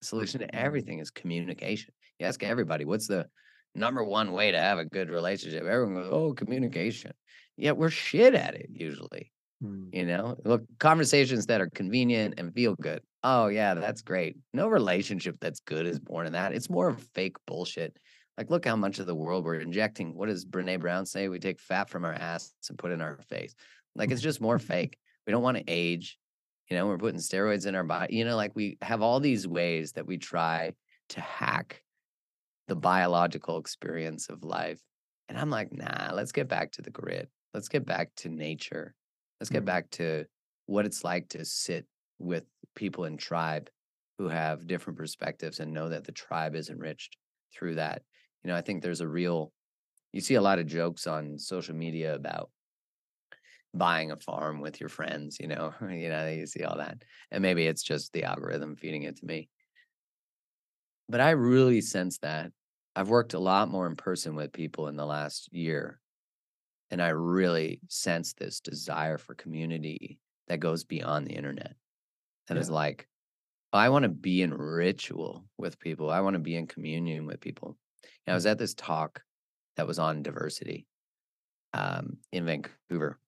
The 0.00 0.06
solution 0.06 0.40
to 0.40 0.46
mm-hmm. 0.46 0.64
everything 0.64 0.98
is 0.98 1.10
communication. 1.10 1.94
You 2.18 2.26
ask 2.26 2.42
everybody, 2.42 2.84
what's 2.84 3.08
the 3.08 3.26
number 3.74 4.04
one 4.04 4.32
way 4.32 4.52
to 4.52 4.58
have 4.58 4.78
a 4.78 4.84
good 4.84 5.10
relationship. 5.10 5.64
Everyone 5.64 5.94
goes, 5.94 6.08
oh, 6.10 6.32
communication. 6.32 7.12
Yeah, 7.56 7.72
we're 7.72 7.90
shit 7.90 8.34
at 8.34 8.54
it 8.54 8.68
usually. 8.70 9.32
Mm. 9.62 9.88
You 9.92 10.06
know, 10.06 10.36
look, 10.44 10.62
conversations 10.78 11.46
that 11.46 11.60
are 11.60 11.70
convenient 11.70 12.34
and 12.38 12.54
feel 12.54 12.74
good. 12.74 13.02
Oh, 13.22 13.48
yeah, 13.48 13.74
that's 13.74 14.02
great. 14.02 14.36
No 14.52 14.68
relationship 14.68 15.36
that's 15.40 15.60
good 15.60 15.86
is 15.86 15.98
born 15.98 16.26
in 16.26 16.32
that. 16.34 16.52
It's 16.52 16.70
more 16.70 16.88
of 16.88 17.02
fake 17.14 17.36
bullshit. 17.46 17.96
Like, 18.36 18.50
look 18.50 18.64
how 18.64 18.76
much 18.76 18.98
of 18.98 19.06
the 19.06 19.14
world 19.14 19.44
we're 19.44 19.60
injecting. 19.60 20.14
What 20.14 20.26
does 20.26 20.44
Brene 20.44 20.80
Brown 20.80 21.06
say? 21.06 21.28
We 21.28 21.38
take 21.38 21.60
fat 21.60 21.88
from 21.88 22.04
our 22.04 22.12
ass 22.12 22.52
and 22.68 22.78
put 22.78 22.90
it 22.90 22.94
in 22.94 23.00
our 23.00 23.18
face. 23.28 23.54
Like, 23.94 24.10
it's 24.10 24.22
just 24.22 24.40
more 24.40 24.58
fake. 24.58 24.98
We 25.26 25.30
don't 25.32 25.42
want 25.42 25.56
to 25.56 25.64
age. 25.68 26.18
You 26.68 26.76
know, 26.76 26.86
we're 26.86 26.98
putting 26.98 27.20
steroids 27.20 27.66
in 27.66 27.74
our 27.74 27.84
body. 27.84 28.16
You 28.16 28.24
know, 28.24 28.36
like 28.36 28.52
we 28.54 28.78
have 28.82 29.02
all 29.02 29.20
these 29.20 29.46
ways 29.46 29.92
that 29.92 30.06
we 30.06 30.16
try 30.18 30.72
to 31.10 31.20
hack 31.20 31.82
the 32.66 32.74
biological 32.74 33.58
experience 33.58 34.28
of 34.28 34.42
life. 34.42 34.80
And 35.28 35.38
I'm 35.38 35.50
like, 35.50 35.72
nah, 35.72 36.12
let's 36.12 36.32
get 36.32 36.48
back 36.48 36.72
to 36.72 36.82
the 36.82 36.90
grid. 36.90 37.28
Let's 37.52 37.68
get 37.68 37.84
back 37.84 38.10
to 38.16 38.28
nature. 38.28 38.94
Let's 39.38 39.50
get 39.50 39.62
Mm. 39.62 39.66
back 39.66 39.90
to 39.90 40.24
what 40.66 40.86
it's 40.86 41.04
like 41.04 41.28
to 41.30 41.44
sit 41.44 41.86
with 42.18 42.44
people 42.74 43.04
in 43.04 43.16
tribe 43.16 43.68
who 44.18 44.28
have 44.28 44.66
different 44.66 44.98
perspectives 44.98 45.60
and 45.60 45.72
know 45.72 45.90
that 45.90 46.04
the 46.04 46.12
tribe 46.12 46.54
is 46.54 46.70
enriched 46.70 47.16
through 47.52 47.74
that. 47.74 48.02
You 48.44 48.50
know, 48.50 48.56
I 48.56 48.60
think 48.62 48.82
there's 48.82 49.00
a 49.00 49.08
real, 49.08 49.52
you 50.12 50.20
see 50.20 50.34
a 50.36 50.42
lot 50.42 50.58
of 50.60 50.66
jokes 50.66 51.06
on 51.06 51.38
social 51.38 51.74
media 51.74 52.14
about 52.14 52.50
buying 53.72 54.10
a 54.12 54.16
farm 54.16 54.60
with 54.60 54.80
your 54.80 54.88
friends, 54.88 55.38
you 55.40 55.48
know, 55.48 55.74
you 55.82 56.08
know, 56.08 56.28
you 56.28 56.46
see 56.46 56.62
all 56.64 56.76
that. 56.78 57.02
And 57.30 57.42
maybe 57.42 57.66
it's 57.66 57.82
just 57.82 58.12
the 58.12 58.24
algorithm 58.24 58.76
feeding 58.76 59.02
it 59.02 59.16
to 59.16 59.26
me. 59.26 59.48
But 61.08 61.20
I 61.20 61.30
really 61.30 61.80
sense 61.80 62.18
that. 62.18 62.52
I've 62.96 63.08
worked 63.08 63.34
a 63.34 63.38
lot 63.40 63.68
more 63.68 63.86
in 63.86 63.96
person 63.96 64.36
with 64.36 64.52
people 64.52 64.86
in 64.88 64.96
the 64.96 65.06
last 65.06 65.52
year. 65.52 66.00
And 66.90 67.02
I 67.02 67.08
really 67.10 67.80
sense 67.88 68.34
this 68.34 68.60
desire 68.60 69.18
for 69.18 69.34
community 69.34 70.20
that 70.48 70.60
goes 70.60 70.84
beyond 70.84 71.26
the 71.26 71.34
internet. 71.34 71.76
Is 72.50 72.68
Yeah. 72.68 72.74
like, 72.74 73.08
oh, 73.72 73.78
I 73.78 73.90
want 73.90 74.04
to 74.04 74.10
be 74.10 74.42
in 74.42 74.54
ritual 74.54 75.48
with 75.58 75.78
people. 75.80 76.10
I 76.10 76.20
want 76.20 76.34
to 76.34 76.40
be 76.40 76.56
in 76.56 76.66
communion 76.68 77.26
with 77.26 77.40
people. 77.40 77.78
And 78.26 78.32
I 78.32 78.34
was 78.34 78.46
at 78.46 78.58
this 78.58 78.74
talk 78.74 79.22
that 79.76 79.86
was 79.86 79.98
on 79.98 80.22
diversity 80.22 80.86
um, 81.72 82.18
in 82.32 82.46
Vancouver. 82.46 83.18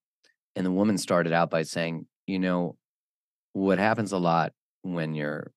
And 0.55 0.65
the 0.65 0.71
woman 0.71 0.97
started 0.97 1.33
out 1.33 1.49
by 1.49 1.63
saying, 1.63 2.07
you 2.25 2.39
know, 2.39 2.77
what 3.53 3.79
happens 3.79 4.11
a 4.11 4.17
lot 4.17 4.53
when 4.81 5.13
you're 5.13 5.51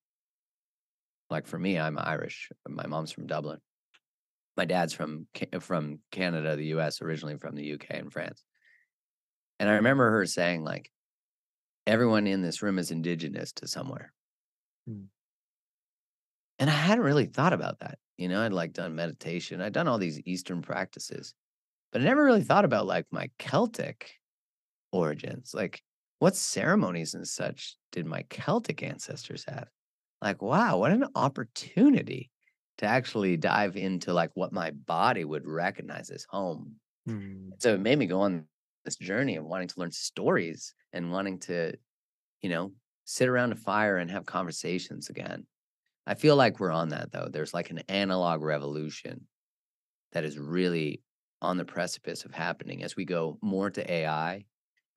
like 1.29 1.47
for 1.47 1.57
me, 1.57 1.79
I'm 1.79 1.97
Irish. 1.97 2.49
My 2.67 2.85
mom's 2.85 3.11
from 3.11 3.25
Dublin. 3.25 3.59
My 4.57 4.65
dad's 4.65 4.93
from 4.93 5.27
from 5.61 5.99
Canada, 6.11 6.55
the 6.55 6.65
US, 6.77 7.01
originally 7.01 7.37
from 7.37 7.55
the 7.55 7.73
UK 7.73 7.85
and 7.91 8.11
France. 8.11 8.43
And 9.59 9.69
I 9.69 9.73
remember 9.73 10.11
her 10.11 10.25
saying, 10.25 10.63
like, 10.63 10.91
everyone 11.87 12.27
in 12.27 12.41
this 12.41 12.61
room 12.61 12.77
is 12.79 12.91
indigenous 12.91 13.53
to 13.53 13.67
somewhere. 13.67 14.11
Mm. 14.89 15.05
And 16.59 16.69
I 16.69 16.73
hadn't 16.73 17.03
really 17.03 17.25
thought 17.25 17.53
about 17.53 17.79
that. 17.79 17.97
You 18.21 18.29
know, 18.29 18.41
I'd 18.41 18.53
like 18.53 18.73
done 18.73 18.95
meditation, 18.95 19.61
I'd 19.61 19.73
done 19.73 19.87
all 19.87 19.97
these 19.97 20.21
Eastern 20.25 20.61
practices, 20.61 21.33
but 21.91 22.01
I 22.01 22.05
never 22.05 22.23
really 22.23 22.43
thought 22.43 22.65
about 22.65 22.85
like 22.87 23.07
my 23.11 23.29
Celtic 23.39 24.13
origins. 24.91 25.53
Like, 25.53 25.83
what 26.19 26.35
ceremonies 26.35 27.13
and 27.13 27.27
such 27.27 27.77
did 27.91 28.05
my 28.05 28.23
Celtic 28.29 28.83
ancestors 28.83 29.45
have? 29.47 29.69
Like, 30.21 30.41
wow, 30.41 30.77
what 30.77 30.91
an 30.91 31.05
opportunity 31.15 32.31
to 32.77 32.85
actually 32.85 33.37
dive 33.37 33.75
into 33.75 34.13
like 34.13 34.31
what 34.35 34.53
my 34.53 34.71
body 34.71 35.25
would 35.25 35.45
recognize 35.45 36.09
as 36.09 36.25
home. 36.29 36.75
Mm. 37.07 37.53
So 37.59 37.73
it 37.75 37.79
made 37.79 37.97
me 37.97 38.05
go 38.05 38.21
on 38.21 38.47
this 38.85 38.97
journey 38.97 39.35
of 39.35 39.45
wanting 39.45 39.67
to 39.69 39.79
learn 39.79 39.91
stories 39.91 40.73
and 40.93 41.11
wanting 41.11 41.39
to, 41.39 41.73
you 42.41 42.49
know, 42.49 42.73
sit 43.05 43.29
around 43.29 43.51
a 43.51 43.55
fire 43.55 43.97
and 43.97 44.11
have 44.11 44.25
conversations 44.25 45.09
again. 45.09 45.45
I 46.07 46.15
feel 46.15 46.35
like 46.35 46.59
we're 46.59 46.71
on 46.71 46.89
that 46.89 47.11
though. 47.11 47.27
There's 47.31 47.53
like 47.53 47.69
an 47.69 47.79
analog 47.89 48.41
revolution 48.41 49.27
that 50.13 50.23
is 50.25 50.39
really 50.39 51.03
on 51.41 51.57
the 51.57 51.65
precipice 51.65 52.25
of 52.25 52.33
happening 52.33 52.83
as 52.83 52.95
we 52.95 53.05
go 53.05 53.39
more 53.41 53.69
to 53.71 53.91
AI. 53.91 54.45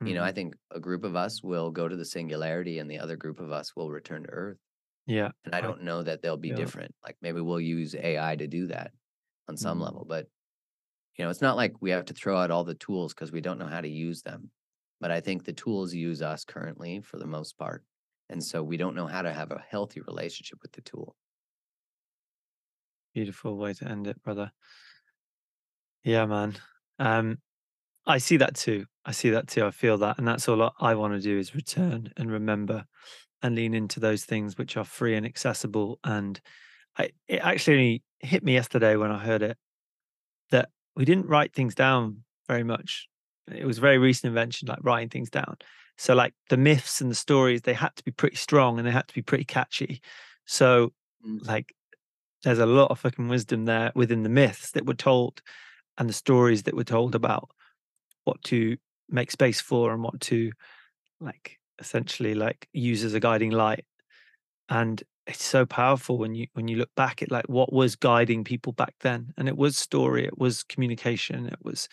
You 0.05 0.15
know, 0.15 0.25
I 0.25 0.33
Mhm. 0.33 0.33
think 0.33 0.57
a 0.73 0.81
group 0.81 1.05
of 1.05 1.17
us 1.17 1.43
will 1.43 1.71
go 1.73 1.89
to 1.89 1.97
the 1.97 2.05
singularity 2.07 2.79
and 2.79 2.91
the 2.91 2.99
other 3.01 3.17
group 3.17 3.41
of 3.41 3.53
us 3.53 3.77
will 3.77 3.91
return 3.91 4.25
to 4.25 4.31
Earth. 4.31 4.59
Yeah. 5.07 5.33
And 5.45 5.55
I 5.55 5.61
don't 5.63 5.83
know 5.83 6.03
that 6.03 6.23
they'll 6.23 6.37
be 6.39 6.53
it. 6.53 6.55
different. 6.55 6.95
Like 7.05 7.19
maybe 7.23 7.41
we'll 7.41 7.61
use 7.61 7.95
AI 7.95 8.37
to 8.37 8.49
do 8.49 8.69
that 8.69 8.93
on 9.49 9.57
some 9.57 9.81
Mm. 9.81 9.81
level, 9.81 10.05
but 10.09 10.29
you 11.19 11.25
know, 11.25 11.31
it's 11.31 11.43
not 11.43 11.57
like 11.57 11.81
we 11.83 11.91
have 11.91 12.07
to 12.07 12.15
throw 12.15 12.39
out 12.39 12.51
all 12.51 12.65
the 12.65 12.75
tools 12.75 13.15
because 13.15 13.33
we 13.33 13.41
don't 13.43 13.59
know 13.59 13.67
how 13.67 13.81
to 13.81 13.89
use 13.89 14.23
them. 14.23 14.51
But 15.01 15.11
I 15.13 15.21
think 15.21 15.45
the 15.45 15.53
tools 15.53 15.95
use 15.95 16.23
us 16.23 16.45
currently 16.45 17.03
for 17.03 17.19
the 17.19 17.27
most 17.27 17.59
part. 17.59 17.85
And 18.29 18.43
so 18.43 18.63
we 18.63 18.77
don't 18.77 18.95
know 18.95 19.07
how 19.07 19.23
to 19.23 19.33
have 19.33 19.51
a 19.51 19.63
healthy 19.69 20.01
relationship 20.01 20.59
with 20.63 20.73
the 20.73 20.81
tool. 20.81 21.15
Beautiful 23.15 23.57
way 23.57 23.75
to 23.75 23.89
end 23.89 24.07
it, 24.07 24.23
brother. 24.23 24.51
Yeah, 26.03 26.27
man. 26.27 26.57
Um, 26.99 27.39
I 28.07 28.19
see 28.19 28.39
that 28.39 28.55
too. 28.55 28.87
I 29.05 29.13
see 29.13 29.31
that 29.31 29.49
too. 29.49 29.65
I 29.65 29.71
feel 29.71 29.99
that. 29.99 30.19
And 30.19 30.27
that's 30.27 30.49
all 30.49 30.75
I- 30.81 30.95
want 30.95 31.15
to 31.15 31.21
do 31.21 31.39
is 31.39 31.55
return 31.55 32.13
and 32.17 32.31
remember 32.31 32.85
and 33.43 33.55
lean 33.55 33.75
into 33.75 34.01
those 34.01 34.25
things 34.25 34.57
which 34.57 34.77
are 34.77 34.85
free 34.85 35.15
and 35.15 35.27
accessible. 35.27 35.99
And 36.03 36.41
I, 36.97 37.11
it 37.29 37.41
actually 37.41 38.03
hit 38.21 38.43
me 38.43 38.55
yesterday 38.55 38.97
when 38.97 39.11
I 39.11 39.19
heard 39.19 39.43
it 39.43 39.59
that 40.51 40.71
we 40.97 41.05
didn't 41.05 41.27
write 41.27 41.53
things 41.53 41.75
down 41.75 42.25
very 42.49 42.63
much. 42.63 43.09
It 43.51 43.67
was 43.67 43.79
a 43.79 43.83
very 43.83 43.99
recent 43.99 44.31
invention, 44.31 44.69
like 44.69 44.79
writing 44.83 45.11
things 45.11 45.31
down. 45.31 45.57
So, 45.99 46.15
like 46.15 46.35
the 46.51 46.57
myths 46.57 47.01
and 47.01 47.11
the 47.11 47.15
stories, 47.15 47.63
they 47.63 47.75
had 47.75 47.95
to 47.97 48.05
be 48.05 48.11
pretty 48.13 48.37
strong 48.37 48.79
and 48.79 48.87
they 48.87 48.93
had 48.93 49.09
to 49.09 49.15
be 49.15 49.23
pretty 49.23 49.45
catchy. 49.45 50.01
So, 50.47 50.93
Mm. 51.25 51.47
like, 51.47 51.75
there's 52.45 52.59
a 52.61 52.67
lot 52.67 52.91
of 52.91 53.01
fucking 53.01 53.29
wisdom 53.29 53.65
there 53.67 53.93
within 53.95 54.23
the 54.23 54.29
myths 54.31 54.73
that 54.73 54.87
were 54.87 54.95
told 54.95 55.43
and 55.99 56.09
the 56.09 56.15
stories 56.15 56.65
that 56.65 56.77
were 56.77 56.85
told 56.85 57.15
about 57.15 57.51
what 58.25 58.43
to 58.45 58.77
make 59.11 59.31
space 59.31 59.61
for 59.61 59.93
and 59.93 60.03
what 60.03 60.21
to 60.21 60.53
like 61.21 61.59
essentially 61.81 62.35
like 62.35 62.69
use 62.73 63.05
as 63.05 63.15
a 63.15 63.21
guiding 63.21 63.51
light 63.51 63.85
and 64.69 65.03
it's 65.27 65.43
so 65.43 65.65
powerful 65.67 66.19
when 66.19 66.35
you 66.35 66.47
when 66.55 66.69
you 66.69 66.77
look 66.77 66.95
back 66.97 67.23
at 67.23 67.31
like 67.31 67.49
what 67.49 67.73
was 67.73 67.97
guiding 67.97 68.45
people 68.45 68.73
back 68.73 68.95
then 69.01 69.33
and 69.39 69.49
it 69.49 69.57
was 69.57 69.77
story 69.77 70.25
it 70.25 70.39
was 70.39 70.63
communication 70.65 71.47
it 71.47 71.59
was 71.63 71.89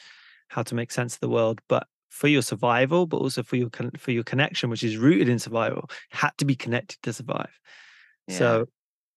how 0.50 0.64
to 0.64 0.76
make 0.76 0.92
sense 0.92 1.14
of 1.16 1.20
the 1.22 1.30
world 1.30 1.62
but 1.70 1.88
for 2.12 2.28
your 2.28 2.44
survival 2.44 3.08
but 3.08 3.18
also 3.18 3.42
for 3.42 3.56
your 3.56 3.70
con- 3.72 3.92
for 3.98 4.12
your 4.12 4.24
connection 4.24 4.70
which 4.70 4.84
is 4.84 4.98
rooted 4.98 5.30
in 5.30 5.40
survival 5.40 5.90
had 6.12 6.32
to 6.38 6.46
be 6.46 6.56
connected 6.56 7.02
to 7.02 7.14
survive 7.14 7.60
Yeah. 8.28 8.38
so 8.38 8.66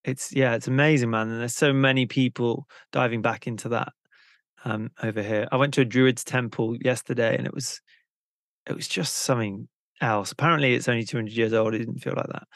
it's 0.04 0.32
yeah 0.32 0.54
it's 0.54 0.68
amazing 0.68 1.10
man 1.10 1.28
and 1.28 1.40
there's 1.40 1.54
so 1.56 1.72
many 1.72 2.06
people 2.06 2.66
diving 2.92 3.20
back 3.20 3.46
into 3.46 3.68
that 3.70 3.92
um 4.64 4.90
over 5.02 5.22
here 5.22 5.48
i 5.52 5.56
went 5.56 5.74
to 5.74 5.82
a 5.82 5.84
druid's 5.84 6.24
temple 6.24 6.76
yesterday 6.80 7.36
and 7.36 7.46
it 7.46 7.54
was 7.54 7.80
it 8.66 8.74
was 8.74 8.88
just 8.88 9.14
something 9.16 9.68
else 10.00 10.32
apparently 10.32 10.74
it's 10.74 10.88
only 10.88 11.04
200 11.04 11.34
years 11.34 11.52
old 11.52 11.74
it 11.74 11.78
didn't 11.78 11.98
feel 11.98 12.14
like 12.16 12.28
that 12.28 12.46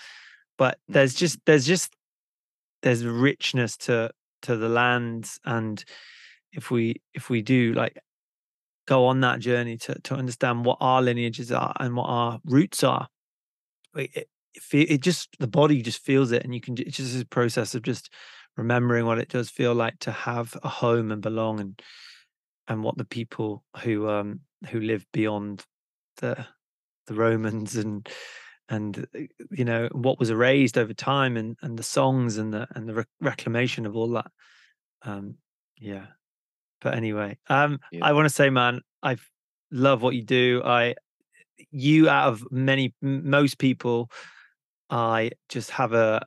but 0.57 0.79
there's 0.89 1.15
Mhm. 1.15 1.19
just 1.19 1.39
there's 1.47 1.67
just 1.67 1.95
there's 2.83 3.05
richness 3.05 3.77
to 3.77 4.11
to 4.43 4.57
the 4.57 4.69
lands 4.69 5.41
and 5.45 5.85
if 6.53 6.71
we 6.71 7.03
if 7.15 7.29
we 7.29 7.43
do 7.43 7.73
like 7.75 7.99
go 8.89 9.05
on 9.05 9.21
that 9.21 9.39
journey 9.39 9.77
to 9.77 9.95
to 10.01 10.15
understand 10.15 10.65
what 10.65 10.79
our 10.81 11.03
lineages 11.03 11.53
are 11.53 11.75
and 11.79 11.95
what 11.95 12.07
our 12.07 12.41
roots 12.45 12.83
are. 12.83 13.07
It, 13.95 14.11
it, 14.17 14.27
it, 14.73 15.01
just 15.03 15.29
the 15.39 15.47
body 15.47 15.83
just 15.83 16.03
feels 16.03 16.33
it 16.33 16.43
and 16.43 16.55
you 16.55 16.61
can 16.61 16.75
it's 16.79 16.97
just 16.97 17.21
a 17.21 17.27
process 17.27 17.75
of 17.75 17.83
just 17.83 18.11
remembering 18.57 19.05
what 19.05 19.19
it 19.19 19.29
does 19.29 19.51
feel 19.51 19.75
like 19.75 19.99
to 20.01 20.11
have 20.11 20.57
a 20.63 20.69
home 20.69 21.13
and 21.13 21.21
belong 21.21 21.61
and 21.61 21.81
and 22.67 22.83
what 22.83 22.97
the 22.97 23.05
people 23.05 23.63
who 23.83 24.09
um 24.09 24.41
who 24.71 24.81
live 24.81 25.05
beyond 25.13 25.65
the 26.17 26.47
the 27.07 27.15
romans 27.15 27.77
and 27.77 28.09
and 28.71 29.07
uh, 29.15 29.21
you 29.51 29.65
know 29.65 29.89
what 29.93 30.19
was 30.19 30.31
erased 30.31 30.79
over 30.79 30.95
time 30.95 31.37
and 31.37 31.57
and 31.61 31.79
the 31.79 31.83
songs 31.83 32.39
and 32.39 32.53
the 32.53 32.67
and 32.75 32.89
the 32.89 33.07
reclamation 33.21 33.85
of 33.87 33.97
all 33.97 34.11
that. 34.11 34.31
Um 35.03 35.37
yeah 35.79 36.07
but 36.81 36.95
anyway 36.95 37.37
um 37.49 37.79
i 38.03 38.13
want 38.13 38.25
to 38.25 38.35
say 38.35 38.51
man 38.51 38.81
i 39.03 39.17
love 39.71 40.03
what 40.03 40.15
you 40.15 40.23
do. 40.23 40.63
I 40.65 40.95
you 41.71 42.09
out 42.09 42.29
of 42.29 42.51
many 42.51 42.95
most 43.03 43.59
people 43.59 44.11
i 44.91 45.31
just 45.49 45.71
have 45.71 45.93
a 45.93 46.25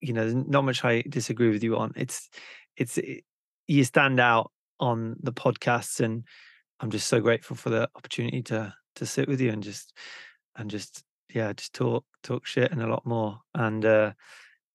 you 0.00 0.12
know 0.12 0.30
not 0.30 0.64
much 0.64 0.84
i 0.84 1.02
disagree 1.08 1.50
with 1.50 1.64
you 1.64 1.76
on. 1.76 1.92
It's 1.96 2.28
it's 2.76 2.98
it, 2.98 3.24
you 3.66 3.84
stand 3.84 4.20
out 4.20 4.52
on 4.78 5.16
the 5.22 5.32
podcasts 5.32 6.00
and 6.00 6.24
i'm 6.80 6.90
just 6.90 7.06
so 7.06 7.20
grateful 7.20 7.56
for 7.56 7.70
the 7.70 7.88
opportunity 7.94 8.42
to 8.42 8.74
to 8.96 9.06
sit 9.06 9.28
with 9.28 9.40
you 9.40 9.50
and 9.50 9.62
just 9.62 9.96
and 10.56 10.70
just 10.70 11.04
yeah 11.32 11.52
just 11.52 11.72
talk 11.72 12.04
talk 12.22 12.46
shit 12.46 12.70
and 12.72 12.82
a 12.82 12.86
lot 12.86 13.06
more. 13.06 13.40
And 13.54 13.84
uh 13.84 14.12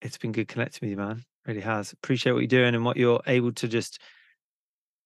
it's 0.01 0.17
been 0.17 0.31
good 0.31 0.47
connecting 0.47 0.87
with 0.87 0.91
you 0.91 0.97
man. 0.97 1.23
Really 1.45 1.61
has. 1.61 1.93
Appreciate 1.93 2.33
what 2.33 2.39
you're 2.41 2.47
doing 2.47 2.75
and 2.75 2.83
what 2.83 2.97
you're 2.97 3.21
able 3.25 3.53
to 3.53 3.67
just 3.69 4.01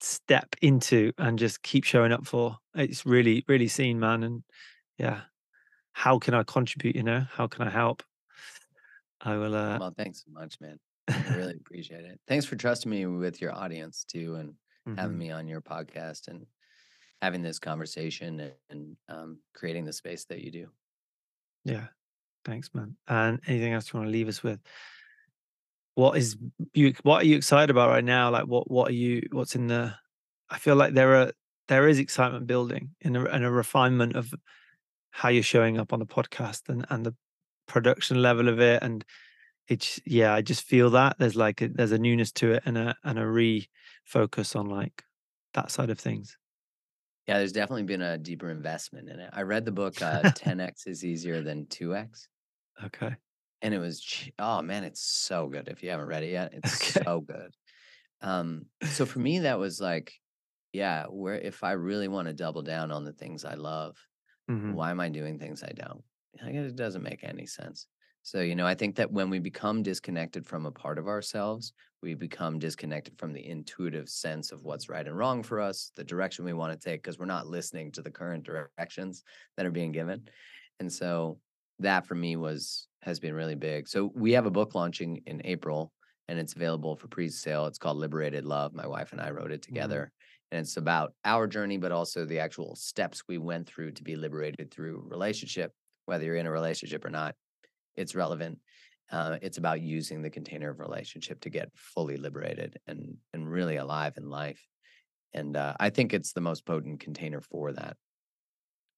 step 0.04 0.56
into 0.62 1.12
and 1.18 1.40
just 1.40 1.62
keep 1.64 1.84
showing 1.84 2.12
up 2.12 2.26
for. 2.26 2.58
It's 2.76 3.06
really, 3.06 3.44
really 3.48 3.68
seen, 3.68 4.00
man. 4.00 4.24
And 4.24 4.44
yeah, 4.98 5.22
how 5.94 6.20
can 6.20 6.34
I 6.34 6.44
contribute? 6.44 6.96
You 6.96 7.04
know, 7.04 7.26
how 7.32 7.48
can 7.48 7.68
I 7.68 7.70
help? 7.70 8.04
I 9.22 9.36
will. 9.36 9.56
Uh, 9.56 9.78
Well, 9.80 9.94
thanks 9.98 10.24
so 10.26 10.32
much, 10.32 10.60
man. 10.60 10.80
I 11.08 11.36
really 11.36 11.56
appreciate 11.56 12.06
it. 12.06 12.20
Thanks 12.28 12.46
for 12.46 12.56
trusting 12.56 12.90
me 12.90 13.06
with 13.06 13.42
your 13.42 13.54
audience 13.54 14.06
too, 14.10 14.36
and 14.36 14.98
having 14.98 15.16
mhm. 15.16 15.20
me 15.20 15.32
on 15.32 15.48
your 15.48 15.62
podcast 15.62 16.28
and 16.28 16.46
having 17.22 17.42
this 17.42 17.60
conversation 17.60 18.40
and, 18.40 18.54
and 18.70 18.98
um, 19.10 19.40
creating 19.54 19.86
the 19.86 19.94
space 19.94 20.26
that 20.26 20.42
you 20.42 20.52
do. 20.52 20.68
Yeah, 21.64 21.88
thanks, 22.46 22.70
man. 22.74 22.96
And 23.08 23.40
anything 23.46 23.74
else 23.74 23.92
you 23.92 24.00
want 24.00 24.08
to 24.08 24.12
leave 24.12 24.28
us 24.28 24.42
with? 24.42 24.60
What 26.02 26.18
is 26.18 26.36
you? 26.74 26.96
What 27.04 27.22
are 27.22 27.26
you 27.28 27.38
excited 27.38 27.70
about 27.70 27.90
right 27.90 28.04
now? 28.04 28.32
Like, 28.32 28.46
what? 28.46 28.72
What 28.72 28.90
are 28.90 28.94
you? 28.94 29.22
What's 29.32 29.56
in 29.56 29.68
the? 29.68 29.94
I 30.50 30.58
feel 30.58 30.76
like 30.76 30.96
there 30.96 31.16
are 31.16 31.32
there 31.68 31.88
is 31.88 32.00
excitement 32.00 32.48
building 32.48 32.96
in 33.02 33.16
a, 33.16 33.24
and 33.26 33.46
a 33.46 33.52
refinement 33.52 34.16
of 34.16 34.34
how 35.12 35.30
you're 35.30 35.44
showing 35.44 35.78
up 35.78 35.94
on 35.94 36.00
the 36.00 36.08
podcast 36.08 36.70
and 36.70 36.88
and 36.90 37.06
the 37.06 37.14
production 37.68 38.20
level 38.20 38.50
of 38.50 38.60
it 38.60 38.82
and 38.82 39.06
it's 39.68 40.02
yeah 40.06 40.34
i 40.34 40.42
just 40.42 40.64
feel 40.64 40.90
that 40.90 41.16
there's 41.20 41.36
like 41.36 41.62
a, 41.62 41.68
there's 41.70 41.94
a 41.94 42.00
newness 42.00 42.32
to 42.32 42.52
it 42.52 42.64
and 42.66 42.78
a 42.78 42.96
and 43.04 43.20
a 43.20 43.22
refocus 43.22 44.56
on 44.56 44.66
like 44.66 45.04
that 45.54 45.70
side 45.72 45.92
of 45.92 46.00
things 46.00 46.36
Yeah, 47.28 47.38
there's 47.38 47.54
definitely 47.54 47.84
been 47.84 48.02
a 48.02 48.18
deeper 48.18 48.50
investment 48.50 49.08
in 49.08 49.20
it. 49.20 49.30
I 49.32 49.44
read 49.44 49.64
the 49.64 49.72
book 49.72 50.02
uh, 50.02 50.22
10x 50.44 50.88
is 50.88 51.06
easier 51.06 51.44
than 51.44 51.68
2x, 51.68 52.28
okay 52.84 53.16
and 53.62 53.74
it 53.74 53.80
was 53.80 54.30
oh 54.40 54.62
man, 54.62 54.84
it's 54.84 55.02
so 55.02 55.48
good. 55.48 55.68
If 55.68 55.84
you 55.84 55.90
haven't 55.90 56.08
read 56.08 56.24
it 56.24 56.32
yet, 56.32 56.54
it's 56.56 56.72
okay 56.74 57.04
so 57.04 57.22
good. 57.22 57.56
Um, 58.22 58.68
so 58.88 59.06
for 59.06 59.20
me, 59.20 59.40
that 59.40 59.60
was 59.60 59.82
like, 59.82 60.14
yeah, 60.74 61.08
where 61.08 61.36
if 61.40 61.64
I 61.64 61.74
really 61.74 62.08
want 62.10 62.28
to 62.28 62.34
double 62.34 62.64
down 62.64 62.92
on 62.92 63.06
the 63.06 63.14
things 63.14 63.46
I 63.46 63.56
love, 63.56 63.98
hmm 64.48 64.74
why 64.74 64.92
am 64.92 65.00
I 65.00 65.10
doing 65.10 65.40
things 65.40 65.64
I 65.64 65.72
don't? 65.74 66.04
Like, 66.42 66.56
it 66.56 66.76
doesn't 66.76 67.04
make 67.04 67.24
any 67.24 67.46
sense. 67.46 67.88
So, 68.24 68.42
you 68.42 68.56
know, 68.56 68.68
I 68.68 68.76
think 68.76 68.96
that 68.98 69.12
when 69.12 69.30
we 69.30 69.40
become 69.40 69.82
disconnected 69.84 70.46
from 70.46 70.66
a 70.66 70.72
part 70.72 71.00
of 71.00 71.08
ourselves, 71.08 71.74
we 72.02 72.14
become 72.14 72.60
disconnected 72.60 73.18
from 73.20 73.34
the 73.34 73.46
intuitive 73.46 74.10
sense 74.10 74.52
of 74.52 74.64
what's 74.64 74.90
right 74.90 75.06
and 75.08 75.18
wrong 75.18 75.44
for 75.44 75.60
us, 75.60 75.92
the 75.96 76.04
direction 76.04 76.46
we 76.46 76.54
want 76.54 76.80
to 76.80 76.84
take, 76.90 77.02
because 77.02 77.18
we're 77.18 77.26
not 77.26 77.48
listening 77.48 77.92
to 77.94 78.02
the 78.02 78.12
current 78.12 78.44
directions 78.44 79.24
that 79.58 79.66
are 79.66 79.72
being 79.72 79.92
given. 79.92 80.28
And 80.80 80.92
so 80.94 81.40
that 81.80 82.06
for 82.06 82.16
me 82.16 82.36
was 82.36 82.88
has 83.02 83.20
been 83.20 83.34
really 83.34 83.56
big. 83.56 83.88
So 83.88 84.12
we 84.16 84.34
have 84.34 84.46
a 84.46 84.52
book 84.52 84.76
launching 84.76 85.22
in 85.26 85.42
April 85.46 85.92
and 86.28 86.40
it's 86.40 86.54
available 86.54 86.96
for 86.96 87.08
pre-sale. 87.08 87.66
It's 87.66 87.78
called 87.78 87.98
Liberated 87.98 88.46
Love. 88.46 88.74
My 88.74 88.88
wife 88.88 89.12
and 89.12 89.20
I 89.20 89.32
wrote 89.32 89.52
it 89.52 89.62
hmm 89.78 89.92
together 89.92 90.12
and 90.52 90.60
it's 90.60 90.78
about 90.78 91.14
our 91.26 91.48
journey 91.48 91.78
but 91.78 91.92
also 91.92 92.26
the 92.26 92.40
actual 92.40 92.76
steps 92.76 93.24
we 93.28 93.38
went 93.38 93.68
through 93.68 93.92
to 93.92 94.04
be 94.04 94.16
liberated 94.16 94.72
through 94.72 95.04
relationship 95.08 95.72
whether 96.06 96.26
you're 96.26 96.36
in 96.36 96.46
a 96.46 96.52
relationship 96.52 97.04
or 97.06 97.10
not 97.10 97.36
it's 97.96 98.16
relevant 98.16 98.60
uh, 99.12 99.38
it's 99.42 99.58
about 99.58 99.82
using 99.82 100.22
the 100.22 100.30
container 100.30 100.70
of 100.70 100.80
relationship 100.80 101.42
to 101.42 101.50
get 101.50 101.70
fully 101.76 102.18
liberated 102.18 102.78
and 102.88 103.16
and 103.34 103.50
really 103.50 103.78
alive 103.78 104.14
in 104.18 104.30
life 104.30 104.62
and 105.34 105.56
uh, 105.58 105.74
i 105.80 105.90
think 105.90 106.14
it's 106.14 106.34
the 106.34 106.42
most 106.42 106.66
potent 106.66 107.00
container 107.00 107.42
for 107.42 107.72
that 107.72 107.96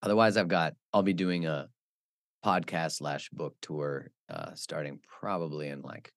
otherwise 0.01 0.37
i've 0.37 0.47
got 0.47 0.73
i'll 0.93 1.03
be 1.03 1.13
doing 1.13 1.45
a 1.45 1.67
podcast 2.43 2.93
slash 2.97 3.29
book 3.29 3.55
tour 3.61 4.11
uh, 4.29 4.53
starting 4.55 4.99
probably 5.07 5.69
in 5.69 5.81
like 5.81 6.11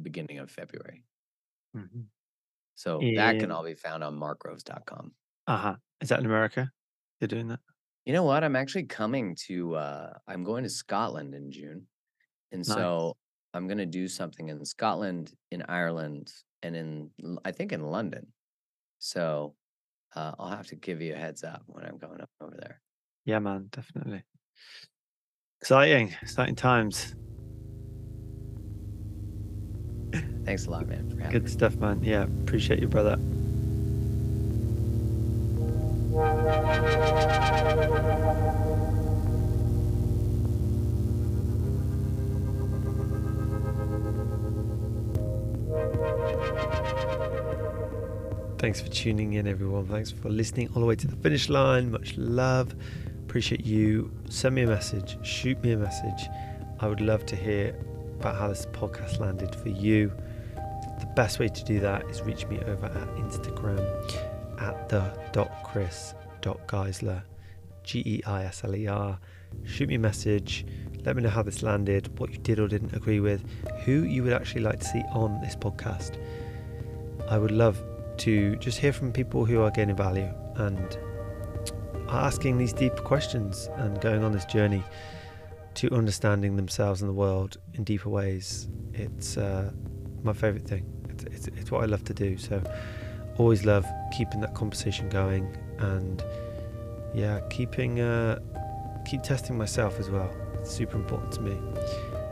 beginning 0.00 0.38
of 0.38 0.50
february 0.50 1.04
hmm 1.74 2.02
so 2.74 3.00
that 3.16 3.38
can 3.40 3.50
all 3.50 3.64
be 3.64 3.74
found 3.74 4.04
on 4.04 4.16
markgroves.com 4.18 5.12
uh-huh 5.48 5.74
is 6.00 6.08
that 6.08 6.20
in 6.20 6.26
america 6.26 6.70
you're 7.20 7.28
doing 7.28 7.48
that 7.48 7.60
You 8.06 8.14
know 8.14 8.24
what? 8.24 8.42
I'm 8.44 8.56
actually 8.56 8.86
coming 8.86 9.36
to 9.46 9.74
uh 9.76 10.12
I'm 10.26 10.44
going 10.44 10.64
to 10.64 10.70
Scotland 10.70 11.34
in 11.34 11.50
June. 11.50 11.86
And 12.52 12.64
nice 12.66 12.74
so 12.74 13.16
I'm 13.52 13.66
going 13.68 13.78
to 13.78 13.86
do 14.00 14.08
something 14.08 14.48
in 14.48 14.64
Scotland, 14.64 15.32
in 15.50 15.62
Ireland, 15.68 16.32
and 16.62 16.74
in 16.76 17.10
I 17.44 17.52
think 17.52 17.72
in 17.72 17.82
London. 17.82 18.32
So 18.98 19.56
uh, 20.16 20.32
I'll 20.38 20.56
have 20.56 20.68
to 20.68 20.76
give 20.76 21.02
you 21.02 21.14
a 21.14 21.18
heads 21.18 21.44
up 21.44 21.62
when 21.66 21.84
I'm 21.84 21.98
going 21.98 22.20
up 22.20 22.30
over 22.40 22.56
there. 22.56 22.80
yeah 23.24 23.38
man 23.40 23.68
definitely 23.70 24.24
exciting 25.60 26.14
exciting 26.22 26.54
times 26.54 27.14
Thanks 30.44 30.64
a 30.64 30.70
lot, 30.70 30.86
man, 30.88 31.10
for 31.10 31.30
good 31.30 31.44
me. 31.44 31.50
stuff 31.50 31.76
man 31.76 32.02
yeah 32.02 32.22
appreciate 32.22 32.80
you 32.80 32.88
brother 32.88 33.18
Thanks 48.58 48.80
for 48.80 48.88
tuning 48.88 49.34
in, 49.34 49.46
everyone. 49.46 49.86
Thanks 49.86 50.10
for 50.10 50.28
listening 50.28 50.68
all 50.74 50.80
the 50.80 50.86
way 50.86 50.96
to 50.96 51.06
the 51.06 51.16
finish 51.16 51.48
line. 51.48 51.92
Much 51.92 52.16
love. 52.18 52.74
Appreciate 53.28 53.66
you. 53.66 54.10
Send 54.30 54.54
me 54.54 54.62
a 54.62 54.66
message. 54.66 55.18
Shoot 55.22 55.62
me 55.62 55.72
a 55.72 55.76
message. 55.76 56.30
I 56.80 56.88
would 56.88 57.02
love 57.02 57.26
to 57.26 57.36
hear 57.36 57.76
about 58.18 58.36
how 58.36 58.48
this 58.48 58.64
podcast 58.64 59.20
landed 59.20 59.54
for 59.54 59.68
you. 59.68 60.10
The 60.98 61.06
best 61.14 61.38
way 61.38 61.48
to 61.48 61.64
do 61.64 61.78
that 61.80 62.08
is 62.08 62.22
reach 62.22 62.46
me 62.46 62.58
over 62.60 62.86
at 62.86 63.08
Instagram 63.16 63.78
at 64.58 64.88
the 64.88 65.12
dot 65.32 65.52
chris 65.62 66.14
dot 66.40 66.66
geisler 66.66 67.22
G 67.82 68.02
E 68.06 68.22
I 68.26 68.44
S 68.44 68.64
L 68.64 68.74
E 68.74 68.86
R. 68.86 69.20
Shoot 69.62 69.90
me 69.90 69.96
a 69.96 69.98
message. 69.98 70.64
Let 71.04 71.14
me 71.14 71.22
know 71.22 71.28
how 71.28 71.42
this 71.42 71.62
landed, 71.62 72.18
what 72.18 72.30
you 72.30 72.38
did 72.38 72.58
or 72.58 72.66
didn't 72.66 72.94
agree 72.96 73.20
with, 73.20 73.44
who 73.84 74.04
you 74.04 74.22
would 74.22 74.32
actually 74.32 74.62
like 74.62 74.80
to 74.80 74.86
see 74.86 75.02
on 75.12 75.38
this 75.42 75.54
podcast. 75.54 76.18
I 77.28 77.36
would 77.36 77.50
love 77.50 77.78
to 78.18 78.56
just 78.56 78.78
hear 78.78 78.94
from 78.94 79.12
people 79.12 79.44
who 79.44 79.60
are 79.60 79.70
gaining 79.70 79.96
value 79.96 80.32
and 80.56 80.98
asking 82.10 82.58
these 82.58 82.72
deep 82.72 82.96
questions 82.96 83.68
and 83.76 84.00
going 84.00 84.24
on 84.24 84.32
this 84.32 84.44
journey 84.44 84.82
to 85.74 85.92
understanding 85.94 86.56
themselves 86.56 87.02
and 87.02 87.08
the 87.08 87.14
world 87.14 87.56
in 87.74 87.84
deeper 87.84 88.08
ways. 88.08 88.68
It's 88.94 89.36
uh, 89.36 89.70
my 90.22 90.32
favorite 90.32 90.66
thing. 90.66 90.86
It's, 91.08 91.24
it's, 91.24 91.48
it's 91.48 91.70
what 91.70 91.82
I 91.82 91.86
love 91.86 92.04
to 92.04 92.14
do. 92.14 92.36
So, 92.36 92.62
always 93.36 93.64
love 93.64 93.86
keeping 94.16 94.40
that 94.40 94.54
conversation 94.54 95.08
going 95.08 95.56
and 95.78 96.24
yeah, 97.14 97.40
keeping 97.50 98.00
uh, 98.00 98.40
keep 99.06 99.22
testing 99.22 99.56
myself 99.56 100.00
as 100.00 100.10
well. 100.10 100.30
It's 100.54 100.70
super 100.70 100.96
important 100.96 101.32
to 101.32 101.40
me 101.42 101.56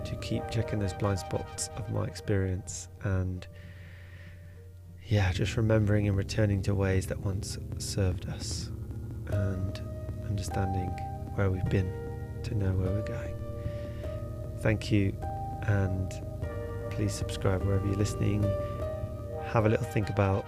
to 0.05 0.17
keep 0.17 0.51
checking 0.51 0.79
those 0.79 0.93
blind 0.93 1.19
spots 1.19 1.71
of 1.77 1.91
my 1.91 2.05
experience 2.05 2.89
and 3.05 3.47
yeah, 5.07 5.33
just 5.33 5.57
remembering 5.57 6.09
and 6.09 6.17
returning 6.17 6.63
to 6.63 6.75
ways 6.75 7.07
that 7.07 7.21
once 7.21 7.59
served 7.79 8.29
us 8.29 8.71
and 9.29 9.81
understanding 10.29 10.89
where 11.35 11.51
we've 11.51 11.69
been 11.69 11.93
to 12.45 12.55
know 12.55 12.73
where 12.73 12.91
we're 12.91 13.03
going. 13.03 13.35
Thank 14.61 14.91
you, 14.91 15.13
and 15.63 16.13
please 16.91 17.13
subscribe 17.13 17.63
wherever 17.63 17.87
you're 17.87 17.97
listening. 17.97 18.43
Have 19.47 19.67
a 19.67 19.69
little 19.69 19.87
think 19.87 20.11
about 20.11 20.47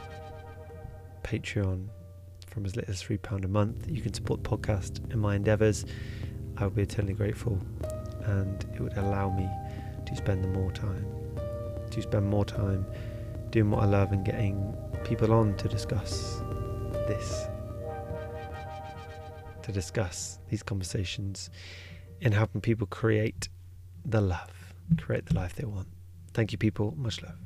Patreon 1.23 1.89
from 2.47 2.65
as 2.65 2.75
little 2.75 2.91
as 2.91 3.03
£3 3.03 3.45
a 3.45 3.49
month. 3.49 3.89
You 3.89 4.01
can 4.01 4.15
support 4.15 4.43
the 4.43 4.49
podcast 4.51 5.13
in 5.13 5.19
my 5.19 5.37
endeavours. 5.37 5.85
I 6.57 6.65
would 6.65 6.75
be 6.75 6.83
eternally 6.83 7.15
grateful, 7.15 7.61
and 8.25 8.65
it 8.75 8.81
would 8.81 8.97
allow 8.97 9.31
me 9.31 9.49
to 10.07 10.17
spend 10.17 10.43
the 10.43 10.49
more 10.49 10.73
time, 10.73 11.07
to 11.91 12.03
spend 12.03 12.27
more 12.27 12.45
time 12.45 12.87
doing 13.51 13.71
what 13.71 13.83
I 13.83 13.87
love 13.87 14.13
and 14.13 14.25
getting 14.25 14.75
people 15.05 15.33
on 15.33 15.55
to 15.57 15.69
discuss 15.69 16.43
this, 17.07 17.47
to 19.69 19.73
discuss 19.73 20.39
these 20.49 20.63
conversations 20.63 21.51
and 22.23 22.33
helping 22.33 22.61
people 22.61 22.87
create 22.87 23.49
the 24.05 24.21
love, 24.21 24.51
create 24.99 25.27
the 25.27 25.35
life 25.35 25.55
they 25.57 25.67
want. 25.67 25.89
Thank 26.33 26.53
you, 26.53 26.59
people. 26.59 26.95
Much 26.97 27.23
love. 27.23 27.37